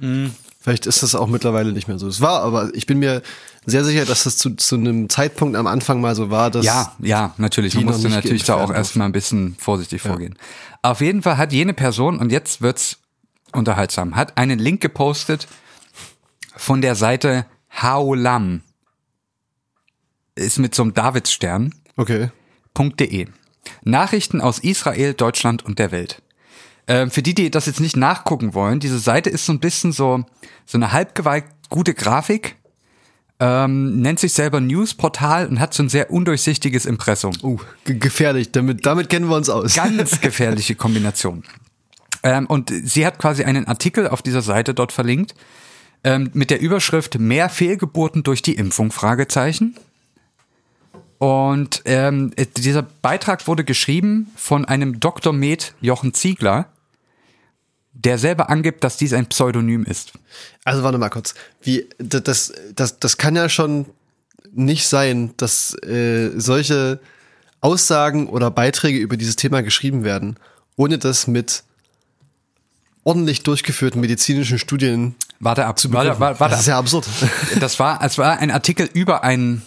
Okay. 0.00 0.30
Vielleicht 0.58 0.86
ist 0.86 1.02
das 1.02 1.14
auch 1.14 1.26
mittlerweile 1.26 1.72
nicht 1.72 1.86
mehr 1.86 1.98
so. 1.98 2.08
Es 2.08 2.20
war, 2.20 2.42
aber 2.42 2.70
ich 2.72 2.86
bin 2.86 2.98
mir 2.98 3.20
sehr 3.66 3.84
sicher, 3.84 4.04
dass 4.04 4.24
das 4.24 4.36
zu, 4.38 4.56
zu 4.56 4.76
einem 4.76 5.08
Zeitpunkt 5.08 5.56
am 5.56 5.66
Anfang 5.66 6.00
mal 6.00 6.14
so 6.14 6.30
war, 6.30 6.50
dass 6.50 6.64
Ja, 6.64 6.94
ja, 7.00 7.34
natürlich. 7.36 7.74
Man 7.74 7.84
musste 7.84 8.08
natürlich 8.08 8.44
da 8.44 8.54
auch 8.54 8.72
erstmal 8.72 9.08
ein 9.08 9.12
bisschen 9.12 9.56
vorsichtig 9.58 10.02
vorgehen. 10.02 10.38
Auf 10.80 11.00
jeden 11.00 11.22
Fall 11.22 11.36
hat 11.36 11.52
jene 11.52 11.74
Person, 11.74 12.18
und 12.18 12.32
jetzt 12.32 12.62
wird's 12.62 12.98
unterhaltsam, 13.52 14.16
hat 14.16 14.38
einen 14.38 14.58
Link 14.58 14.80
gepostet 14.80 15.46
von 16.56 16.80
der 16.80 16.94
Seite 16.94 17.44
Haolam. 17.72 18.62
Ist 20.34 20.58
mit 20.58 20.74
so 20.74 20.82
einem 20.82 20.94
Davidsstern. 20.94 21.74
Okay. 21.96 22.30
.de. 22.78 23.28
Nachrichten 23.84 24.40
aus 24.40 24.58
Israel, 24.58 25.14
Deutschland 25.14 25.64
und 25.64 25.78
der 25.78 25.92
Welt. 25.92 26.22
Ähm, 26.88 27.10
für 27.10 27.22
die, 27.22 27.34
die 27.34 27.50
das 27.50 27.66
jetzt 27.66 27.80
nicht 27.80 27.96
nachgucken 27.96 28.54
wollen, 28.54 28.80
diese 28.80 28.98
Seite 28.98 29.30
ist 29.30 29.46
so 29.46 29.52
ein 29.52 29.60
bisschen 29.60 29.92
so, 29.92 30.24
so 30.66 30.78
eine 30.78 30.92
halbgewalt 30.92 31.44
gute 31.68 31.94
Grafik, 31.94 32.56
ähm, 33.40 34.00
nennt 34.00 34.20
sich 34.20 34.32
selber 34.32 34.60
Newsportal 34.60 35.46
und 35.46 35.60
hat 35.60 35.74
so 35.74 35.82
ein 35.82 35.88
sehr 35.88 36.10
undurchsichtiges 36.10 36.86
Impressum. 36.86 37.34
Uh, 37.42 37.58
gefährlich, 37.84 38.52
damit, 38.52 38.84
damit 38.86 39.10
kennen 39.10 39.28
wir 39.28 39.36
uns 39.36 39.48
aus. 39.48 39.74
Ganz 39.74 40.20
gefährliche 40.20 40.74
Kombination. 40.74 41.44
Ähm, 42.22 42.46
und 42.46 42.72
sie 42.84 43.04
hat 43.06 43.18
quasi 43.18 43.44
einen 43.44 43.66
Artikel 43.66 44.08
auf 44.08 44.22
dieser 44.22 44.42
Seite 44.42 44.74
dort 44.74 44.92
verlinkt 44.92 45.34
ähm, 46.04 46.30
mit 46.32 46.50
der 46.50 46.60
Überschrift 46.60 47.18
Mehr 47.18 47.48
Fehlgeburten 47.48 48.22
durch 48.22 48.42
die 48.42 48.54
Impfung? 48.54 48.90
Fragezeichen. 48.90 49.76
Und 51.18 51.82
ähm, 51.84 52.32
dieser 52.56 52.82
Beitrag 52.82 53.46
wurde 53.46 53.62
geschrieben 53.62 54.32
von 54.34 54.64
einem 54.64 54.98
Dr. 54.98 55.32
Med 55.32 55.72
Jochen 55.80 56.14
Ziegler, 56.14 56.66
der 57.92 58.18
selber 58.18 58.50
angibt, 58.50 58.82
dass 58.82 58.96
dies 58.96 59.12
ein 59.12 59.26
Pseudonym 59.26 59.84
ist. 59.84 60.12
Also 60.64 60.82
warte 60.82 60.98
mal 60.98 61.10
kurz. 61.10 61.34
Wie, 61.60 61.88
das, 61.98 62.52
das, 62.74 62.98
das 62.98 63.18
kann 63.18 63.36
ja 63.36 63.48
schon 63.48 63.86
nicht 64.52 64.88
sein, 64.88 65.32
dass 65.36 65.74
äh, 65.84 66.30
solche 66.34 67.00
Aussagen 67.60 68.26
oder 68.26 68.50
Beiträge 68.50 68.98
über 68.98 69.16
dieses 69.16 69.36
Thema 69.36 69.62
geschrieben 69.62 70.02
werden, 70.02 70.36
ohne 70.76 70.98
das 70.98 71.28
mit 71.28 71.62
ordentlich 73.04 73.42
durchgeführten 73.42 74.00
medizinischen 74.00 74.58
Studien 74.58 75.14
warte 75.42 75.66
ab, 75.66 75.78
zu 75.78 75.92
warte, 75.92 76.18
warte, 76.18 76.40
warte 76.40 76.52
Das 76.52 76.60
ist 76.60 76.68
ja 76.68 76.78
absurd. 76.78 77.06
Das 77.60 77.78
war, 77.78 78.02
es 78.02 78.16
war 78.16 78.38
ein 78.38 78.50
Artikel 78.50 78.88
über 78.94 79.24
ein, 79.24 79.62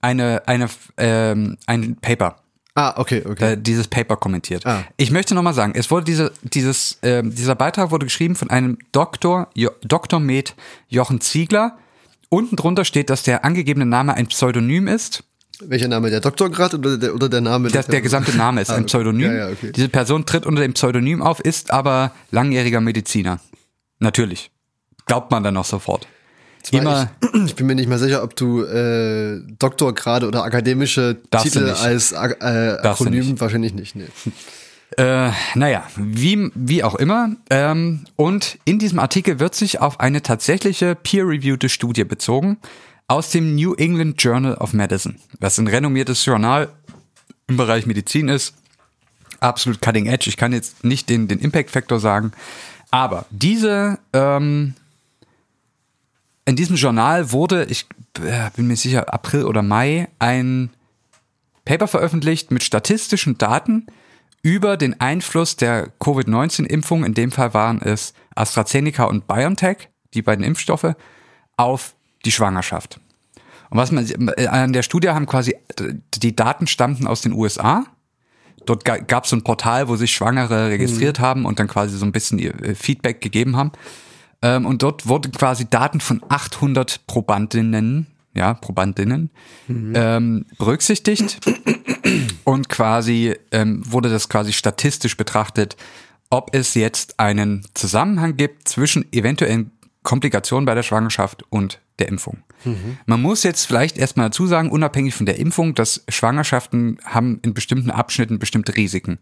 eine, 0.00 0.42
eine, 0.46 0.68
ähm, 0.96 1.56
ein 1.66 1.96
Paper. 1.96 2.36
Ah, 2.74 2.94
okay, 2.96 3.24
okay. 3.28 3.52
Äh, 3.52 3.56
dieses 3.56 3.88
Paper 3.88 4.16
kommentiert. 4.16 4.64
Ah. 4.64 4.84
Ich 4.96 5.10
möchte 5.10 5.34
nochmal 5.34 5.54
sagen, 5.54 5.72
es 5.74 5.90
wurde 5.90 6.04
diese, 6.04 6.32
dieses, 6.42 6.98
äh, 7.02 7.22
dieser 7.24 7.54
Beitrag 7.54 7.90
wurde 7.90 8.06
geschrieben 8.06 8.36
von 8.36 8.50
einem 8.50 8.78
Doktor, 8.92 9.48
jo, 9.54 9.70
Dr. 9.82 10.20
Med 10.20 10.54
Jochen 10.88 11.20
Ziegler. 11.20 11.76
Unten 12.28 12.56
drunter 12.56 12.84
steht, 12.84 13.10
dass 13.10 13.22
der 13.22 13.44
angegebene 13.44 13.86
Name 13.86 14.14
ein 14.14 14.28
Pseudonym 14.28 14.86
ist. 14.86 15.24
Welcher 15.60 15.88
Name? 15.88 16.10
Der 16.10 16.20
Doktorgrad 16.20 16.74
oder 16.74 16.98
der, 16.98 17.14
oder 17.14 17.28
der 17.28 17.40
Name? 17.40 17.68
Das, 17.68 17.88
der 17.88 18.00
gesamte 18.00 18.36
Name 18.36 18.60
ist 18.60 18.70
ein 18.70 18.86
Pseudonym. 18.86 19.32
Ja, 19.32 19.48
ja, 19.48 19.48
okay. 19.48 19.72
Diese 19.72 19.88
Person 19.88 20.24
tritt 20.24 20.46
unter 20.46 20.62
dem 20.62 20.74
Pseudonym 20.74 21.20
auf, 21.20 21.40
ist 21.40 21.72
aber 21.72 22.12
langjähriger 22.30 22.80
Mediziner. 22.80 23.40
Natürlich. 23.98 24.52
Glaubt 25.08 25.30
man 25.30 25.42
dann 25.42 25.54
noch 25.54 25.64
sofort. 25.64 26.06
Immer, 26.70 27.10
ich, 27.22 27.44
ich 27.46 27.54
bin 27.56 27.66
mir 27.66 27.74
nicht 27.74 27.88
mehr 27.88 27.98
sicher, 27.98 28.22
ob 28.22 28.36
du 28.36 28.62
äh, 28.62 29.40
Doktorgrade 29.58 30.26
oder 30.26 30.44
akademische 30.44 31.16
Titel 31.42 31.70
als 31.70 32.12
äh, 32.12 32.16
Akronym 32.16 33.40
wahrscheinlich 33.40 33.74
nicht. 33.74 33.96
Nee. 33.96 34.06
Äh, 34.96 35.32
naja, 35.54 35.84
wie, 35.96 36.50
wie 36.54 36.82
auch 36.82 36.94
immer. 36.94 37.36
Ähm, 37.50 38.06
und 38.16 38.58
in 38.64 38.78
diesem 38.78 38.98
Artikel 38.98 39.38
wird 39.38 39.54
sich 39.54 39.80
auf 39.80 40.00
eine 40.00 40.22
tatsächliche 40.22 40.94
peer-reviewte 40.94 41.68
Studie 41.68 42.04
bezogen 42.04 42.56
aus 43.06 43.30
dem 43.30 43.54
New 43.54 43.74
England 43.74 44.22
Journal 44.22 44.54
of 44.54 44.72
Medicine, 44.72 45.16
was 45.40 45.58
ein 45.58 45.66
renommiertes 45.66 46.24
Journal 46.24 46.70
im 47.48 47.58
Bereich 47.58 47.86
Medizin 47.86 48.28
ist. 48.28 48.54
Absolut 49.40 49.80
cutting 49.80 50.06
edge. 50.06 50.28
Ich 50.28 50.36
kann 50.36 50.52
jetzt 50.52 50.82
nicht 50.84 51.08
den, 51.10 51.28
den 51.28 51.38
Impact 51.38 51.70
Factor 51.70 52.00
sagen. 52.00 52.32
Aber 52.90 53.26
diese, 53.30 53.98
ähm, 54.12 54.74
in 56.48 56.56
diesem 56.56 56.76
Journal 56.76 57.30
wurde, 57.30 57.66
ich 57.66 57.86
äh, 58.20 58.50
bin 58.56 58.66
mir 58.66 58.76
sicher, 58.76 59.12
April 59.12 59.44
oder 59.44 59.60
Mai, 59.60 60.08
ein 60.18 60.70
Paper 61.66 61.86
veröffentlicht 61.86 62.50
mit 62.50 62.62
statistischen 62.62 63.36
Daten 63.36 63.86
über 64.40 64.78
den 64.78 64.98
Einfluss 64.98 65.56
der 65.56 65.90
Covid-19-Impfung, 66.00 67.04
in 67.04 67.12
dem 67.12 67.32
Fall 67.32 67.52
waren 67.52 67.82
es 67.82 68.14
AstraZeneca 68.34 69.04
und 69.04 69.26
BioNTech, 69.26 69.90
die 70.14 70.22
beiden 70.22 70.42
Impfstoffe, 70.42 70.94
auf 71.58 71.94
die 72.24 72.32
Schwangerschaft. 72.32 72.98
Und 73.68 73.76
was 73.76 73.92
man 73.92 74.08
an 74.48 74.72
der 74.72 74.82
Studie 74.82 75.10
haben 75.10 75.26
quasi, 75.26 75.54
die 76.14 76.34
Daten 76.34 76.66
stammten 76.66 77.06
aus 77.06 77.20
den 77.20 77.34
USA. 77.34 77.84
Dort 78.64 78.86
gab 78.86 79.24
es 79.24 79.30
so 79.30 79.36
ein 79.36 79.44
Portal, 79.44 79.88
wo 79.88 79.96
sich 79.96 80.12
Schwangere 80.12 80.70
registriert 80.70 81.20
haben 81.20 81.44
und 81.44 81.58
dann 81.58 81.68
quasi 81.68 81.98
so 81.98 82.06
ein 82.06 82.12
bisschen 82.12 82.38
ihr 82.38 82.54
äh, 82.62 82.74
Feedback 82.74 83.20
gegeben 83.20 83.56
haben. 83.56 83.72
Ähm, 84.42 84.66
und 84.66 84.82
dort 84.82 85.08
wurden 85.08 85.32
quasi 85.32 85.68
Daten 85.68 86.00
von 86.00 86.22
800 86.28 87.06
Probandinnen, 87.06 88.06
ja, 88.34 88.54
Probandinnen, 88.54 89.30
ähm, 89.94 90.46
berücksichtigt. 90.58 91.40
Und 92.44 92.68
quasi 92.68 93.34
ähm, 93.50 93.82
wurde 93.84 94.08
das 94.08 94.28
quasi 94.28 94.52
statistisch 94.52 95.16
betrachtet, 95.16 95.76
ob 96.30 96.54
es 96.54 96.74
jetzt 96.74 97.18
einen 97.18 97.66
Zusammenhang 97.74 98.36
gibt 98.36 98.68
zwischen 98.68 99.10
eventuellen 99.12 99.72
Komplikationen 100.02 100.64
bei 100.64 100.74
der 100.74 100.82
Schwangerschaft 100.82 101.44
und 101.50 101.80
der 101.98 102.08
Impfung. 102.08 102.38
Man 103.06 103.20
muss 103.20 103.42
jetzt 103.42 103.66
vielleicht 103.66 103.98
erstmal 103.98 104.30
dazu 104.30 104.46
sagen, 104.46 104.70
unabhängig 104.70 105.14
von 105.14 105.26
der 105.26 105.38
Impfung, 105.38 105.74
dass 105.74 106.04
Schwangerschaften 106.08 106.98
haben 107.04 107.40
in 107.42 107.54
bestimmten 107.54 107.90
Abschnitten 107.90 108.38
bestimmte 108.38 108.76
Risiken. 108.76 109.18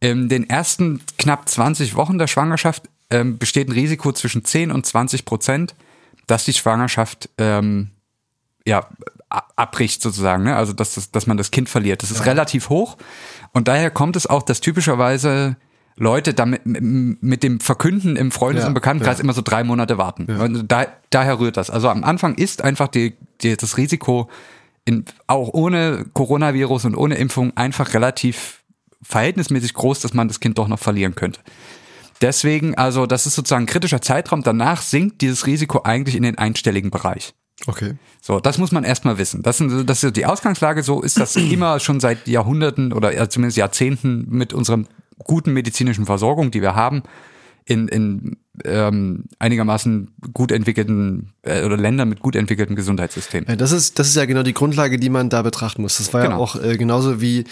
In 0.00 0.28
den 0.28 0.48
ersten 0.48 1.00
knapp 1.18 1.48
20 1.48 1.94
Wochen 1.94 2.18
der 2.18 2.26
Schwangerschaft 2.26 2.88
ähm, 3.12 3.38
besteht 3.38 3.68
ein 3.68 3.72
Risiko 3.72 4.12
zwischen 4.12 4.44
10 4.44 4.70
und 4.72 4.84
20 4.86 5.24
Prozent, 5.24 5.74
dass 6.26 6.44
die 6.44 6.52
Schwangerschaft 6.52 7.28
ähm, 7.38 7.90
ja, 8.66 8.88
abbricht 9.28 10.02
sozusagen, 10.02 10.44
ne? 10.44 10.56
also 10.56 10.72
dass, 10.72 10.94
das, 10.94 11.10
dass 11.10 11.26
man 11.26 11.36
das 11.36 11.50
Kind 11.50 11.68
verliert. 11.68 12.02
Das 12.02 12.10
ist 12.10 12.26
relativ 12.26 12.68
hoch 12.68 12.96
und 13.52 13.68
daher 13.68 13.90
kommt 13.90 14.16
es 14.16 14.26
auch, 14.26 14.42
dass 14.42 14.60
typischerweise 14.60 15.56
Leute 15.96 16.32
damit 16.32 16.62
mit 16.64 17.42
dem 17.42 17.60
Verkünden 17.60 18.16
im 18.16 18.30
Freundes- 18.30 18.62
Ja, 18.62 18.68
und 18.68 18.74
Bekanntenkreis 18.74 19.18
ja. 19.18 19.24
immer 19.24 19.34
so 19.34 19.42
drei 19.42 19.62
Monate 19.62 19.98
warten. 19.98 20.24
Und 20.24 20.70
da, 20.72 20.86
daher 21.10 21.38
rührt 21.38 21.56
das. 21.58 21.70
Also 21.70 21.88
am 21.90 22.02
Anfang 22.02 22.34
ist 22.34 22.62
einfach 22.62 22.88
die, 22.88 23.14
die, 23.42 23.56
das 23.56 23.76
Risiko, 23.76 24.30
in, 24.84 25.04
auch 25.26 25.50
ohne 25.52 26.06
Coronavirus 26.14 26.86
und 26.86 26.96
ohne 26.96 27.16
Impfung, 27.16 27.56
einfach 27.56 27.92
relativ 27.94 28.62
verhältnismäßig 29.02 29.74
groß, 29.74 30.00
dass 30.00 30.14
man 30.14 30.28
das 30.28 30.40
Kind 30.40 30.58
doch 30.58 30.68
noch 30.68 30.78
verlieren 30.78 31.14
könnte. 31.14 31.40
Deswegen, 32.22 32.76
also 32.76 33.06
das 33.06 33.26
ist 33.26 33.34
sozusagen 33.34 33.64
ein 33.64 33.66
kritischer 33.66 34.00
Zeitraum. 34.00 34.42
Danach 34.42 34.80
sinkt 34.80 35.20
dieses 35.20 35.46
Risiko 35.46 35.82
eigentlich 35.82 36.14
in 36.16 36.22
den 36.22 36.38
einstelligen 36.38 36.90
Bereich. 36.90 37.34
Okay. 37.66 37.94
So, 38.20 38.40
das 38.40 38.58
muss 38.58 38.72
man 38.72 38.84
erstmal 38.84 39.18
wissen. 39.18 39.42
Das, 39.42 39.58
sind, 39.58 39.88
das 39.88 40.02
ist 40.02 40.16
die 40.16 40.26
Ausgangslage. 40.26 40.82
So 40.82 41.02
ist 41.02 41.18
das 41.18 41.36
immer 41.36 41.80
schon 41.80 42.00
seit 42.00 42.26
Jahrhunderten 42.28 42.92
oder 42.92 43.28
zumindest 43.28 43.56
Jahrzehnten 43.58 44.26
mit 44.28 44.52
unserer 44.52 44.82
guten 45.18 45.52
medizinischen 45.52 46.06
Versorgung, 46.06 46.50
die 46.50 46.62
wir 46.62 46.74
haben, 46.74 47.02
in, 47.64 47.86
in 47.88 48.36
ähm, 48.64 49.24
einigermaßen 49.38 50.10
gut 50.32 50.50
entwickelten 50.50 51.32
äh, 51.42 51.64
oder 51.64 51.76
Ländern 51.76 52.08
mit 52.08 52.20
gut 52.20 52.34
entwickeltem 52.34 52.74
Gesundheitssystem. 52.74 53.44
Ja, 53.48 53.54
das 53.56 53.70
ist, 53.70 53.98
das 53.98 54.08
ist 54.08 54.16
ja 54.16 54.24
genau 54.24 54.42
die 54.42 54.54
Grundlage, 54.54 54.98
die 54.98 55.10
man 55.10 55.28
da 55.30 55.42
betrachten 55.42 55.82
muss. 55.82 55.98
Das 55.98 56.12
war 56.12 56.22
Genau. 56.22 56.36
ja 56.36 56.40
auch 56.42 56.56
äh, 56.60 56.76
genauso 56.76 57.20
wie 57.20 57.44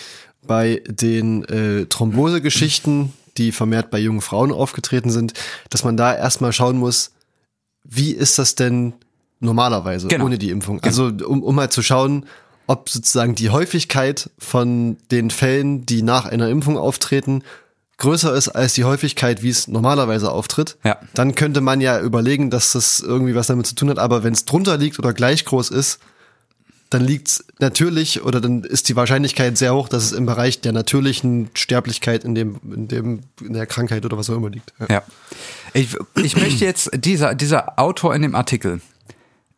bei 0.45 0.83
den 0.89 1.45
äh, 1.45 1.87
Thrombose-Geschichten, 1.87 3.12
die 3.41 3.53
vermehrt 3.53 3.91
bei 3.91 3.99
jungen 3.99 4.20
Frauen 4.20 4.53
aufgetreten 4.53 5.11
sind, 5.11 5.32
dass 5.70 5.82
man 5.84 5.97
da 5.97 6.14
erstmal 6.14 6.53
schauen 6.53 6.76
muss, 6.78 7.11
wie 7.84 8.12
ist 8.12 8.38
das 8.38 8.55
denn 8.55 8.93
normalerweise 9.41 10.09
Genau. 10.09 10.26
ohne 10.26 10.38
die 10.38 10.51
Impfung? 10.51 10.80
Also 10.82 11.07
um, 11.26 11.43
um 11.43 11.55
mal 11.55 11.70
zu 11.70 11.82
schauen, 11.82 12.26
ob 12.66 12.88
sozusagen 12.88 13.34
die 13.34 13.51
Häufigkeit 13.51 14.30
von 14.38 14.97
den 15.11 15.30
Fällen, 15.30 15.86
die 15.86 16.03
nach 16.03 16.26
einer 16.26 16.49
Impfung 16.51 16.76
auftreten, 16.78 17.43
größer 17.97 18.32
ist 18.34 18.49
als 18.49 18.74
die 18.74 18.84
Häufigkeit, 18.84 19.43
wie 19.43 19.49
es 19.51 19.66
normalerweise 19.68 20.30
auftritt, 20.30 20.76
Ja. 20.84 20.99
dann 21.14 21.34
könnte 21.34 21.61
man 21.61 21.80
ja 21.80 22.01
überlegen, 22.01 22.51
dass 22.51 22.72
das 22.72 23.01
irgendwie 23.01 23.34
was 23.34 23.49
damit 23.49 23.66
zu 23.66 23.74
tun 23.74 23.91
hat. 23.91 23.99
Aber 23.99 24.22
wenn 24.22 24.32
es 24.34 24.45
drunter 24.45 24.76
liegt 24.78 24.99
oder 24.99 25.12
gleich 25.12 25.45
groß 25.45 25.70
ist, 25.70 25.99
dann 26.91 27.05
liegt's 27.05 27.45
natürlich 27.61 28.22
oder 28.22 28.41
dann 28.41 28.64
ist 28.64 28.88
die 28.88 28.97
Wahrscheinlichkeit 28.97 29.57
sehr 29.57 29.74
hoch, 29.74 29.88
dass 29.88 30.03
es 30.03 30.12
im 30.12 30.26
Bereich 30.26 30.61
der 30.61 30.72
natürlichen 30.72 31.51
Sterblichkeit 31.55 32.24
in 32.24 32.34
dem, 32.34 32.61
in 32.64 32.88
dem, 32.88 33.20
in 33.41 33.53
der 33.53 33.66
Krankheit 33.66 34.05
oder 34.05 34.18
was 34.18 34.28
auch 34.28 34.36
immer 34.36 34.51
liegt. 34.51 34.74
Ja. 34.80 34.86
Ja. 34.91 35.03
Ich, 35.72 35.97
ich 36.16 36.36
möchte 36.36 36.64
jetzt, 36.64 36.91
dieser, 36.93 37.36
dieser 37.36 37.78
Autor 37.78 38.14
in 38.16 38.22
dem 38.22 38.34
Artikel 38.34 38.80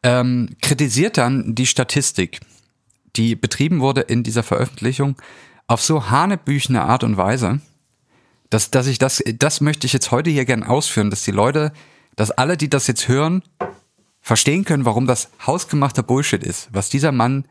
ähm, 0.03 0.51
kritisiert 0.61 1.17
dann 1.17 1.55
die 1.55 1.67
Statistik, 1.67 2.41
die 3.17 3.35
betrieben 3.35 3.81
wurde 3.81 4.03
in 4.03 4.23
dieser 4.23 4.43
Veröffentlichung, 4.43 5.17
auf 5.67 5.83
so 5.83 6.11
hanebüchene 6.11 6.83
Art 6.83 7.03
und 7.03 7.17
Weise, 7.17 7.61
dass, 8.51 8.71
dass 8.71 8.87
ich 8.87 8.99
das, 8.99 9.23
das 9.39 9.63
möchte 9.63 9.87
ich 9.87 9.95
jetzt 9.95 10.11
heute 10.11 10.29
hier 10.29 10.45
gern 10.45 10.65
ausführen, 10.65 11.09
dass 11.09 11.25
die 11.25 11.31
Leute, 11.31 11.73
dass 12.15 12.31
alle, 12.31 12.59
die 12.59 12.69
das 12.69 12.87
jetzt 12.89 13.09
hören, 13.09 13.43
verstehen 14.23 14.65
können, 14.65 14.85
warum 14.85 15.07
das 15.07 15.31
hausgemachter 15.47 16.03
Bullshit 16.03 16.43
ist, 16.43 16.69
was 16.73 16.89
dieser 16.89 17.13
Mann 17.13 17.45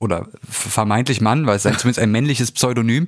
oder 0.00 0.28
vermeintlich 0.48 1.20
Mann, 1.20 1.46
weil 1.46 1.56
es 1.56 1.66
ein, 1.66 1.78
zumindest 1.78 2.00
ein 2.00 2.10
männliches 2.10 2.50
Pseudonym, 2.52 3.06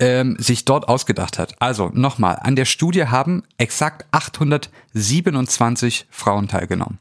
ähm, 0.00 0.36
sich 0.38 0.64
dort 0.64 0.88
ausgedacht 0.88 1.38
hat. 1.38 1.54
Also 1.60 1.90
nochmal, 1.92 2.38
an 2.40 2.56
der 2.56 2.64
Studie 2.64 3.06
haben 3.06 3.42
exakt 3.58 4.06
827 4.12 6.06
Frauen 6.10 6.48
teilgenommen. 6.48 6.98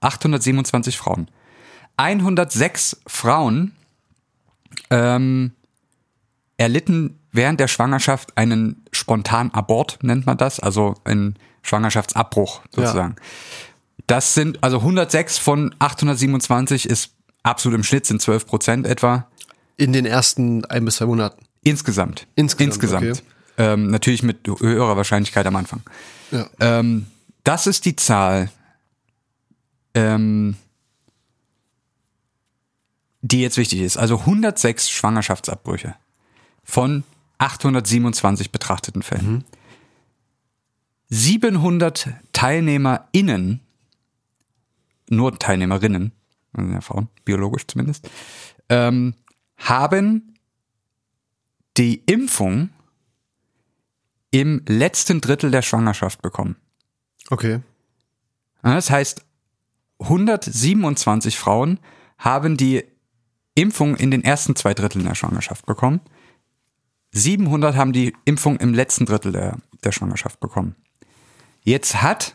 827 0.00 0.98
Frauen. 0.98 1.28
106 1.96 3.00
Frauen 3.06 3.72
ähm, 4.90 5.52
erlitten 6.56 7.20
während 7.30 7.60
der 7.60 7.68
Schwangerschaft 7.68 8.36
einen 8.36 8.84
spontanen 8.92 9.54
Abort, 9.54 9.98
nennt 10.02 10.26
man 10.26 10.36
das, 10.36 10.58
also 10.58 10.94
einen 11.04 11.36
Schwangerschaftsabbruch 11.62 12.62
sozusagen. 12.70 13.14
Ja. 13.16 13.22
Das 14.12 14.34
sind, 14.34 14.62
also 14.62 14.76
106 14.76 15.38
von 15.38 15.74
827 15.78 16.84
ist 16.84 17.12
absolut 17.42 17.78
im 17.78 17.82
Schnitt, 17.82 18.04
sind 18.04 18.20
12 18.20 18.46
Prozent 18.46 18.86
etwa. 18.86 19.26
In 19.78 19.94
den 19.94 20.04
ersten 20.04 20.66
ein 20.66 20.84
bis 20.84 20.96
zwei 20.96 21.06
Monaten. 21.06 21.42
Insgesamt. 21.62 22.26
Insgesamt. 22.34 22.74
Insgesamt. 22.74 23.04
Okay. 23.04 23.22
Ähm, 23.56 23.86
natürlich 23.86 24.22
mit 24.22 24.46
höherer 24.46 24.98
Wahrscheinlichkeit 24.98 25.46
am 25.46 25.56
Anfang. 25.56 25.80
Ja. 26.30 26.46
Ähm, 26.60 27.06
das 27.42 27.66
ist 27.66 27.86
die 27.86 27.96
Zahl, 27.96 28.50
ähm, 29.94 30.56
die 33.22 33.40
jetzt 33.40 33.56
wichtig 33.56 33.80
ist. 33.80 33.96
Also 33.96 34.18
106 34.18 34.90
Schwangerschaftsabbrüche 34.90 35.94
von 36.64 37.02
827 37.38 38.52
betrachteten 38.52 39.02
Fällen. 39.02 39.32
Mhm. 39.32 39.44
700 41.08 42.10
TeilnehmerInnen, 42.34 43.60
nur 45.12 45.38
TeilnehmerInnen, 45.38 46.12
also 46.52 46.70
ja 46.70 46.80
Frauen, 46.80 47.08
biologisch 47.24 47.66
zumindest, 47.66 48.08
ähm, 48.68 49.14
haben 49.56 50.34
die 51.76 52.02
Impfung 52.06 52.70
im 54.30 54.62
letzten 54.66 55.20
Drittel 55.20 55.50
der 55.50 55.62
Schwangerschaft 55.62 56.22
bekommen. 56.22 56.56
Okay. 57.30 57.60
Das 58.62 58.90
heißt, 58.90 59.24
127 60.00 61.38
Frauen 61.38 61.78
haben 62.18 62.56
die 62.56 62.84
Impfung 63.54 63.96
in 63.96 64.10
den 64.10 64.24
ersten 64.24 64.56
zwei 64.56 64.74
Dritteln 64.74 65.04
der 65.04 65.14
Schwangerschaft 65.14 65.66
bekommen. 65.66 66.00
700 67.12 67.76
haben 67.76 67.92
die 67.92 68.14
Impfung 68.24 68.56
im 68.56 68.72
letzten 68.72 69.04
Drittel 69.04 69.32
der, 69.32 69.58
der 69.84 69.92
Schwangerschaft 69.92 70.40
bekommen. 70.40 70.74
Jetzt 71.62 72.00
hat 72.02 72.34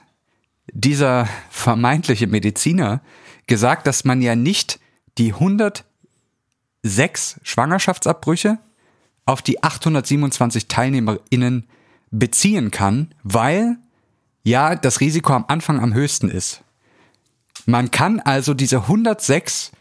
dieser 0.73 1.27
vermeintliche 1.49 2.27
Mediziner 2.27 3.01
gesagt, 3.47 3.87
dass 3.87 4.03
man 4.03 4.21
ja 4.21 4.35
nicht 4.35 4.79
die 5.17 5.33
106 5.33 7.39
Schwangerschaftsabbrüche 7.43 8.59
auf 9.25 9.41
die 9.41 9.63
827 9.63 10.67
TeilnehmerInnen 10.67 11.67
beziehen 12.11 12.71
kann, 12.71 13.13
weil 13.23 13.77
ja 14.43 14.75
das 14.75 15.01
Risiko 15.01 15.33
am 15.33 15.45
Anfang 15.47 15.79
am 15.79 15.93
höchsten 15.93 16.29
ist. 16.29 16.63
Man 17.65 17.91
kann 17.91 18.19
also 18.19 18.53
diese 18.53 18.83
106 18.83 19.71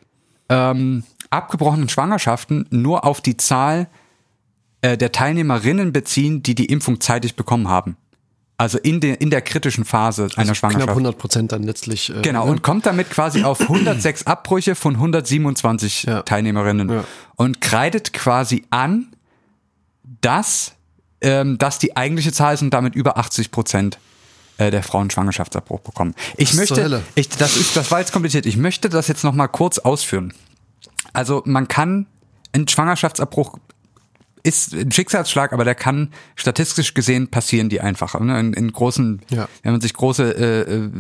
ähm, 0.49 1.05
abgebrochenen 1.31 1.89
Schwangerschaften 1.89 2.67
nur 2.71 3.05
auf 3.05 3.21
die 3.21 3.37
Zahl 3.37 3.89
äh, 4.81 4.97
der 4.97 5.13
Teilnehmerinnen 5.13 5.93
beziehen, 5.93 6.43
die 6.43 6.55
die 6.55 6.67
Impfung 6.67 7.01
zeitig 7.01 7.37
bekommen 7.37 7.69
haben. 7.69 7.97
Also 8.59 8.79
in 8.79 9.01
der, 9.01 9.21
in 9.21 9.29
der 9.31 9.43
kritischen 9.43 9.85
Phase 9.85 10.25
also 10.25 10.37
einer 10.39 10.55
Schwangerschaft. 10.55 10.87
Knapp 10.87 10.97
100 10.97 11.19
Prozent 11.19 11.53
dann 11.53 11.63
letztlich. 11.63 12.09
Äh, 12.11 12.23
genau, 12.23 12.47
ne? 12.47 12.53
und 12.53 12.63
kommt 12.63 12.87
damit 12.87 13.11
quasi 13.11 13.45
auf 13.45 13.61
106 13.69 14.27
Abbrüche 14.27 14.75
von 14.75 14.95
127 14.95 16.05
ja. 16.05 16.23
Teilnehmerinnen 16.23 16.89
ja. 16.89 17.05
und 17.35 17.61
kreidet 17.61 18.15
quasi 18.15 18.65
an, 18.71 19.09
dass, 20.23 20.73
ähm, 21.21 21.59
dass 21.59 21.79
die 21.79 21.97
eigentliche 21.97 22.33
Zahl 22.33 22.55
ist 22.55 22.63
und 22.63 22.71
damit 22.71 22.95
über 22.95 23.19
80 23.19 23.51
Prozent 23.51 23.99
äh, 24.57 24.71
der 24.71 24.83
Frauen 24.83 25.11
Schwangerschaftsabbruch 25.11 25.81
bekommen. 25.81 26.15
Ich 26.39 26.51
das 26.51 26.59
möchte, 26.59 27.03
ich, 27.15 27.29
das 27.29 27.57
ist, 27.59 27.77
das 27.77 27.91
war 27.91 28.01
jetzt 28.01 28.13
kompliziert. 28.13 28.47
Ich 28.47 28.57
möchte 28.57 28.89
das 28.89 29.07
jetzt 29.09 29.23
noch 29.23 29.35
mal 29.35 29.49
kurz 29.49 29.79
ausführen. 29.79 30.33
Also 31.13 31.43
man 31.45 31.69
kann 31.69 32.07
einen 32.53 32.67
Schwangerschaftsabbruch 32.67 33.59
ist 34.47 34.75
ein 34.75 34.93
Schicksalsschlag, 34.93 35.53
aber 35.53 35.65
der 35.65 35.75
kann 35.75 36.13
statistisch 36.37 36.95
gesehen 36.95 37.29
passieren, 37.29 37.69
die 37.69 37.81
einfach. 37.81 38.19
Ne? 38.21 38.39
In, 38.39 38.53
in 38.53 38.73
großen, 38.73 39.21
ja. 39.31 39.49
wenn 39.63 39.73
man 39.73 39.81
sich 39.81 39.93
große 39.93 40.37
äh, 40.37 40.61
äh, 40.75 40.91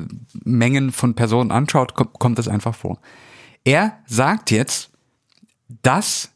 Mengen 0.44 0.92
von 0.92 1.14
Personen 1.14 1.52
anschaut, 1.52 1.94
kommt, 1.94 2.18
kommt 2.18 2.38
das 2.38 2.48
einfach 2.48 2.74
vor. 2.74 3.00
Er 3.64 3.98
sagt 4.06 4.50
jetzt, 4.50 4.90
dass 5.82 6.30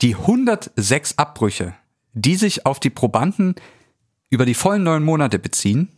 die 0.00 0.14
106 0.14 1.18
Abbrüche, 1.18 1.74
die 2.12 2.36
sich 2.36 2.66
auf 2.66 2.80
die 2.80 2.90
Probanden 2.90 3.56
über 4.30 4.46
die 4.46 4.54
vollen 4.54 4.82
neun 4.82 5.02
Monate 5.02 5.38
beziehen, 5.38 5.88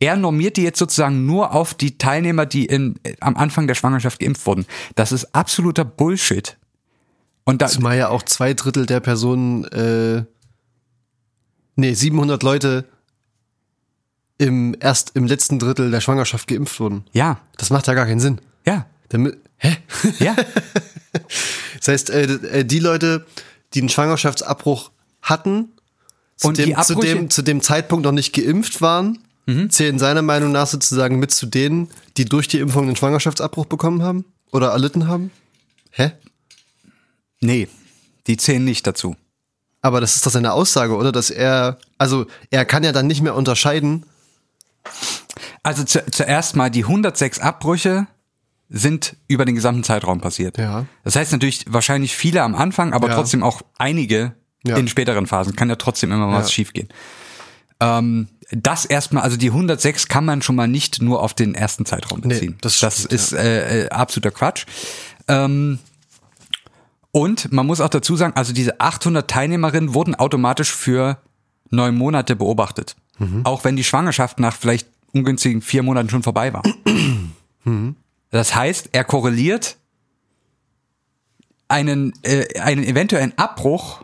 er 0.00 0.16
normiert 0.16 0.56
die 0.56 0.62
jetzt 0.62 0.80
sozusagen 0.80 1.26
nur 1.26 1.52
auf 1.52 1.74
die 1.74 1.96
Teilnehmer, 1.96 2.44
die 2.44 2.66
in, 2.66 2.98
am 3.20 3.36
Anfang 3.36 3.68
der 3.68 3.76
Schwangerschaft 3.76 4.18
geimpft 4.18 4.44
wurden. 4.46 4.66
Das 4.96 5.12
ist 5.12 5.32
absoluter 5.32 5.84
Bullshit. 5.84 6.58
Und 7.44 7.62
da, 7.62 7.68
Zumal 7.68 7.98
ja 7.98 8.08
auch 8.08 8.22
zwei 8.22 8.54
Drittel 8.54 8.86
der 8.86 9.00
Personen, 9.00 9.64
äh, 9.64 10.24
nee, 11.76 11.94
700 11.94 12.42
Leute 12.42 12.84
im 14.38 14.76
erst 14.78 15.12
im 15.14 15.26
letzten 15.26 15.58
Drittel 15.58 15.90
der 15.90 16.00
Schwangerschaft 16.00 16.48
geimpft 16.48 16.78
wurden. 16.80 17.04
Ja. 17.12 17.40
Das 17.56 17.70
macht 17.70 17.86
ja 17.86 17.94
gar 17.94 18.06
keinen 18.06 18.20
Sinn. 18.20 18.40
Ja. 18.66 18.86
Damit, 19.08 19.38
hä? 19.58 19.76
Ja. 20.18 20.34
das 21.76 21.88
heißt, 21.88 22.10
äh, 22.10 22.22
äh, 22.22 22.64
die 22.64 22.78
Leute, 22.78 23.26
die 23.74 23.80
einen 23.80 23.88
Schwangerschaftsabbruch 23.88 24.90
hatten, 25.20 25.68
zu, 26.36 26.48
und 26.48 26.58
dem, 26.58 26.76
zu, 26.82 26.94
dem, 26.96 27.30
zu 27.30 27.42
dem 27.42 27.60
Zeitpunkt 27.60 28.04
noch 28.04 28.12
nicht 28.12 28.34
geimpft 28.34 28.80
waren, 28.80 29.18
mhm. 29.46 29.70
zählen 29.70 29.98
seiner 29.98 30.22
Meinung 30.22 30.50
nach 30.50 30.66
sozusagen 30.66 31.18
mit 31.18 31.30
zu 31.30 31.46
denen, 31.46 31.88
die 32.16 32.24
durch 32.24 32.48
die 32.48 32.58
Impfung 32.58 32.84
einen 32.86 32.96
Schwangerschaftsabbruch 32.96 33.66
bekommen 33.66 34.02
haben 34.02 34.24
oder 34.50 34.70
erlitten 34.70 35.08
haben? 35.08 35.30
Hä? 35.90 36.12
Nee, 37.42 37.68
die 38.26 38.36
zählen 38.36 38.64
nicht 38.64 38.86
dazu. 38.86 39.16
Aber 39.82 40.00
das 40.00 40.14
ist 40.14 40.24
doch 40.24 40.30
seine 40.30 40.52
Aussage, 40.52 40.96
oder? 40.96 41.10
Dass 41.10 41.30
er, 41.30 41.78
also 41.98 42.26
er 42.50 42.64
kann 42.64 42.84
ja 42.84 42.92
dann 42.92 43.08
nicht 43.08 43.20
mehr 43.20 43.34
unterscheiden. 43.34 44.06
Also 45.64 45.82
zu, 45.82 46.04
zuerst 46.10 46.54
mal 46.56 46.70
die 46.70 46.84
106 46.84 47.40
Abbrüche 47.40 48.06
sind 48.68 49.16
über 49.28 49.44
den 49.44 49.56
gesamten 49.56 49.82
Zeitraum 49.82 50.20
passiert. 50.20 50.56
Ja. 50.56 50.86
Das 51.04 51.16
heißt 51.16 51.32
natürlich 51.32 51.66
wahrscheinlich 51.68 52.16
viele 52.16 52.42
am 52.42 52.54
Anfang, 52.54 52.92
aber 52.92 53.08
ja. 53.08 53.14
trotzdem 53.16 53.42
auch 53.42 53.62
einige 53.76 54.34
ja. 54.64 54.76
in 54.76 54.86
späteren 54.88 55.26
Phasen. 55.26 55.56
Kann 55.56 55.68
ja 55.68 55.76
trotzdem 55.76 56.12
immer 56.12 56.28
was 56.28 56.46
ja. 56.46 56.52
schiefgehen. 56.52 56.88
Ähm, 57.80 58.28
das 58.52 58.84
erstmal, 58.84 59.24
also 59.24 59.36
die 59.36 59.48
106 59.48 60.06
kann 60.06 60.24
man 60.24 60.42
schon 60.42 60.54
mal 60.54 60.68
nicht 60.68 61.02
nur 61.02 61.22
auf 61.22 61.34
den 61.34 61.54
ersten 61.54 61.86
Zeitraum 61.86 62.20
beziehen. 62.20 62.52
Nee, 62.52 62.58
das, 62.60 62.76
stimmt, 62.76 62.92
das 62.92 63.04
ist 63.04 63.32
äh, 63.32 63.84
äh, 63.84 63.88
absoluter 63.88 64.30
Quatsch. 64.30 64.66
Ähm, 65.26 65.80
und 67.12 67.52
man 67.52 67.66
muss 67.66 67.80
auch 67.80 67.90
dazu 67.90 68.16
sagen, 68.16 68.34
also 68.34 68.52
diese 68.52 68.80
800 68.80 69.30
Teilnehmerinnen 69.30 69.94
wurden 69.94 70.14
automatisch 70.14 70.72
für 70.72 71.18
neun 71.70 71.94
Monate 71.94 72.34
beobachtet. 72.36 72.96
Mhm. 73.18 73.42
Auch 73.44 73.64
wenn 73.64 73.76
die 73.76 73.84
Schwangerschaft 73.84 74.40
nach 74.40 74.56
vielleicht 74.56 74.88
ungünstigen 75.12 75.60
vier 75.60 75.82
Monaten 75.82 76.10
schon 76.10 76.22
vorbei 76.22 76.52
war. 76.52 76.62
Mhm. 77.64 77.94
Das 78.30 78.56
heißt, 78.56 78.88
er 78.90 79.04
korreliert 79.04 79.76
einen, 81.68 82.12
äh, 82.22 82.58
einen 82.58 82.82
eventuellen 82.82 83.38
Abbruch 83.38 84.02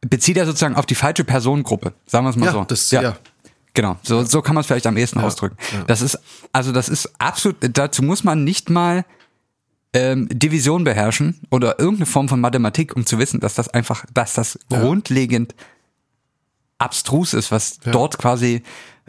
bezieht 0.00 0.36
er 0.36 0.46
sozusagen 0.46 0.74
auf 0.74 0.86
die 0.86 0.96
falsche 0.96 1.22
Personengruppe. 1.22 1.94
Sagen 2.06 2.24
wir 2.24 2.30
es 2.30 2.36
mal 2.36 2.46
ja, 2.46 2.52
so. 2.52 2.64
Das, 2.64 2.90
ja. 2.90 3.02
ja. 3.02 3.16
Genau, 3.72 3.98
so, 4.02 4.24
so 4.24 4.42
kann 4.42 4.56
man 4.56 4.62
es 4.62 4.66
vielleicht 4.66 4.88
am 4.88 4.96
ehesten 4.96 5.20
ja, 5.20 5.26
ausdrücken. 5.26 5.56
Das 5.86 6.02
ist, 6.02 6.18
also 6.52 6.72
das 6.72 6.88
ist 6.88 7.12
absolut, 7.20 7.56
dazu 7.60 8.02
muss 8.02 8.24
man 8.24 8.42
nicht 8.42 8.68
mal 8.68 9.04
ähm, 9.92 10.28
Division 10.28 10.84
beherrschen 10.84 11.40
oder 11.50 11.78
irgendeine 11.78 12.06
Form 12.06 12.28
von 12.28 12.40
Mathematik, 12.40 12.94
um 12.94 13.06
zu 13.06 13.18
wissen, 13.18 13.40
dass 13.40 13.54
das 13.54 13.68
einfach, 13.68 14.04
dass 14.12 14.34
das 14.34 14.58
ja. 14.70 14.80
grundlegend 14.80 15.54
abstrus 16.78 17.34
ist, 17.34 17.50
was 17.50 17.80
ja. 17.84 17.92
dort 17.92 18.18
quasi 18.18 18.62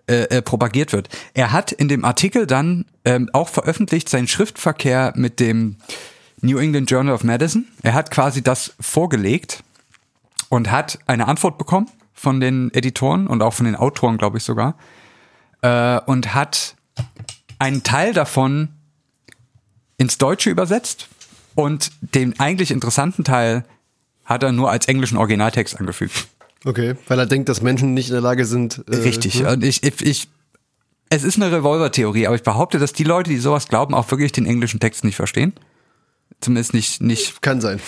äh, 0.08 0.38
äh, 0.38 0.42
propagiert 0.42 0.92
wird. 0.92 1.10
Er 1.34 1.52
hat 1.52 1.72
in 1.72 1.88
dem 1.88 2.04
Artikel 2.04 2.48
dann 2.48 2.86
ähm, 3.06 3.30
auch 3.34 3.50
veröffentlicht 3.50 4.10
seinen 4.10 4.28
Schriftverkehr 4.28 5.14
mit 5.16 5.40
dem 5.40 5.78
New 6.42 6.58
England 6.58 6.90
Journal 6.90 7.14
of 7.14 7.24
Medicine. 7.24 7.66
Er 7.84 7.94
hat 7.94 8.10
quasi 8.10 8.42
das 8.42 8.74
vorgelegt 8.80 9.64
und 10.50 10.72
hat 10.72 10.98
eine 11.06 11.28
Antwort 11.28 11.58
bekommen 11.58 11.92
von 12.14 12.40
den 12.40 12.74
Editoren 12.74 13.28
und 13.28 13.42
auch 13.44 13.54
von 13.54 13.66
den 13.66 13.76
Autoren, 13.76 14.18
glaube 14.18 14.38
ich 14.38 14.44
sogar, 14.44 14.76
äh, 15.62 16.00
und 16.02 16.34
hat 16.34 16.76
einen 17.60 17.84
Teil 17.84 18.14
davon 18.14 18.70
ins 20.00 20.18
Deutsche 20.18 20.50
übersetzt 20.50 21.08
und 21.54 21.92
den 22.02 22.40
eigentlich 22.40 22.72
interessanten 22.72 23.24
Teil 23.24 23.66
hat 24.26 24.42
er 24.42 24.52
nur 24.52 24.72
als 24.72 24.88
englischen 24.88 25.18
Originaltext 25.18 25.80
angefügt. 25.80 26.28
Okay, 26.66 26.96
weil 27.08 27.20
er 27.20 27.26
denkt, 27.26 27.50
dass 27.50 27.62
Menschen 27.62 27.94
nicht 27.94 28.10
in 28.10 28.14
der 28.14 28.22
Lage 28.22 28.46
sind. 28.46 28.84
Äh, 28.90 28.96
Richtig. 28.96 29.42
Ne? 29.42 29.52
Und 29.52 29.64
ich, 29.64 29.84
ich, 29.84 30.02
ich, 30.02 30.28
es 31.10 31.24
ist 31.24 31.38
eine 31.38 31.52
Revolver-Theorie, 31.52 32.28
aber 32.28 32.36
ich 32.36 32.44
behaupte, 32.44 32.80
dass 32.80 32.94
die 32.94 33.04
Leute, 33.04 33.30
die 33.30 33.38
sowas 33.38 33.68
glauben, 33.68 33.94
auch 33.94 34.10
wirklich 34.12 34.32
den 34.32 34.46
englischen 34.46 34.80
Text 34.80 35.04
nicht 35.04 35.16
verstehen. 35.16 35.54
Zumindest 36.42 36.74
nicht, 36.74 37.02
nicht. 37.02 37.42
Kann 37.42 37.60
sein. 37.60 37.82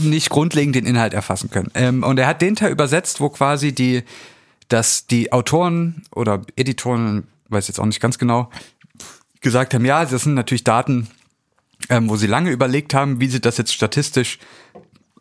Nicht 0.00 0.30
grundlegend 0.30 0.76
den 0.76 0.86
Inhalt 0.86 1.12
erfassen 1.12 1.50
können. 1.50 1.70
Ähm, 1.74 2.02
und 2.02 2.18
er 2.18 2.26
hat 2.26 2.40
den 2.40 2.54
Teil 2.54 2.70
übersetzt, 2.70 3.20
wo 3.20 3.28
quasi 3.28 3.72
die, 3.72 4.04
dass 4.68 5.06
die 5.06 5.32
Autoren 5.32 6.02
oder 6.14 6.42
Editoren, 6.54 7.26
weiß 7.48 7.68
jetzt 7.68 7.80
auch 7.80 7.86
nicht 7.86 8.00
ganz 8.00 8.18
genau, 8.18 8.50
gesagt 9.40 9.74
haben, 9.74 9.84
ja, 9.84 10.04
das 10.04 10.22
sind 10.22 10.34
natürlich 10.34 10.64
Daten, 10.64 11.08
ähm, 11.88 12.08
wo 12.08 12.16
sie 12.16 12.26
lange 12.26 12.50
überlegt 12.50 12.94
haben, 12.94 13.20
wie 13.20 13.28
sie 13.28 13.40
das 13.40 13.58
jetzt 13.58 13.72
statistisch 13.72 14.38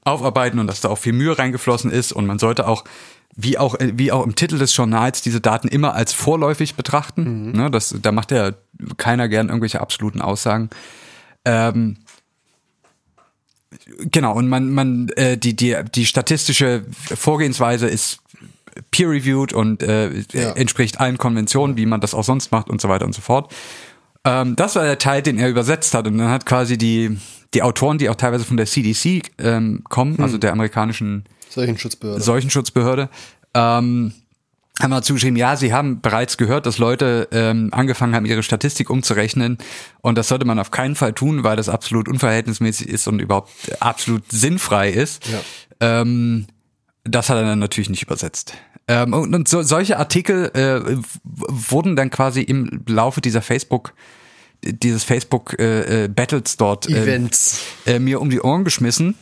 aufarbeiten 0.03 0.59
und 0.59 0.67
dass 0.67 0.81
da 0.81 0.89
auch 0.89 0.97
viel 0.97 1.13
Mühe 1.13 1.37
reingeflossen 1.37 1.91
ist 1.91 2.11
und 2.11 2.25
man 2.25 2.39
sollte 2.39 2.67
auch 2.67 2.83
wie 3.35 3.57
auch 3.57 3.75
wie 3.79 4.11
auch 4.11 4.25
im 4.25 4.35
Titel 4.35 4.57
des 4.57 4.75
Journals 4.75 5.21
diese 5.21 5.41
Daten 5.41 5.67
immer 5.67 5.93
als 5.93 6.13
vorläufig 6.13 6.75
betrachten. 6.75 7.47
Mhm. 7.47 7.51
Ne, 7.51 7.71
das, 7.71 7.93
da 8.01 8.11
macht 8.11 8.31
ja 8.31 8.51
keiner 8.97 9.27
gern 9.27 9.49
irgendwelche 9.49 9.81
absoluten 9.81 10.21
Aussagen. 10.21 10.69
Ähm, 11.43 11.97
genau 13.99 14.33
und 14.33 14.47
man 14.47 14.71
man 14.71 15.09
äh, 15.09 15.37
die 15.37 15.55
die 15.55 15.75
die 15.93 16.05
statistische 16.05 16.85
Vorgehensweise 16.91 17.87
ist 17.87 18.19
peer-reviewed 18.91 19.53
und 19.53 19.83
äh, 19.83 20.23
ja. 20.33 20.51
entspricht 20.51 20.99
allen 20.99 21.17
Konventionen, 21.17 21.77
wie 21.77 21.85
man 21.85 22.01
das 22.01 22.13
auch 22.13 22.23
sonst 22.23 22.51
macht 22.51 22.69
und 22.69 22.81
so 22.81 22.89
weiter 22.89 23.05
und 23.05 23.13
so 23.13 23.21
fort. 23.21 23.53
Ähm, 24.25 24.55
das 24.55 24.75
war 24.75 24.83
der 24.83 24.97
Teil, 24.97 25.21
den 25.21 25.37
er 25.37 25.49
übersetzt 25.49 25.93
hat 25.93 26.07
und 26.07 26.17
dann 26.17 26.29
hat 26.29 26.45
quasi 26.45 26.77
die 26.77 27.17
die 27.53 27.63
Autoren, 27.63 27.97
die 27.97 28.09
auch 28.09 28.15
teilweise 28.15 28.43
von 28.43 28.57
der 28.57 28.65
CDC 28.65 29.31
ähm, 29.37 29.83
kommen, 29.87 30.17
hm. 30.17 30.23
also 30.23 30.37
der 30.37 30.51
amerikanischen 30.51 31.23
Seuchenschutzbehörde, 31.49 32.21
Seuchenschutzbehörde 32.21 33.09
ähm, 33.53 34.13
haben 34.81 34.91
wir 34.91 35.01
zugeschrieben, 35.01 35.37
ja, 35.37 35.55
sie 35.55 35.73
haben 35.73 36.01
bereits 36.01 36.37
gehört, 36.37 36.65
dass 36.65 36.79
Leute 36.79 37.29
ähm, 37.31 37.69
angefangen 37.71 38.13
haben, 38.13 38.25
ihre 38.25 38.43
Statistik 38.43 38.89
umzurechnen. 38.89 39.57
Und 40.01 40.17
das 40.17 40.27
sollte 40.27 40.45
man 40.45 40.59
auf 40.59 40.69
keinen 40.71 40.95
Fall 40.95 41.13
tun, 41.13 41.45
weil 41.45 41.55
das 41.55 41.69
absolut 41.69 42.09
unverhältnismäßig 42.09 42.89
ist 42.89 43.07
und 43.07 43.19
überhaupt 43.19 43.51
absolut 43.79 44.29
sinnfrei 44.29 44.89
ist. 44.89 45.25
Ja. 45.27 45.39
Ähm, 45.79 46.47
das 47.05 47.29
hat 47.29 47.37
er 47.37 47.43
dann 47.43 47.59
natürlich 47.59 47.89
nicht 47.89 48.03
übersetzt. 48.03 48.53
Ähm, 48.89 49.13
und, 49.13 49.33
und 49.33 49.47
so, 49.47 49.61
solche 49.61 49.97
Artikel 49.97 50.51
äh, 50.53 50.97
wurden 51.23 51.95
dann 51.95 52.09
quasi 52.09 52.41
im 52.41 52.83
Laufe 52.87 53.21
dieser 53.21 53.41
Facebook 53.41 53.93
dieses 54.65 55.03
Facebook 55.03 55.57
äh, 55.59 56.05
äh, 56.05 56.07
Battles 56.07 56.57
dort 56.57 56.89
äh, 56.89 57.01
Events 57.01 57.61
äh, 57.85 57.99
mir 57.99 58.21
um 58.21 58.29
die 58.29 58.41
Ohren 58.41 58.63
geschmissen 58.63 59.15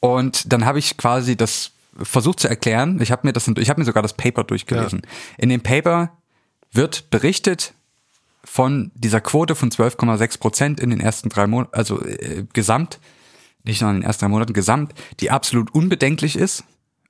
und 0.00 0.52
dann 0.52 0.64
habe 0.64 0.78
ich 0.78 0.96
quasi 0.96 1.36
das 1.36 1.72
versucht 2.00 2.40
zu 2.40 2.48
erklären. 2.48 3.00
Ich 3.00 3.10
habe 3.10 3.26
mir 3.26 3.32
das 3.32 3.48
ich 3.48 3.70
habe 3.70 3.80
mir 3.80 3.84
sogar 3.84 4.02
das 4.02 4.14
Paper 4.14 4.44
durchgelesen. 4.44 5.02
Ja. 5.04 5.10
In 5.38 5.48
dem 5.48 5.60
Paper 5.60 6.12
wird 6.72 7.10
berichtet 7.10 7.74
von 8.44 8.90
dieser 8.94 9.20
Quote 9.20 9.54
von 9.54 9.70
12,6 9.70 10.38
Prozent 10.38 10.80
in 10.80 10.90
den 10.90 11.00
ersten 11.00 11.28
drei 11.28 11.46
Monaten, 11.46 11.74
also 11.74 12.04
äh, 12.04 12.44
gesamt, 12.52 12.98
nicht 13.64 13.80
nur 13.80 13.90
in 13.90 13.96
den 13.96 14.02
ersten 14.04 14.24
drei 14.24 14.28
Monaten, 14.28 14.52
gesamt, 14.52 14.94
die 15.20 15.30
absolut 15.30 15.74
unbedenklich 15.74 16.36
ist. 16.36 16.64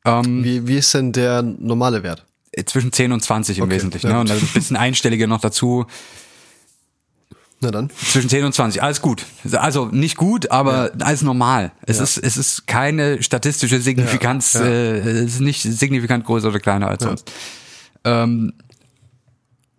Ähm, 0.05 0.43
wie, 0.43 0.67
wie 0.67 0.79
ist 0.79 0.95
denn 0.95 1.13
der 1.13 1.43
normale 1.43 2.03
Wert? 2.03 2.25
Zwischen 2.67 2.93
10 2.93 3.13
und 3.13 3.21
20 3.21 3.59
im 3.59 3.65
okay, 3.65 3.75
Wesentlichen. 3.75 4.11
Ne? 4.11 4.19
Und 4.19 4.31
dann 4.31 4.39
ein 4.39 4.49
bisschen 4.55 4.77
Einstellige 4.77 5.29
noch 5.29 5.41
dazu. 5.41 5.87
Na 7.61 7.71
dann. 7.73 7.91
Zwischen 7.91 8.29
10 8.29 8.45
und 8.45 8.55
20, 8.55 8.83
alles 8.83 9.03
gut. 9.03 9.27
Also 9.53 9.87
nicht 9.87 10.17
gut, 10.17 10.51
aber 10.51 10.93
ja. 10.97 11.05
alles 11.05 11.23
normal. 11.23 11.73
Es 11.87 11.97
ja. 11.97 12.05
ist 12.05 12.19
es 12.19 12.37
ist 12.37 12.67
keine 12.69 13.23
statistische 13.23 13.81
Signifikanz, 13.81 14.55
ja. 14.55 14.63
Äh, 14.63 14.99
es 14.99 15.35
ist 15.35 15.41
nicht 15.41 15.63
signifikant 15.63 16.25
größer 16.25 16.49
oder 16.49 16.61
kleiner 16.61 16.89
als 16.89 17.03
sonst. 17.03 17.33
Ähm, 18.05 18.53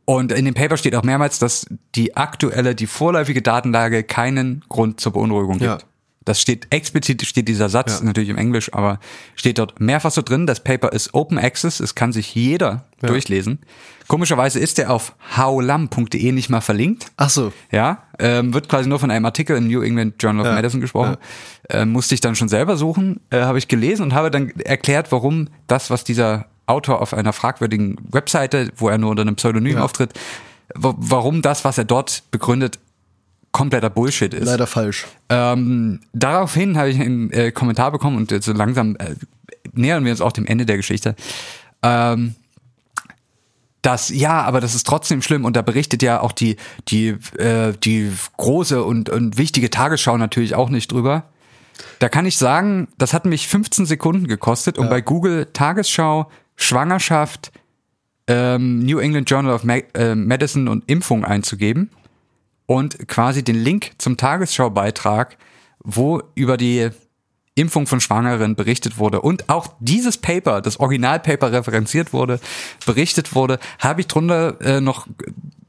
und 0.04 0.32
in 0.32 0.44
dem 0.44 0.56
Paper 0.56 0.76
steht 0.76 0.96
auch 0.96 1.04
mehrmals, 1.04 1.40
dass 1.40 1.68
die 1.96 2.18
aktuelle, 2.18 2.76
die 2.76 2.88
vorläufige 2.88 3.42
Datenlage 3.42 4.04
keinen 4.04 4.66
Grund 4.68 5.00
zur 5.00 5.14
Beunruhigung 5.14 5.60
gibt. 5.60 5.86
Das 6.26 6.42
steht 6.42 6.68
explizit, 6.70 7.26
steht 7.26 7.48
dieser 7.48 7.70
Satz, 7.70 8.00
ja. 8.00 8.06
natürlich 8.06 8.30
im 8.30 8.38
Englisch, 8.38 8.74
aber 8.74 9.00
steht 9.36 9.58
dort 9.58 9.80
mehrfach 9.80 10.12
so 10.12 10.22
drin. 10.22 10.46
Das 10.46 10.64
Paper 10.64 10.92
ist 10.92 11.14
Open 11.14 11.38
Access, 11.38 11.80
es 11.80 11.96
kann 11.96 12.12
sich 12.12 12.36
jeder 12.36 12.86
ja. 13.02 13.08
durchlesen. 13.08 13.60
Komischerweise 14.08 14.60
ist 14.60 14.80
der 14.80 14.92
auf 14.92 15.16
howlam.de 15.38 16.32
nicht 16.32 16.50
mal 16.50 16.62
verlinkt. 16.62 17.08
Ach 17.18 17.30
so. 17.30 17.54
Ja, 17.72 18.04
ähm, 18.18 18.54
wird 18.54 18.68
quasi 18.68 18.90
nur 18.90 19.00
von 19.00 19.12
einem 19.12 19.26
Artikel 19.26 19.56
im 19.56 19.68
New 19.68 19.82
England 19.82 20.16
Journal 20.22 20.42
of 20.42 20.48
ja. 20.48 20.56
Medicine 20.56 20.82
gesprochen. 20.82 21.18
Äh, 21.70 21.86
musste 21.86 22.16
ich 22.16 22.22
dann 22.22 22.36
schon 22.36 22.50
selber 22.50 22.76
suchen, 22.76 23.22
äh, 23.30 23.42
habe 23.42 23.60
ich 23.60 23.68
gelesen 23.68 24.04
und 24.04 24.14
habe 24.14 24.32
dann 24.32 24.50
erklärt, 24.50 25.12
warum 25.12 25.48
das, 25.68 25.90
was 25.90 26.04
dieser 26.04 26.48
Autor 26.66 27.02
auf 27.02 27.14
einer 27.14 27.34
fragwürdigen 27.34 27.98
Webseite, 28.10 28.72
wo 28.76 28.90
er 28.90 28.98
nur 28.98 29.12
unter 29.12 29.22
einem 29.22 29.36
Pseudonym 29.36 29.78
auftritt, 29.78 30.14
warum 30.76 31.42
das, 31.42 31.64
was 31.64 31.78
er 31.78 31.86
dort 31.86 32.24
begründet, 32.32 32.80
kompletter 33.52 33.89
Bullshit 33.89 34.34
ist. 34.34 34.45
Leider 34.45 34.68
falsch. 34.68 35.08
Ähm, 35.30 36.02
daraufhin 36.14 36.78
habe 36.78 36.89
ich 36.89 37.00
einen 37.00 37.32
äh, 37.32 37.52
Kommentar 37.52 37.91
bekommen 37.91 38.18
und 38.18 38.32
jetzt 38.32 38.45
so 38.45 38.54
langsam 38.54 38.95
äh, 38.97 39.16
nähern 39.74 40.04
wir 40.06 40.12
uns 40.12 40.22
auch 40.22 40.32
dem 40.32 40.45
Ende 40.45 40.66
der 40.66 40.78
Geschichte. 40.78 41.16
Ähm, 41.84 42.36
das 43.82 44.10
ja, 44.10 44.41
aber 44.41 44.60
das 44.60 44.76
ist 44.76 44.86
trotzdem 44.86 45.22
schlimm 45.22 45.45
und 45.45 45.56
da 45.56 45.62
berichtet 45.62 46.04
ja 46.04 46.20
auch 46.20 46.34
die 46.34 46.58
die 46.89 47.16
äh, 47.38 47.74
die 47.84 48.12
große 48.38 48.84
und 48.84 49.10
und 49.10 49.38
wichtige 49.38 49.70
Tagesschau 49.70 50.18
natürlich 50.18 50.56
auch 50.56 50.70
nicht 50.70 50.91
drüber. 50.91 51.24
Da 52.00 52.10
kann 52.10 52.26
ich 52.26 52.38
sagen, 52.38 52.89
das 52.97 53.14
hat 53.14 53.26
mich 53.26 53.47
15 53.47 53.86
Sekunden 53.86 54.28
gekostet, 54.28 54.78
um 54.78 54.86
ja. 54.86 54.89
bei 54.89 55.02
Google 55.02 55.47
Tagesschau 55.54 56.30
Schwangerschaft 56.58 57.54
ähm, 58.28 58.80
New 58.80 59.00
England 59.00 59.30
Journal 59.30 59.54
of 59.54 59.64
Me 59.64 59.84
äh, 59.93 60.14
Medicine 60.14 60.70
und 60.70 60.89
Impfung 60.89 61.24
einzugeben 61.24 61.89
und 62.70 63.08
quasi 63.08 63.44
den 63.44 63.56
Link 63.56 63.94
zum 63.98 64.16
Tagesschaubeitrag, 64.16 65.38
wo 65.80 66.22
über 66.36 66.56
die 66.56 66.90
Impfung 67.56 67.88
von 67.88 68.00
Schwangeren 68.00 68.56
berichtet 68.56 69.00
wurde 69.00 69.22
und 69.22 69.50
auch 69.50 69.74
dieses 69.80 70.18
Paper, 70.18 70.62
das 70.62 70.80
Originalpaper 70.80 71.52
referenziert 71.52 72.14
wurde, 72.14 72.40
berichtet 72.86 73.34
wurde, 73.34 73.58
habe 73.80 74.02
ich 74.02 74.08
drunter 74.08 74.62
äh, 74.62 74.82
noch 74.82 75.08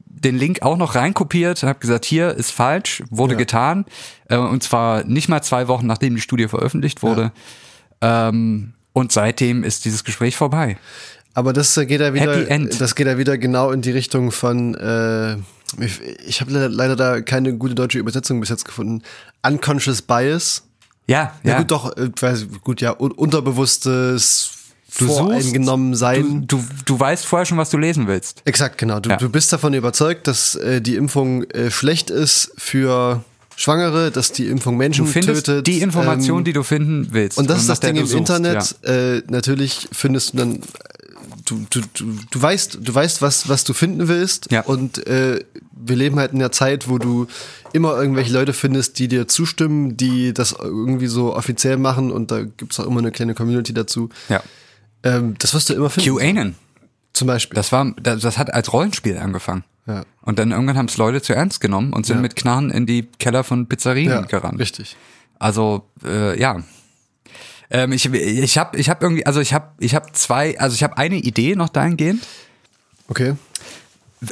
den 0.05 0.37
Link 0.37 0.61
auch 0.61 0.77
noch 0.77 0.93
reinkopiert, 0.93 1.63
habe 1.63 1.79
gesagt, 1.79 2.05
hier 2.05 2.35
ist 2.35 2.51
falsch, 2.51 3.01
wurde 3.09 3.33
ja. 3.33 3.39
getan 3.39 3.85
äh, 4.29 4.37
und 4.37 4.61
zwar 4.61 5.03
nicht 5.03 5.27
mal 5.27 5.41
zwei 5.41 5.67
Wochen 5.67 5.87
nachdem 5.87 6.13
die 6.13 6.21
Studie 6.21 6.47
veröffentlicht 6.47 7.01
wurde. 7.01 7.31
Ja. 8.03 8.29
Ähm, 8.29 8.73
und 8.93 9.11
seitdem 9.11 9.63
ist 9.63 9.85
dieses 9.85 10.03
Gespräch 10.03 10.37
vorbei. 10.37 10.77
Aber 11.33 11.51
das 11.51 11.73
geht 11.73 11.99
ja 11.99 12.13
wieder, 12.13 12.45
das 12.45 12.93
geht 12.93 13.07
ja 13.07 13.17
wieder 13.17 13.39
genau 13.39 13.71
in 13.71 13.81
die 13.81 13.91
Richtung 13.91 14.31
von 14.31 14.75
äh 14.75 15.37
ich, 15.79 16.01
ich 16.25 16.41
habe 16.41 16.51
leider 16.51 16.95
da 16.95 17.21
keine 17.21 17.53
gute 17.53 17.75
deutsche 17.75 17.99
Übersetzung 17.99 18.39
bis 18.39 18.49
jetzt 18.49 18.65
gefunden. 18.65 19.03
Unconscious 19.45 20.01
Bias. 20.01 20.63
Ja, 21.07 21.33
ja. 21.43 21.51
ja 21.51 21.57
gut, 21.59 21.71
doch, 21.71 21.97
äh, 21.97 22.09
weiß, 22.19 22.47
gut, 22.63 22.81
ja, 22.81 22.91
unterbewusstes 22.91 24.51
du 24.97 25.07
voreingenommen 25.07 25.95
sein. 25.95 26.47
Du, 26.47 26.57
du, 26.57 26.65
du 26.85 26.99
weißt 26.99 27.25
vorher 27.25 27.45
schon, 27.45 27.57
was 27.57 27.69
du 27.69 27.77
lesen 27.77 28.07
willst. 28.07 28.41
Exakt, 28.45 28.77
genau. 28.77 28.99
Du, 28.99 29.09
ja. 29.09 29.17
du 29.17 29.29
bist 29.29 29.51
davon 29.53 29.73
überzeugt, 29.73 30.27
dass 30.27 30.55
äh, 30.55 30.81
die 30.81 30.95
Impfung 30.95 31.43
äh, 31.51 31.71
schlecht 31.71 32.09
ist 32.09 32.51
für 32.57 33.23
Schwangere, 33.55 34.11
dass 34.11 34.31
die 34.31 34.47
Impfung 34.47 34.77
Menschen 34.77 35.05
du 35.05 35.11
findest 35.11 35.45
tötet. 35.45 35.67
Die 35.67 35.81
Information, 35.81 36.39
ähm, 36.39 36.43
die 36.45 36.53
du 36.53 36.63
finden 36.63 37.09
willst. 37.11 37.37
Und 37.37 37.49
das 37.49 37.57
und 37.57 37.61
ist 37.61 37.69
das 37.69 37.79
Ding 37.79 37.95
im 37.95 38.05
suchst, 38.05 38.15
Internet. 38.17 38.75
Ja. 38.83 38.91
Äh, 38.91 39.23
natürlich 39.29 39.87
findest 39.91 40.33
du 40.33 40.37
dann 40.37 40.59
du, 41.51 41.65
du, 41.69 41.81
du, 41.93 42.17
du 42.29 42.41
weißt, 42.41 42.79
du 42.81 42.95
weißt, 42.95 43.21
was, 43.21 43.49
was 43.49 43.63
du 43.63 43.73
finden 43.73 44.07
willst. 44.07 44.51
Ja. 44.51 44.61
Und 44.61 45.05
äh, 45.07 45.43
wir 45.71 45.95
leben 45.95 46.17
halt 46.17 46.31
in 46.31 46.39
der 46.39 46.51
Zeit, 46.51 46.89
wo 46.89 46.97
du 46.97 47.27
immer 47.73 47.95
irgendwelche 47.97 48.33
Leute 48.33 48.53
findest, 48.53 48.99
die 48.99 49.07
dir 49.07 49.27
zustimmen, 49.27 49.97
die 49.97 50.33
das 50.33 50.53
irgendwie 50.53 51.07
so 51.07 51.35
offiziell 51.35 51.77
machen 51.77 52.11
und 52.11 52.31
da 52.31 52.43
gibt's 52.43 52.79
auch 52.79 52.85
immer 52.85 52.99
eine 52.99 53.11
kleine 53.11 53.33
Community 53.33 53.73
dazu. 53.73 54.09
Ja. 54.29 54.41
Ähm, 55.03 55.35
das 55.39 55.53
wirst 55.53 55.69
du 55.69 55.73
immer 55.73 55.89
finden. 55.89 56.17
QAnon. 56.17 56.55
Zum 57.13 57.27
Beispiel. 57.27 57.55
Das 57.55 57.71
war, 57.71 57.93
das, 58.01 58.21
das 58.21 58.37
hat 58.37 58.53
als 58.53 58.71
Rollenspiel 58.71 59.17
angefangen. 59.17 59.63
Ja. 59.85 60.03
Und 60.21 60.39
dann 60.39 60.51
irgendwann 60.51 60.77
haben 60.77 60.85
es 60.85 60.97
Leute 60.97 61.21
zu 61.21 61.33
ernst 61.33 61.59
genommen 61.59 61.91
und 61.91 62.05
sind 62.05 62.17
ja. 62.17 62.21
mit 62.21 62.35
Knarren 62.35 62.69
in 62.69 62.85
die 62.85 63.03
Keller 63.19 63.43
von 63.43 63.67
Pizzerien 63.67 64.09
ja, 64.09 64.21
gerannt. 64.21 64.59
Richtig. 64.59 64.95
Also, 65.39 65.89
äh, 66.05 66.39
ja, 66.39 66.63
ähm, 67.71 67.93
ich 67.93 68.05
ich 68.13 68.57
habe 68.57 68.77
ich 68.77 68.89
hab 68.89 69.01
irgendwie, 69.01 69.25
also 69.25 69.39
ich 69.39 69.53
habe 69.53 69.71
ich 69.79 69.95
hab 69.95 70.15
zwei, 70.15 70.59
also 70.59 70.75
ich 70.75 70.83
habe 70.83 70.97
eine 70.97 71.15
Idee 71.15 71.55
noch 71.55 71.69
dahingehend. 71.69 72.25
Okay. 73.07 73.35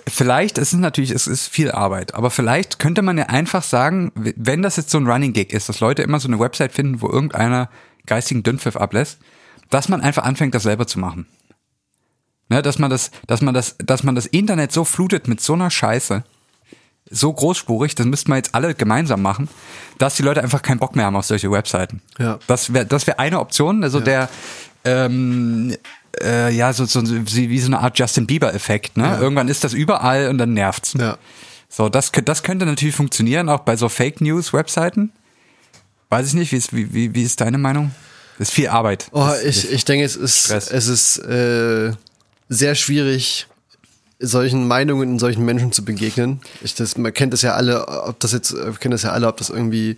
Vielleicht, 0.08 0.60
es 0.60 0.72
ist 0.74 0.80
natürlich, 0.80 1.10
es 1.10 1.26
ist 1.26 1.48
viel 1.48 1.72
Arbeit, 1.72 2.14
aber 2.14 2.30
vielleicht 2.30 2.78
könnte 2.78 3.02
man 3.02 3.18
ja 3.18 3.26
einfach 3.26 3.64
sagen, 3.64 4.12
wenn 4.14 4.62
das 4.62 4.76
jetzt 4.76 4.92
so 4.92 5.00
ein 5.00 5.08
Running 5.08 5.34
Gig 5.34 5.52
ist, 5.52 5.68
dass 5.68 5.80
Leute 5.80 6.04
immer 6.04 6.20
so 6.20 6.28
eine 6.28 6.40
Website 6.40 6.74
finden, 6.74 7.02
wo 7.02 7.10
irgendeiner 7.10 7.70
geistigen 8.06 8.44
Dünnpfiff 8.44 8.76
ablässt, 8.76 9.18
dass 9.72 9.90
man 9.90 10.02
einfach 10.02 10.24
anfängt, 10.24 10.54
das 10.54 10.64
selber 10.64 10.86
zu 10.86 11.00
machen. 11.00 11.26
Ne, 12.50 12.62
dass 12.62 12.78
man 12.78 12.90
das, 12.90 13.12
dass 13.28 13.42
man 13.42 13.54
das, 13.54 13.78
dass 13.78 14.04
man 14.04 14.16
das 14.16 14.26
Internet 14.26 14.72
so 14.72 14.84
flutet 14.84 15.28
mit 15.28 15.40
so 15.40 15.54
einer 15.54 15.70
Scheiße, 15.70 16.24
so 17.10 17.34
großspurig, 17.34 17.96
das 17.96 18.06
müssten 18.06 18.32
wir 18.32 18.38
jetzt 18.38 18.54
alle 18.54 18.76
gemeinsam 18.76 19.22
machen, 19.22 19.50
dass 19.98 20.16
die 20.16 20.24
Leute 20.24 20.44
einfach 20.44 20.62
keinen 20.62 20.80
Bock 20.80 20.96
mehr 20.96 21.06
haben 21.06 21.16
auf 21.16 21.26
solche 21.26 21.52
Webseiten. 21.52 22.02
Ja. 22.20 22.40
Das 22.48 22.74
wäre 22.74 22.86
das 22.86 23.08
wär 23.08 23.20
eine 23.20 23.40
Option. 23.40 23.84
Also 23.84 24.00
ja. 24.00 24.06
der 24.06 24.30
ähm, 24.86 25.76
äh, 26.22 26.54
ja, 26.54 26.74
so, 26.74 26.86
so 26.86 27.02
wie 27.04 27.60
so 27.60 27.68
eine 27.68 27.80
Art 27.80 27.98
Justin 27.98 28.28
Bieber-Effekt, 28.28 28.98
ne? 28.98 29.06
Ja. 29.06 29.20
Irgendwann 29.20 29.48
ist 29.48 29.64
das 29.64 29.74
überall 29.74 30.30
und 30.30 30.38
dann 30.38 30.54
nervt's. 30.54 30.94
Ja. 30.98 31.18
So, 31.70 31.90
das, 31.90 32.12
das 32.26 32.44
könnte 32.44 32.66
natürlich 32.66 32.96
funktionieren, 32.96 33.50
auch 33.50 33.62
bei 33.62 33.76
so 33.76 33.90
Fake 33.90 34.22
News-Webseiten. 34.22 35.12
Weiß 36.10 36.28
ich 36.28 36.34
nicht, 36.34 36.52
wie 36.52 36.58
ist, 36.58 36.76
wie, 36.76 36.94
wie, 36.94 37.14
wie 37.14 37.24
ist 37.24 37.40
deine 37.42 37.60
Meinung? 37.60 37.92
Das 38.40 38.50
ist 38.50 38.54
viel 38.56 38.70
Arbeit. 38.70 39.08
Oh, 39.12 39.30
ich, 39.46 39.72
ich 39.72 39.86
denke, 39.86 40.06
es 40.06 40.16
ist, 40.16 40.46
Stress. 40.46 40.72
es 40.72 40.88
ist 40.88 41.18
äh, 41.20 41.92
sehr 42.48 42.74
schwierig, 42.74 43.48
solchen 44.20 44.68
Meinungen 44.68 45.12
und 45.14 45.20
solchen 45.20 45.46
Menschen 45.46 45.72
zu 45.72 45.86
begegnen. 45.86 46.42
Ich, 46.62 46.76
das, 46.76 46.98
man 46.98 47.14
kennt 47.14 47.34
das 47.34 47.42
ja 47.42 47.54
alle, 47.54 47.88
ob 47.88 48.20
das 48.20 48.34
jetzt, 48.34 48.56
kennt 48.80 48.94
das 48.94 49.04
ja 49.04 49.12
alle, 49.12 49.28
ob 49.28 49.38
das 49.38 49.50
irgendwie 49.50 49.98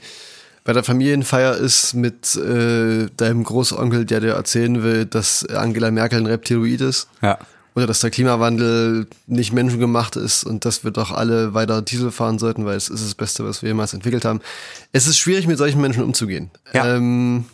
bei 0.63 0.73
der 0.73 0.83
Familienfeier 0.83 1.55
ist 1.55 1.95
mit 1.95 2.35
äh, 2.35 3.07
deinem 3.17 3.43
Großonkel, 3.43 4.05
der 4.05 4.19
dir 4.19 4.33
erzählen 4.33 4.83
will, 4.83 5.05
dass 5.05 5.43
Angela 5.47 5.89
Merkel 5.89 6.19
ein 6.19 6.27
Reptiloid 6.27 6.81
ist. 6.81 7.07
Ja. 7.21 7.39
Oder 7.73 7.87
dass 7.87 8.01
der 8.01 8.11
Klimawandel 8.11 9.07
nicht 9.27 9.53
menschengemacht 9.53 10.17
ist 10.17 10.43
und 10.43 10.65
dass 10.65 10.83
wir 10.83 10.91
doch 10.91 11.11
alle 11.11 11.53
weiter 11.53 11.81
Diesel 11.81 12.11
fahren 12.11 12.37
sollten, 12.37 12.65
weil 12.65 12.75
es 12.75 12.89
ist 12.89 13.03
das 13.03 13.15
Beste, 13.15 13.45
was 13.45 13.61
wir 13.61 13.69
jemals 13.69 13.93
entwickelt 13.93 14.25
haben. 14.25 14.41
Es 14.91 15.07
ist 15.07 15.17
schwierig, 15.17 15.47
mit 15.47 15.57
solchen 15.57 15.79
Menschen 15.79 16.03
umzugehen. 16.03 16.51
Ja. 16.73 16.97
Ähm, 16.97 17.45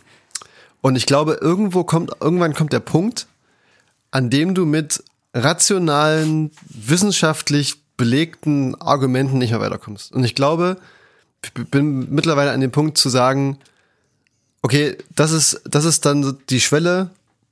und 0.80 0.96
ich 0.96 1.06
glaube, 1.06 1.38
irgendwo 1.40 1.84
kommt, 1.84 2.10
irgendwann 2.20 2.52
kommt 2.52 2.72
der 2.72 2.80
Punkt, 2.80 3.26
an 4.10 4.28
dem 4.28 4.54
du 4.54 4.66
mit 4.66 5.04
rationalen, 5.34 6.50
wissenschaftlich 6.68 7.76
belegten 7.96 8.74
Argumenten 8.80 9.38
nicht 9.38 9.50
mehr 9.50 9.60
weiterkommst. 9.60 10.12
Und 10.12 10.24
ich 10.24 10.34
glaube, 10.34 10.78
ich 11.44 11.52
bin 11.52 12.12
mittlerweile 12.14 12.52
an 12.52 12.60
dem 12.60 12.70
Punkt 12.70 12.96
zu 12.98 13.08
sagen, 13.08 13.58
okay, 14.62 14.96
das 15.14 15.32
ist, 15.32 15.60
das 15.64 15.84
ist 15.84 16.06
dann 16.06 16.38
die 16.48 16.60
Schwelle, 16.60 17.10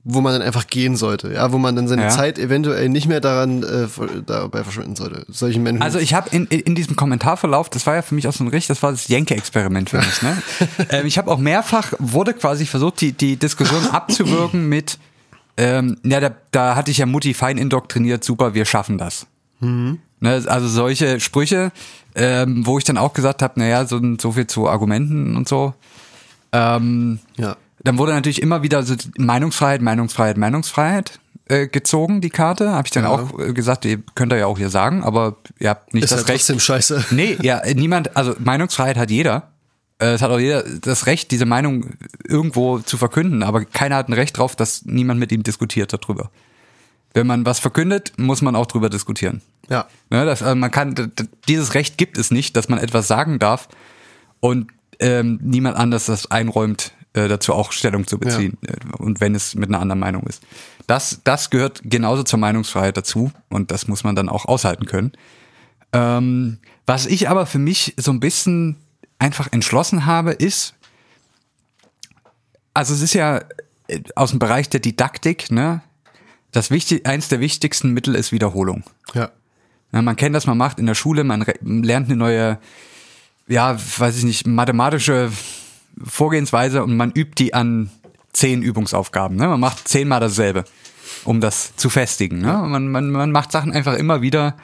wo 0.09 0.21
man 0.21 0.33
dann 0.33 0.43
einfach 0.43 0.69
gehen 0.69 0.97
sollte, 0.97 1.33
ja, 1.33 1.51
wo 1.51 1.59
man 1.59 1.75
dann 1.75 1.89
seine 1.89 2.03
Ja. 2.03 2.09
Zeit 2.11 2.39
eventuell 2.39 2.89
nicht 2.89 3.09
mehr 3.09 3.21
daran 3.21 3.65
äh, 3.65 3.89
dabei 4.25 4.63
verschwenden 4.63 4.95
sollte. 4.95 5.27
Solchen 5.29 5.65
Menschen. 5.65 5.83
Also 5.83 5.99
ich 5.99 6.15
habe 6.15 6.31
in, 6.31 6.47
in, 6.47 6.61
in 6.61 6.75
diesem 6.77 6.95
Kommentarverlauf, 6.95 7.69
das 7.71 7.87
war 7.87 7.97
ja 7.97 8.03
für 8.03 8.15
mich 8.15 8.29
auch 8.29 8.33
so 8.33 8.45
ein 8.45 8.49
richtig, 8.49 8.69
das 8.69 8.85
war 8.85 8.93
das 8.93 9.09
Jenke-Experiment 9.09 9.91
für 9.91 9.99
mich. 9.99 10.23
Ne? 10.23 10.41
ähm, 10.91 11.07
ich 11.07 11.19
habe 11.19 11.29
auch 11.29 11.39
mehrfach, 11.39 11.93
wurde 11.99 12.35
quasi 12.35 12.67
versucht, 12.67 13.01
die, 13.01 13.13
die 13.13 13.37
Diskussion 13.37 13.85
abzuwürgen 13.89 14.69
mit, 14.69 14.99
ähm, 15.57 15.97
ja, 16.05 16.21
da, 16.21 16.31
da 16.51 16.77
hatte 16.77 16.91
ich 16.91 16.99
ja 16.99 17.07
Mutti 17.07 17.35
fein 17.35 17.59
indoktriniert, 17.59 18.25
super, 18.25 18.55
wir 18.55 18.65
schaffen 18.65 18.99
das. 18.99 19.27
Ne, 19.61 20.43
also 20.47 20.69
solche 20.69 21.19
Sprüche, 21.21 21.73
ähm, 22.15 22.67
wo 22.67 22.79
ich 22.79 22.85
dann 22.85 22.99
auch 22.99 23.13
gesagt 23.15 23.43
habe, 23.43 23.59
naja, 23.61 23.87
so, 23.87 24.01
so 24.21 24.33
viel 24.33 24.47
zu 24.47 24.69
Argumenten 24.69 25.37
und 25.37 25.49
so. 25.49 25.75
Ähm, 26.53 27.19
ja. 27.37 27.57
dann 27.83 27.99
wurde 27.99 28.13
natürlich 28.13 28.41
immer 28.43 28.63
wieder 28.63 28.83
so 28.83 28.95
Meinungsfreiheit, 29.19 29.83
Meinungsfreiheit, 29.83 30.37
Meinungsfreiheit 30.37 31.19
äh, 31.49 31.67
gezogen, 31.69 32.21
die 32.21 32.31
Karte. 32.31 32.71
Habe 32.73 32.87
ich 32.87 32.93
dann 32.93 33.05
Ja. 33.05 33.11
auch 33.11 33.39
äh, 33.39 33.53
gesagt, 33.53 33.85
ihr 33.85 33.99
könnt 34.15 34.33
ihr 34.33 34.39
ja 34.39 34.47
auch 34.47 34.59
hier 34.59 34.71
sagen, 34.71 35.03
aber 35.05 35.37
ihr 35.59 35.71
habt 35.71 35.93
nicht 35.95 36.05
Ist 36.05 36.13
das 36.13 36.21
halt 36.21 36.29
Recht. 36.31 36.41
trotzdem 36.41 36.61
scheiße. 36.61 37.07
Nee, 37.11 37.37
ja, 37.43 37.63
niemand, 37.75 38.17
also 38.17 38.35
Meinungsfreiheit 38.39 38.97
hat 38.97 39.11
jeder. 39.11 39.51
Äh, 39.99 40.15
Es 40.15 40.23
hat 40.23 40.31
auch 40.31 40.39
jeder 40.39 40.63
das 40.63 41.07
Recht, 41.07 41.31
diese 41.31 41.47
Meinung 41.47 41.95
irgendwo 42.25 42.79
zu 42.79 42.97
verkünden, 42.97 43.43
aber 43.43 43.65
keiner 43.65 43.97
hat 43.97 44.09
ein 44.09 44.13
Recht 44.13 44.37
drauf, 44.39 44.57
dass 44.57 44.85
niemand 44.85 45.21
mit 45.21 45.33
ihm 45.33 45.43
diskutiert 45.43 45.93
darüber. 45.93 46.31
Wenn 47.15 47.27
man 47.27 47.47
was 47.47 47.59
verkündet, 47.61 48.13
muss 48.19 48.43
man 48.43 48.57
auch 48.57 48.67
drüber 48.67 48.91
diskutieren. 48.91 49.41
Ja. 49.71 49.87
Ne, 50.11 50.27
das, 50.27 50.43
also 50.43 50.55
man 50.55 50.71
kann, 50.71 51.13
dieses 51.49 51.75
Recht 51.75 51.97
gibt 51.99 52.19
es 52.19 52.31
nicht, 52.31 52.57
dass 52.57 52.69
man 52.69 52.79
etwas 52.79 53.09
sagen 53.09 53.39
darf 53.39 53.69
und 54.41 54.71
ähm, 55.01 55.39
niemand 55.43 55.77
anders 55.77 56.07
das 56.07 56.31
einräumt, 56.31 56.93
äh, 57.15 57.29
dazu 57.29 57.55
auch 57.55 57.73
Stellung 57.73 58.07
zu 58.07 58.19
beziehen. 58.19 58.59
Äh, 58.67 58.75
Und 58.99 59.21
wenn 59.21 59.35
es 59.35 59.55
mit 59.55 59.69
einer 59.71 59.81
anderen 59.81 60.01
Meinung 60.01 60.25
ist. 60.25 60.43
Das, 60.87 61.21
das 61.25 61.51
gehört 61.51 61.81
genauso 61.85 62.23
zur 62.23 62.39
Meinungsfreiheit 62.39 62.97
dazu 62.97 63.33
und 63.49 63.71
das 63.71 63.89
muss 63.89 64.05
man 64.05 64.15
dann 64.15 64.29
auch 64.29 64.45
aushalten 64.45 64.87
können. 64.87 65.13
Ähm, 65.93 66.59
was 66.85 67.07
ich 67.07 67.29
aber 67.29 67.47
für 67.47 67.59
mich 67.59 67.95
so 67.97 68.13
ein 68.13 68.21
bisschen 68.21 68.77
einfach 69.19 69.53
entschlossen 69.53 70.07
habe, 70.07 70.33
ist, 70.33 70.75
also 72.75 72.95
es 72.95 73.01
ist 73.01 73.15
ja 73.15 73.43
äh, 73.89 74.01
aus 74.15 74.31
dem 74.31 74.39
Bereich 74.39 74.69
der 74.69 74.81
Didaktik, 74.81 75.51
ne? 75.51 75.83
Das 76.53 76.71
wichtig, 76.71 77.07
eins 77.07 77.29
der 77.29 77.41
wichtigsten 77.41 77.93
Mittel 77.93 78.15
ist 78.15 78.33
Wiederholung. 78.33 78.85
Ja. 79.15 79.31
Ja, 79.93 80.03
man 80.03 80.17
kennt 80.17 80.35
das, 80.35 80.47
man 80.47 80.59
macht 80.59 80.79
in 80.79 80.87
der 80.87 80.95
Schule, 80.95 81.23
man 81.23 81.45
lernt 81.63 82.09
eine 82.09 82.17
neue, 82.17 82.59
ja, 83.47 83.77
weiß 83.99 84.19
ich 84.19 84.25
nicht, 84.25 84.47
mathematische 84.47 85.31
Vorgehensweise 86.03 86.83
und 86.83 86.97
man 86.97 87.13
übt 87.13 87.35
die 87.39 87.55
an 87.55 87.91
zehn 88.33 88.63
Übungsaufgaben. 88.63 89.37
Ne? 89.37 89.49
Man 89.49 89.61
macht 89.61 89.87
zehnmal 89.89 90.21
dasselbe, 90.21 90.65
um 91.25 91.41
das 91.41 91.77
zu 91.77 91.89
festigen. 91.89 92.41
Ne? 92.41 92.53
Man, 92.53 92.89
man, 92.89 93.11
man 93.11 93.33
macht 93.33 93.53
Sachen 93.53 93.73
einfach 93.73 93.95
immer 93.95 94.21
wieder, 94.23 94.57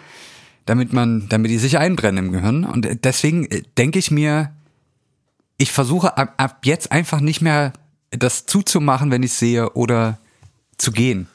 damit 0.67 0.93
man, 0.93 1.29
damit 1.29 1.51
die 1.51 1.59
sich 1.59 1.79
einbrennen 1.79 2.27
im 2.27 2.33
Gehirn. 2.33 2.65
Und 2.65 3.05
deswegen 3.05 3.47
äh, 3.47 3.63
denke 3.79 3.99
ich 3.99 4.11
mir, 4.11 4.53
ich 5.57 5.73
versuche 5.73 6.17
ab, 6.17 6.35
ab 6.37 6.61
jetzt 6.65 6.93
einfach 6.93 7.21
nicht 7.21 7.41
mehr 7.41 7.73
das 8.11 8.47
zuzumachen, 8.47 9.11
wenn 9.11 9.23
ich 9.23 9.33
sehe, 9.33 9.71
oder 9.71 10.19
zu 10.79 10.93
gehen. 10.93 11.29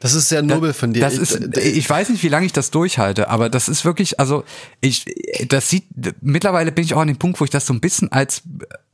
Das 0.00 0.12
ist 0.12 0.28
sehr 0.28 0.42
nobel 0.42 0.74
von 0.74 0.92
dir. 0.92 1.00
Das 1.00 1.16
ist, 1.16 1.56
ich 1.56 1.88
weiß 1.88 2.10
nicht, 2.10 2.22
wie 2.22 2.28
lange 2.28 2.44
ich 2.44 2.52
das 2.52 2.70
durchhalte, 2.70 3.30
aber 3.30 3.48
das 3.48 3.68
ist 3.68 3.86
wirklich, 3.86 4.20
also 4.20 4.44
ich, 4.80 5.06
das 5.48 5.70
sieht, 5.70 5.86
mittlerweile 6.20 6.72
bin 6.72 6.84
ich 6.84 6.92
auch 6.94 7.00
an 7.00 7.08
dem 7.08 7.16
Punkt, 7.16 7.40
wo 7.40 7.44
ich 7.44 7.50
das 7.50 7.64
so 7.64 7.72
ein 7.72 7.80
bisschen 7.80 8.12
als 8.12 8.42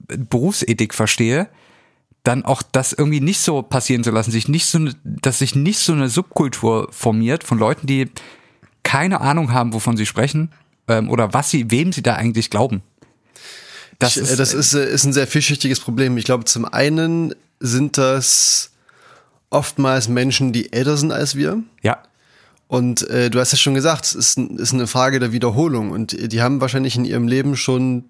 Berufsethik 0.06 0.94
verstehe, 0.94 1.48
dann 2.22 2.44
auch 2.44 2.62
das 2.62 2.92
irgendwie 2.92 3.20
nicht 3.20 3.40
so 3.40 3.62
passieren 3.62 4.04
zu 4.04 4.10
lassen, 4.10 4.30
sich 4.30 4.46
nicht 4.46 4.66
so, 4.66 4.88
dass 5.04 5.40
sich 5.40 5.54
nicht 5.56 5.78
so 5.78 5.92
eine 5.92 6.08
Subkultur 6.08 6.88
formiert 6.92 7.44
von 7.44 7.58
Leuten, 7.58 7.86
die 7.86 8.08
keine 8.82 9.20
Ahnung 9.20 9.52
haben, 9.52 9.72
wovon 9.72 9.96
sie 9.96 10.06
sprechen 10.06 10.50
ähm, 10.88 11.10
oder 11.10 11.32
was 11.32 11.50
sie, 11.50 11.70
wem 11.70 11.92
sie 11.92 12.02
da 12.02 12.14
eigentlich 12.14 12.50
glauben. 12.50 12.82
Das, 13.98 14.16
ich, 14.16 14.22
ist, 14.22 14.38
das 14.38 14.54
ist, 14.54 14.74
äh, 14.74 14.90
ist 14.90 15.04
ein 15.04 15.12
sehr 15.12 15.26
vielschichtiges 15.26 15.80
Problem. 15.80 16.16
Ich 16.16 16.24
glaube, 16.24 16.44
zum 16.44 16.64
einen 16.64 17.34
sind 17.60 17.98
das 17.98 18.70
oftmals 19.50 20.08
Menschen, 20.08 20.52
die 20.52 20.72
älter 20.72 20.96
sind 20.96 21.12
als 21.12 21.36
wir. 21.36 21.62
Ja. 21.82 22.02
Und 22.68 23.08
äh, 23.10 23.30
du 23.30 23.40
hast 23.40 23.52
ja 23.52 23.58
schon 23.58 23.74
gesagt, 23.74 24.06
es 24.06 24.14
ist, 24.14 24.38
ist 24.38 24.72
eine 24.72 24.86
Frage 24.86 25.18
der 25.18 25.32
Wiederholung. 25.32 25.90
Und 25.90 26.32
die 26.32 26.40
haben 26.40 26.60
wahrscheinlich 26.60 26.96
in 26.96 27.04
ihrem 27.04 27.26
Leben 27.28 27.56
schon 27.56 28.04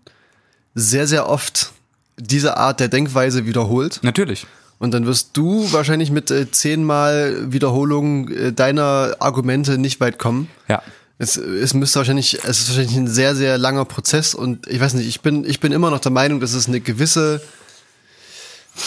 sehr, 0.75 1.07
sehr 1.07 1.29
oft 1.29 1.73
diese 2.19 2.57
Art 2.57 2.79
der 2.79 2.89
Denkweise 2.89 3.47
wiederholt. 3.47 4.01
Natürlich. 4.03 4.47
Und 4.81 4.93
dann 4.93 5.05
wirst 5.05 5.37
du 5.37 5.71
wahrscheinlich 5.73 6.11
mit 6.11 6.31
äh, 6.31 6.51
zehnmal 6.51 7.53
Wiederholung 7.53 8.31
äh, 8.31 8.51
deiner 8.51 9.15
Argumente 9.21 9.77
nicht 9.77 10.01
weit 10.01 10.19
kommen. 10.19 10.49
Ja. 10.69 10.83
Es, 11.19 11.37
es 11.37 11.75
müsste 11.75 11.99
wahrscheinlich, 11.99 12.43
es 12.45 12.61
ist 12.61 12.69
wahrscheinlich 12.71 12.97
ein 12.97 13.07
sehr, 13.07 13.37
sehr 13.37 13.59
langer 13.59 13.85
Prozess 13.85 14.35
und 14.35 14.67
ich 14.69 14.81
weiß 14.81 14.95
nicht, 14.95 15.07
ich 15.07 15.21
bin, 15.21 15.45
ich 15.45 15.61
bin 15.61 15.73
immer 15.73 15.91
noch 15.91 16.01
der 16.01 16.13
Meinung, 16.13 16.41
dass 16.41 16.55
es 16.55 16.67
eine 16.67 16.81
gewisse, 16.81 17.43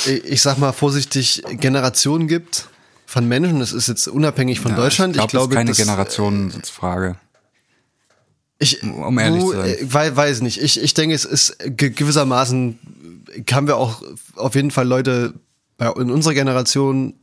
ich 0.05 0.41
sag 0.41 0.57
mal 0.57 0.71
vorsichtig, 0.71 1.43
Generation 1.59 2.27
gibt 2.27 2.69
von 3.05 3.27
Menschen. 3.27 3.59
Das 3.59 3.71
ist 3.71 3.87
jetzt 3.87 4.07
unabhängig 4.07 4.61
von 4.61 4.71
ja, 4.71 4.77
Deutschland. 4.77 5.15
Ich, 5.15 5.27
glaub, 5.27 5.27
ich 5.27 5.31
glaube, 5.31 5.53
das 5.53 5.77
ist 5.77 5.85
keine 5.85 5.97
das, 5.97 6.15
Generationsfrage. 6.15 7.17
Ich, 8.57 8.81
um 8.81 9.19
ehrlich 9.19 9.43
du, 9.43 9.51
zu 9.51 9.57
sein. 9.57 9.75
Weiß, 9.81 10.15
weiß 10.15 10.41
nicht. 10.41 10.59
Ich, 10.59 10.81
ich 10.81 10.95
denke, 10.95 11.13
es 11.13 11.25
ist 11.25 11.55
gewissermaßen, 11.67 12.79
haben 13.51 13.67
wir 13.67 13.77
auch 13.77 14.01
auf 14.35 14.55
jeden 14.55 14.71
Fall 14.71 14.87
Leute 14.87 15.35
bei, 15.77 15.87
in 15.87 16.11
unserer 16.11 16.33
Generation, 16.33 17.13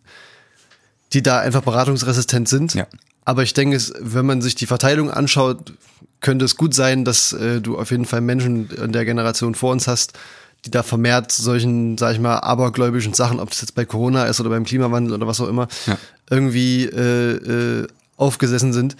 die 1.12 1.22
da 1.22 1.40
einfach 1.40 1.62
beratungsresistent 1.62 2.48
sind. 2.48 2.74
Ja. 2.74 2.86
Aber 3.24 3.42
ich 3.42 3.54
denke, 3.54 3.76
es, 3.76 3.92
wenn 3.98 4.26
man 4.26 4.42
sich 4.42 4.54
die 4.54 4.66
Verteilung 4.66 5.10
anschaut, 5.10 5.74
könnte 6.20 6.44
es 6.44 6.56
gut 6.56 6.74
sein, 6.74 7.04
dass 7.04 7.32
äh, 7.32 7.60
du 7.60 7.78
auf 7.78 7.90
jeden 7.90 8.04
Fall 8.04 8.20
Menschen 8.20 8.70
in 8.70 8.92
der 8.92 9.04
Generation 9.04 9.54
vor 9.54 9.72
uns 9.72 9.88
hast, 9.88 10.18
die 10.64 10.70
da 10.70 10.82
vermehrt 10.82 11.32
solchen, 11.32 11.96
sag 11.96 12.12
ich 12.12 12.20
mal, 12.20 12.38
abergläubischen 12.38 13.14
Sachen, 13.14 13.40
ob 13.40 13.50
das 13.50 13.62
jetzt 13.62 13.74
bei 13.74 13.84
Corona 13.84 14.24
ist 14.24 14.40
oder 14.40 14.50
beim 14.50 14.64
Klimawandel 14.64 15.14
oder 15.14 15.26
was 15.26 15.40
auch 15.40 15.48
immer, 15.48 15.68
ja. 15.86 15.96
irgendwie 16.28 16.84
äh, 16.84 17.82
äh, 17.82 17.86
aufgesessen 18.16 18.72
sind. 18.72 18.96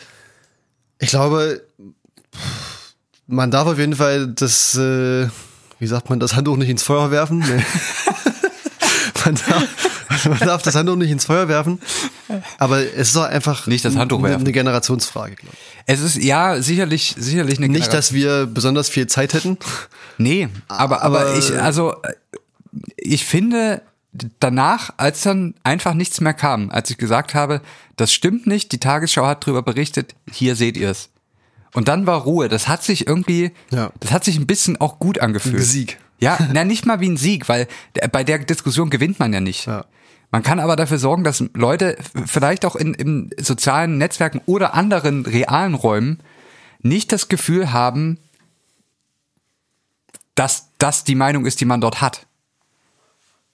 Ich 0.99 1.11
glaube, 1.11 1.63
man 3.27 3.51
darf 3.51 3.69
auf 3.69 3.79
jeden 3.79 3.97
Fall 3.97 4.29
das, 4.29 4.75
äh, 4.77 5.29
wie 5.79 5.87
sagt 5.87 6.09
man, 6.09 6.21
das 6.21 6.35
Handtuch 6.35 6.57
nicht 6.57 6.71
ins 6.71 6.83
Feuer 6.83 7.11
werfen. 7.11 7.45
Nee. 7.49 7.63
Man, 9.25 9.35
darf, 9.35 10.25
man 10.27 10.39
darf 10.39 10.63
das 10.63 10.75
Handtuch 10.75 10.97
nicht 10.97 11.11
ins 11.11 11.25
Feuer 11.25 11.49
werfen. 11.49 11.81
Aber 12.59 12.81
es 12.81 13.11
ist 13.11 13.17
auch 13.17 13.25
einfach 13.25 13.67
nicht 13.67 13.85
das 13.85 13.97
Handtuch 13.97 14.23
werfen. 14.23 14.43
eine 14.43 14.53
Generationsfrage, 14.53 15.37
glaube 15.37 15.55
ich. 15.55 15.83
Es 15.87 16.01
ist 16.01 16.17
ja 16.17 16.61
sicherlich, 16.63 17.15
sicherlich 17.19 17.59
eine 17.59 17.69
Nicht, 17.69 17.93
dass 17.93 18.13
wir 18.13 18.47
besonders 18.47 18.89
viel 18.89 19.07
Zeit 19.07 19.35
hätten. 19.35 19.59
Nee, 20.19 20.49
aber, 20.69 21.03
aber, 21.03 21.21
aber 21.23 21.39
ich, 21.39 21.59
also, 21.61 21.95
ich 22.97 23.25
finde, 23.25 23.83
danach, 24.39 24.91
als 24.97 25.23
dann 25.23 25.55
einfach 25.63 25.95
nichts 25.95 26.21
mehr 26.21 26.35
kam, 26.35 26.71
als 26.71 26.91
ich 26.91 26.99
gesagt 26.99 27.35
habe, 27.35 27.61
das 27.97 28.13
stimmt 28.13 28.47
nicht, 28.47 28.73
die 28.73 28.79
Tagesschau 28.79 29.27
hat 29.27 29.45
darüber 29.45 29.63
berichtet, 29.63 30.15
hier 30.31 30.57
seht 30.57 30.77
ihr 30.77 30.91
es. 30.91 31.11
Und 31.73 31.89
dann 31.89 32.07
war 32.07 32.23
Ruhe. 32.23 32.49
Das 32.49 32.69
hat 32.69 32.83
sich 32.83 33.07
irgendwie, 33.07 33.53
ja. 33.71 33.93
das 34.01 34.11
hat 34.11 34.25
sich 34.25 34.37
ein 34.37 34.47
bisschen 34.47 34.81
auch 34.81 34.99
gut 34.99 35.21
angefühlt. 35.21 35.63
Sieg. 35.63 35.99
Ja, 36.21 36.39
na, 36.53 36.65
nicht 36.65 36.87
mal 36.87 37.01
wie 37.01 37.09
ein 37.09 37.17
Sieg, 37.17 37.49
weil 37.49 37.67
bei 38.13 38.25
der 38.25 38.39
Diskussion 38.39 38.91
gewinnt 38.91 39.19
man 39.19 39.33
ja 39.33 39.41
nicht. 39.41 39.67
Ja. 39.67 39.87
Man 40.31 40.43
kann 40.43 40.61
aber 40.61 40.77
dafür 40.77 40.99
sorgen, 40.99 41.25
dass 41.25 41.43
Leute 41.55 41.97
vielleicht 42.27 42.65
auch 42.65 42.77
in, 42.77 42.95
in 42.95 43.31
sozialen 43.41 43.99
Netzwerken 43.99 44.41
oder 44.47 44.75
anderen 44.75 45.27
realen 45.27 45.75
Räumen 45.75 46.21
nicht 46.83 47.11
das 47.13 47.29
Gefühl 47.29 47.73
haben, 47.73 48.19
dass 50.35 50.69
das 50.79 51.05
die 51.05 51.17
Meinung 51.17 51.47
ist, 51.47 51.61
die 51.61 51.65
man 51.65 51.81
dort 51.81 52.01
hat. 52.01 52.27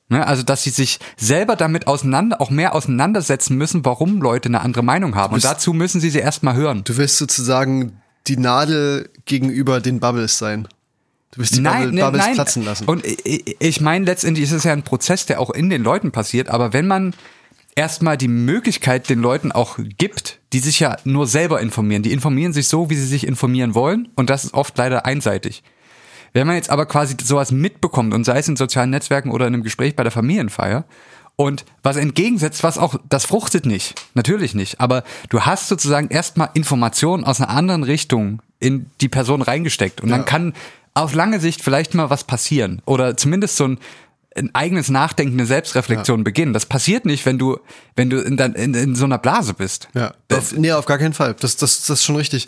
Ne, 0.09 0.25
also, 0.25 0.45
dass 0.45 0.63
sie 0.63 0.71
sich 0.71 1.01
selber 1.17 1.57
damit 1.57 1.89
auseinander, 1.89 2.41
auch 2.41 2.51
mehr 2.51 2.77
auseinandersetzen 2.77 3.57
müssen, 3.57 3.85
warum 3.85 4.23
Leute 4.23 4.49
eine 4.49 4.61
andere 4.61 4.85
Meinung 4.85 5.17
haben. 5.17 5.35
Und 5.35 5.45
dazu 5.45 5.73
müssen 5.73 6.01
sie 6.01 6.11
sie 6.11 6.21
erstmal 6.21 6.55
hören. 6.55 6.85
Du 6.85 6.97
wirst 6.97 7.17
sozusagen 7.17 8.01
die 8.29 8.37
Nadel 8.37 9.11
gegenüber 9.25 9.81
den 9.81 9.99
Bubbles 9.99 10.39
sein. 10.39 10.69
Du 11.33 11.41
wirst 11.41 11.57
die 11.57 11.61
Bubble, 11.61 11.93
ne, 11.93 12.01
Bubbles 12.03 12.33
platzen 12.35 12.65
lassen. 12.65 12.85
Und 12.87 13.05
ich, 13.05 13.57
ich 13.61 13.81
meine, 13.81 14.05
letztendlich 14.05 14.45
ist 14.45 14.53
es 14.53 14.65
ja 14.65 14.73
ein 14.73 14.85
Prozess, 14.85 15.27
der 15.27 15.41
auch 15.41 15.51
in 15.51 15.69
den 15.71 15.83
Leuten 15.83 16.13
passiert, 16.13 16.49
aber 16.49 16.73
wenn 16.73 16.87
man 16.87 17.15
erstmal 17.75 18.17
die 18.17 18.29
Möglichkeit 18.29 19.09
den 19.11 19.21
Leuten 19.21 19.53
auch 19.53 19.79
gibt, 19.99 20.39
die 20.53 20.61
sich 20.61 20.81
ja 20.81 20.97
nur 21.05 21.27
selber 21.27 21.61
informieren, 21.61 22.03
die 22.03 22.13
informieren 22.13 22.53
sich 22.55 22.69
so, 22.69 22.89
wie 22.89 22.95
sie 22.95 23.07
sich 23.07 23.27
informieren 23.27 23.75
wollen 23.75 24.09
und 24.15 24.31
das 24.31 24.45
ist 24.45 24.55
oft 24.55 24.77
leider 24.79 25.05
einseitig. 25.05 25.63
Wenn 26.33 26.47
man 26.47 26.57
jetzt 26.57 26.71
aber 26.71 26.87
quasi 26.87 27.17
sowas 27.23 27.51
mitbekommt 27.53 28.15
und 28.15 28.25
sei 28.25 28.39
es 28.39 28.49
in 28.49 28.57
sozialen 28.57 28.91
Netzwerken 28.91 29.31
oder 29.31 29.47
in 29.47 29.55
einem 29.55 29.63
Gespräch 29.63 29.95
bei 29.95 30.03
der 30.05 30.13
Familienfeier 30.13 30.85
und 31.37 31.67
was 31.83 31.97
entgegensetzt, 31.97 32.63
was 32.63 32.79
auch, 32.79 32.97
das 33.11 33.27
fruchtet 33.27 33.67
nicht, 33.67 33.95
natürlich 34.15 34.55
nicht, 34.55 34.81
aber 34.81 35.05
du 35.29 35.43
hast 35.43 35.69
sozusagen 35.69 36.09
erstmal 36.09 36.49
Informationen 36.55 37.25
aus 37.25 37.41
einer 37.43 37.51
anderen 37.51 37.83
Richtung 37.83 38.41
in 38.59 38.87
die 39.03 39.09
Person 39.09 39.43
reingesteckt 39.43 40.01
und 40.01 40.09
Ja. 40.09 40.17
dann 40.17 40.25
kann 40.25 40.55
auf 40.97 41.15
lange 41.15 41.41
Sicht 41.41 41.63
vielleicht 41.63 41.95
mal 41.95 42.11
was 42.11 42.25
passieren 42.25 42.83
oder 42.87 43.17
zumindest 43.17 43.57
so 43.57 43.69
ein 43.69 43.79
ein 44.35 44.55
eigenes 44.55 44.91
Nachdenken, 44.91 45.39
eine 45.39 45.47
Selbstreflexion 45.47 46.23
beginnen. 46.23 46.53
Das 46.53 46.67
passiert 46.67 47.07
nicht, 47.07 47.25
wenn 47.25 47.39
du, 47.39 47.59
wenn 47.95 48.11
du 48.11 48.21
in, 48.21 48.37
in, 48.37 48.75
in 48.75 48.95
so 48.95 49.07
einer 49.07 49.17
Blase 49.17 49.55
bist. 49.55 49.89
ja, 49.95 50.13
Das, 50.29 50.53
auf, 50.53 50.59
nee, 50.59 50.73
auf 50.73 50.85
gar 50.85 50.99
keinen 50.99 51.15
Fall. 51.15 51.35
Das, 51.41 51.57
das, 51.57 51.87
das 51.87 52.01
ist 52.01 52.05
schon 52.05 52.17
richtig. 52.17 52.47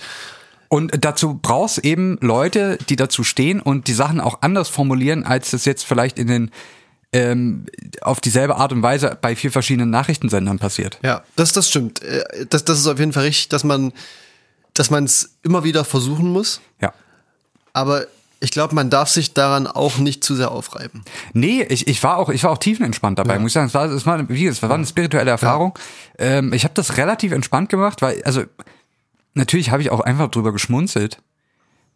und 0.69 0.93
dazu 1.03 1.39
brauchst 1.41 1.79
eben 1.79 2.19
Leute, 2.21 2.77
die 2.91 2.97
dazu 2.97 3.25
stehen 3.25 3.59
und 3.63 3.89
die 3.89 3.95
Sachen 3.95 4.21
auch 4.21 4.43
anders 4.43 4.69
formulieren, 4.69 5.25
als 5.25 5.55
es 5.55 5.65
jetzt 5.65 5.87
vielleicht 5.87 6.19
in 6.19 6.27
den 6.27 6.51
ähm, 7.15 7.65
auf 8.03 8.21
dieselbe 8.21 8.57
Art 8.57 8.73
und 8.73 8.83
Weise 8.83 9.17
bei 9.19 9.35
vier 9.35 9.51
verschiedenen 9.51 9.89
Nachrichtensendern 9.89 10.59
passiert. 10.59 10.99
Ja, 11.03 11.23
das, 11.37 11.53
das 11.55 11.71
stimmt. 11.71 12.03
Äh, 12.03 12.45
Das, 12.51 12.65
das 12.65 12.79
ist 12.81 12.87
auf 12.87 12.99
jeden 12.99 13.15
Fall 13.15 13.25
richtig, 13.25 13.49
dass 13.49 13.65
man, 13.65 13.95
dass 14.75 14.91
man 14.91 15.05
es 15.05 15.37
immer 15.43 15.65
wieder 15.65 15.87
versuchen 15.87 16.31
muss. 16.31 16.61
Ja. 16.83 16.93
Aber 17.73 18.07
ich 18.41 18.51
glaube, 18.51 18.75
man 18.75 18.91
darf 18.91 19.09
sich 19.09 19.35
daran 19.35 19.67
auch 19.67 19.99
nicht 19.99 20.23
zu 20.23 20.35
sehr 20.35 20.51
aufreiben. 20.51 21.03
Nee, 21.33 21.63
ich, 21.69 21.89
ich 21.89 22.03
war 22.03 22.19
auch, 22.19 22.29
ich 22.29 22.45
war 22.45 22.53
auch 22.53 22.59
tiefenentspannt 22.59 23.19
dabei, 23.19 23.39
muss 23.39 23.51
ich 23.51 23.55
sagen. 23.55 23.67
Es 23.67 23.75
war, 23.75 23.87
es 23.87 24.07
war, 24.07 24.29
wie 24.29 24.47
es 24.47 24.63
war 24.63 24.71
eine 24.71 24.87
spirituelle 24.87 25.31
Erfahrung. 25.31 25.77
Ähm, 26.19 26.53
ich 26.53 26.65
habe 26.65 26.75
das 26.75 26.97
relativ 26.97 27.33
entspannt 27.33 27.69
gemacht, 27.69 28.01
weil, 28.01 28.23
also 28.25 28.45
natürlich 29.35 29.71
habe 29.71 29.83
ich 29.83 29.91
auch 29.91 30.01
einfach 30.01 30.29
drüber 30.29 30.53
geschmunzelt. 30.53 31.21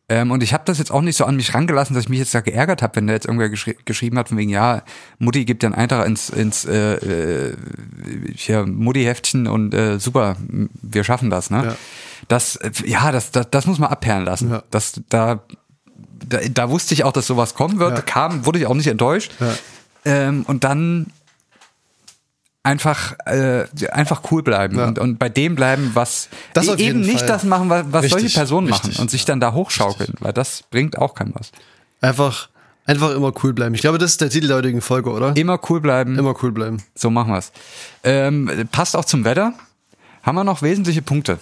Ähm, 0.09 0.33
und 0.33 0.43
ich 0.43 0.53
habe 0.53 0.65
das 0.67 0.79
jetzt 0.79 0.91
auch 0.91 1.01
nicht 1.01 1.17
so 1.17 1.25
an 1.25 1.37
mich 1.37 1.55
rangelassen, 1.55 1.95
dass 1.95 2.05
ich 2.05 2.11
mich 2.11 2.19
jetzt 2.19 2.35
da 2.35 2.41
geärgert 2.41 2.83
habe, 2.83 2.97
wenn 2.97 3.07
da 3.07 3.13
jetzt 3.13 3.27
irgendwer 3.27 3.49
geschri 3.49 3.77
geschrieben 3.85 4.19
hat, 4.19 4.29
von 4.29 4.37
wegen, 4.37 4.51
ja, 4.51 4.83
Mutti 5.19 5.45
gibt 5.45 5.63
den 5.63 5.75
Eintrag 5.75 6.07
ins, 6.07 6.29
ins 6.29 6.65
äh, 6.65 6.97
äh, 6.97 7.57
hier 8.35 8.67
Mutti-Heftchen 8.67 9.47
und 9.47 9.73
äh, 9.73 10.01
super, 10.01 10.37
wir 10.83 11.05
schaffen 11.05 11.31
das, 11.31 11.51
ne? 11.51 11.65
Ja. 11.65 11.77
Das, 12.29 12.57
äh, 12.57 12.73
ja, 12.85 13.13
das, 13.13 13.31
das, 13.31 13.49
das 13.51 13.67
muss 13.67 13.79
man 13.79 13.91
abperlen 13.91 14.25
lassen. 14.25 14.51
Ja. 14.51 14.65
Das, 14.71 15.01
da, 15.09 15.45
da, 16.29 16.39
da 16.51 16.71
wusste 16.71 16.95
ich 16.95 17.05
auch, 17.05 17.13
dass 17.13 17.27
sowas 17.27 17.55
kommen 17.55 17.79
wird. 17.79 17.97
Ja. 17.97 18.03
Kam, 18.03 18.47
wurde 18.47 18.59
ich 18.59 18.67
auch 18.67 18.75
nicht 18.75 18.87
enttäuscht. 18.89 19.33
Ja. 19.41 19.55
Ähm, 20.05 20.45
und 20.49 20.65
dann 20.65 21.07
einfach 22.65 23.15
äh, 23.27 23.65
einfach 23.91 24.23
cool 24.31 24.43
bleiben 24.43 24.79
Ja. 24.79 24.87
und, 24.87 24.99
und 24.99 25.19
bei 25.19 25.29
dem 25.29 25.55
bleiben, 25.57 25.91
was 25.95 26.29
Das 26.55 26.69
auf 26.69 26.79
eben 26.79 27.01
nicht 27.01 27.19
Fall. 27.21 27.29
das 27.29 27.45
machen, 27.45 27.69
was, 27.69 27.85
was 27.91 28.03
solche 28.03 28.17
Richtig, 28.17 28.35
Personen 28.35 28.69
machen 28.71 28.87
richtig. 28.87 29.01
und 29.01 29.11
sich 29.11 29.25
dann 29.25 29.41
da 29.41 29.53
hochschaukeln, 29.53 30.15
weil 30.21 30.33
das 30.33 30.63
bringt 30.71 30.97
auch 30.99 31.15
keinem 31.15 31.33
was. 31.35 31.51
Einfach, 32.01 32.49
einfach 32.87 33.11
immer 33.15 33.33
cool 33.43 33.53
bleiben. 33.53 33.75
Ich 33.75 33.81
glaube, 33.81 33.99
das 33.99 34.13
ist 34.13 34.21
der 34.21 34.31
Titel 34.31 34.47
der 34.47 34.57
heutigen 34.59 34.81
Folge, 34.81 35.11
oder? 35.11 35.37
Immer 35.37 35.59
cool 35.71 35.81
bleiben, 35.81 36.17
Immer 36.19 36.37
cool 36.43 36.53
bleiben. 36.53 36.83
so 36.95 37.11
machen 37.11 37.33
wir's. 37.33 37.51
Ähm, 38.05 38.69
passt 38.71 38.97
auch 38.97 39.05
zum 39.05 39.25
Wetter. 39.25 39.55
Haben 40.23 40.37
wir 40.37 40.45
noch 40.45 40.63
wesentliche 40.63 41.03
Punkte? 41.03 41.39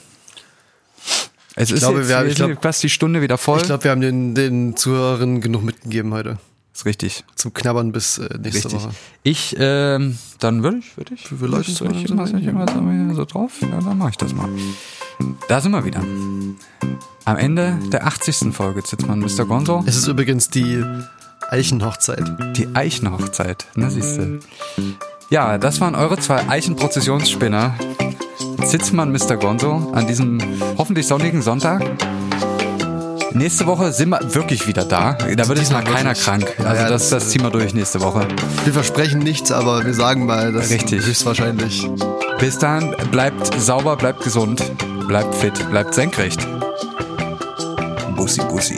Es 1.56 1.70
ist 1.70 1.80
glaube, 1.80 1.98
jetzt 2.00 2.08
wir 2.08 2.16
haben- 2.16 2.28
ich 2.28 2.34
glaub- 2.36 2.62
fast 2.62 2.82
die 2.82 2.88
Stunde 2.90 3.22
wieder 3.22 3.36
voll. 3.38 3.58
Ich 3.58 3.64
glaube, 3.64 3.84
wir 3.84 3.90
haben 3.90 4.00
den, 4.00 4.34
den 4.34 4.76
Zuhörerinnen 4.76 5.40
genug 5.40 5.62
mitgegeben 5.64 6.12
heute. 6.14 6.38
ist 6.72 6.84
richtig. 6.86 7.24
Zum 7.34 7.52
Knabbern 7.52 7.92
bis 7.92 8.18
äh, 8.18 8.28
nächste 8.38 8.68
Richtig. 8.68 8.72
Woche. 8.74 8.90
Ich, 9.24 9.56
ähm, 9.58 10.16
dann 10.38 10.62
würde 10.62 10.78
ich, 10.78 10.96
würde 10.96 11.14
ich, 11.14 11.30
Wir 11.40 11.48
läuten 11.48 11.72
soll 11.74 11.88
ich 11.94 12.06
so 12.06 12.14
immer, 12.14 12.24
ich 12.24 12.46
immer 12.46 12.66
so, 13.10 13.14
so 13.14 13.24
drauf? 13.24 13.52
Ja, 13.60 13.80
dann 13.80 13.98
mache 13.98 14.10
ich 14.10 14.16
das 14.16 14.32
mal. 14.32 14.48
Da 15.48 15.60
sind 15.60 15.72
wir 15.72 15.84
wieder. 15.84 16.02
Am 17.26 17.36
Ende 17.36 17.78
der 17.92 18.06
80. 18.06 18.54
Folge 18.54 18.82
Zitzmann 18.82 19.18
Mr. 19.20 19.44
Gonzo. 19.44 19.84
Es 19.86 19.96
ist 19.96 20.06
übrigens 20.06 20.48
die 20.48 20.82
Eichenhochzeit. 21.50 22.22
Die 22.56 22.68
Eichenhochzeit, 22.74 23.66
ne, 23.74 23.90
siehst 23.90 24.18
du. 24.18 24.38
Ja, 25.28 25.58
das 25.58 25.80
waren 25.80 25.94
eure 25.94 26.18
zwei 26.18 26.48
Eichenprozessionsspinner. 26.48 27.74
Zitzmann 28.64 29.10
Mr. 29.12 29.36
Gonzo 29.36 29.90
an 29.92 30.06
diesem 30.06 30.38
hoffentlich 30.78 31.06
sonnigen 31.06 31.42
Sonntag. 31.42 31.82
Nächste 33.32 33.66
Woche 33.66 33.92
sind 33.92 34.08
wir 34.10 34.18
wirklich 34.34 34.66
wieder 34.66 34.84
da. 34.84 35.12
Da 35.14 35.48
wird 35.48 35.58
jetzt 35.58 35.72
mal 35.72 35.84
keiner 35.84 36.14
krank. 36.14 36.52
Also 36.58 36.82
Ja, 36.82 36.88
das, 36.88 37.10
das- 37.10 37.22
das 37.24 37.30
ziehen 37.30 37.42
wir 37.42 37.50
durch 37.50 37.74
nächste 37.74 38.00
Woche. 38.00 38.26
Wir 38.64 38.72
versprechen 38.72 39.20
nichts, 39.20 39.52
aber 39.52 39.84
wir 39.84 39.94
sagen 39.94 40.26
mal, 40.26 40.52
dass 40.52 40.70
Richtig. 40.70 41.06
höchstwahrscheinlich. 41.06 41.88
Bis 42.38 42.58
dann, 42.58 42.94
bleibt 43.10 43.52
sauber, 43.60 43.96
bleibt 43.96 44.22
gesund, 44.24 44.62
bleibt 45.06 45.34
fit, 45.34 45.68
bleibt 45.70 45.94
senkrecht. 45.94 46.46
Bussi, 48.16 48.40
Bussi. 48.42 48.76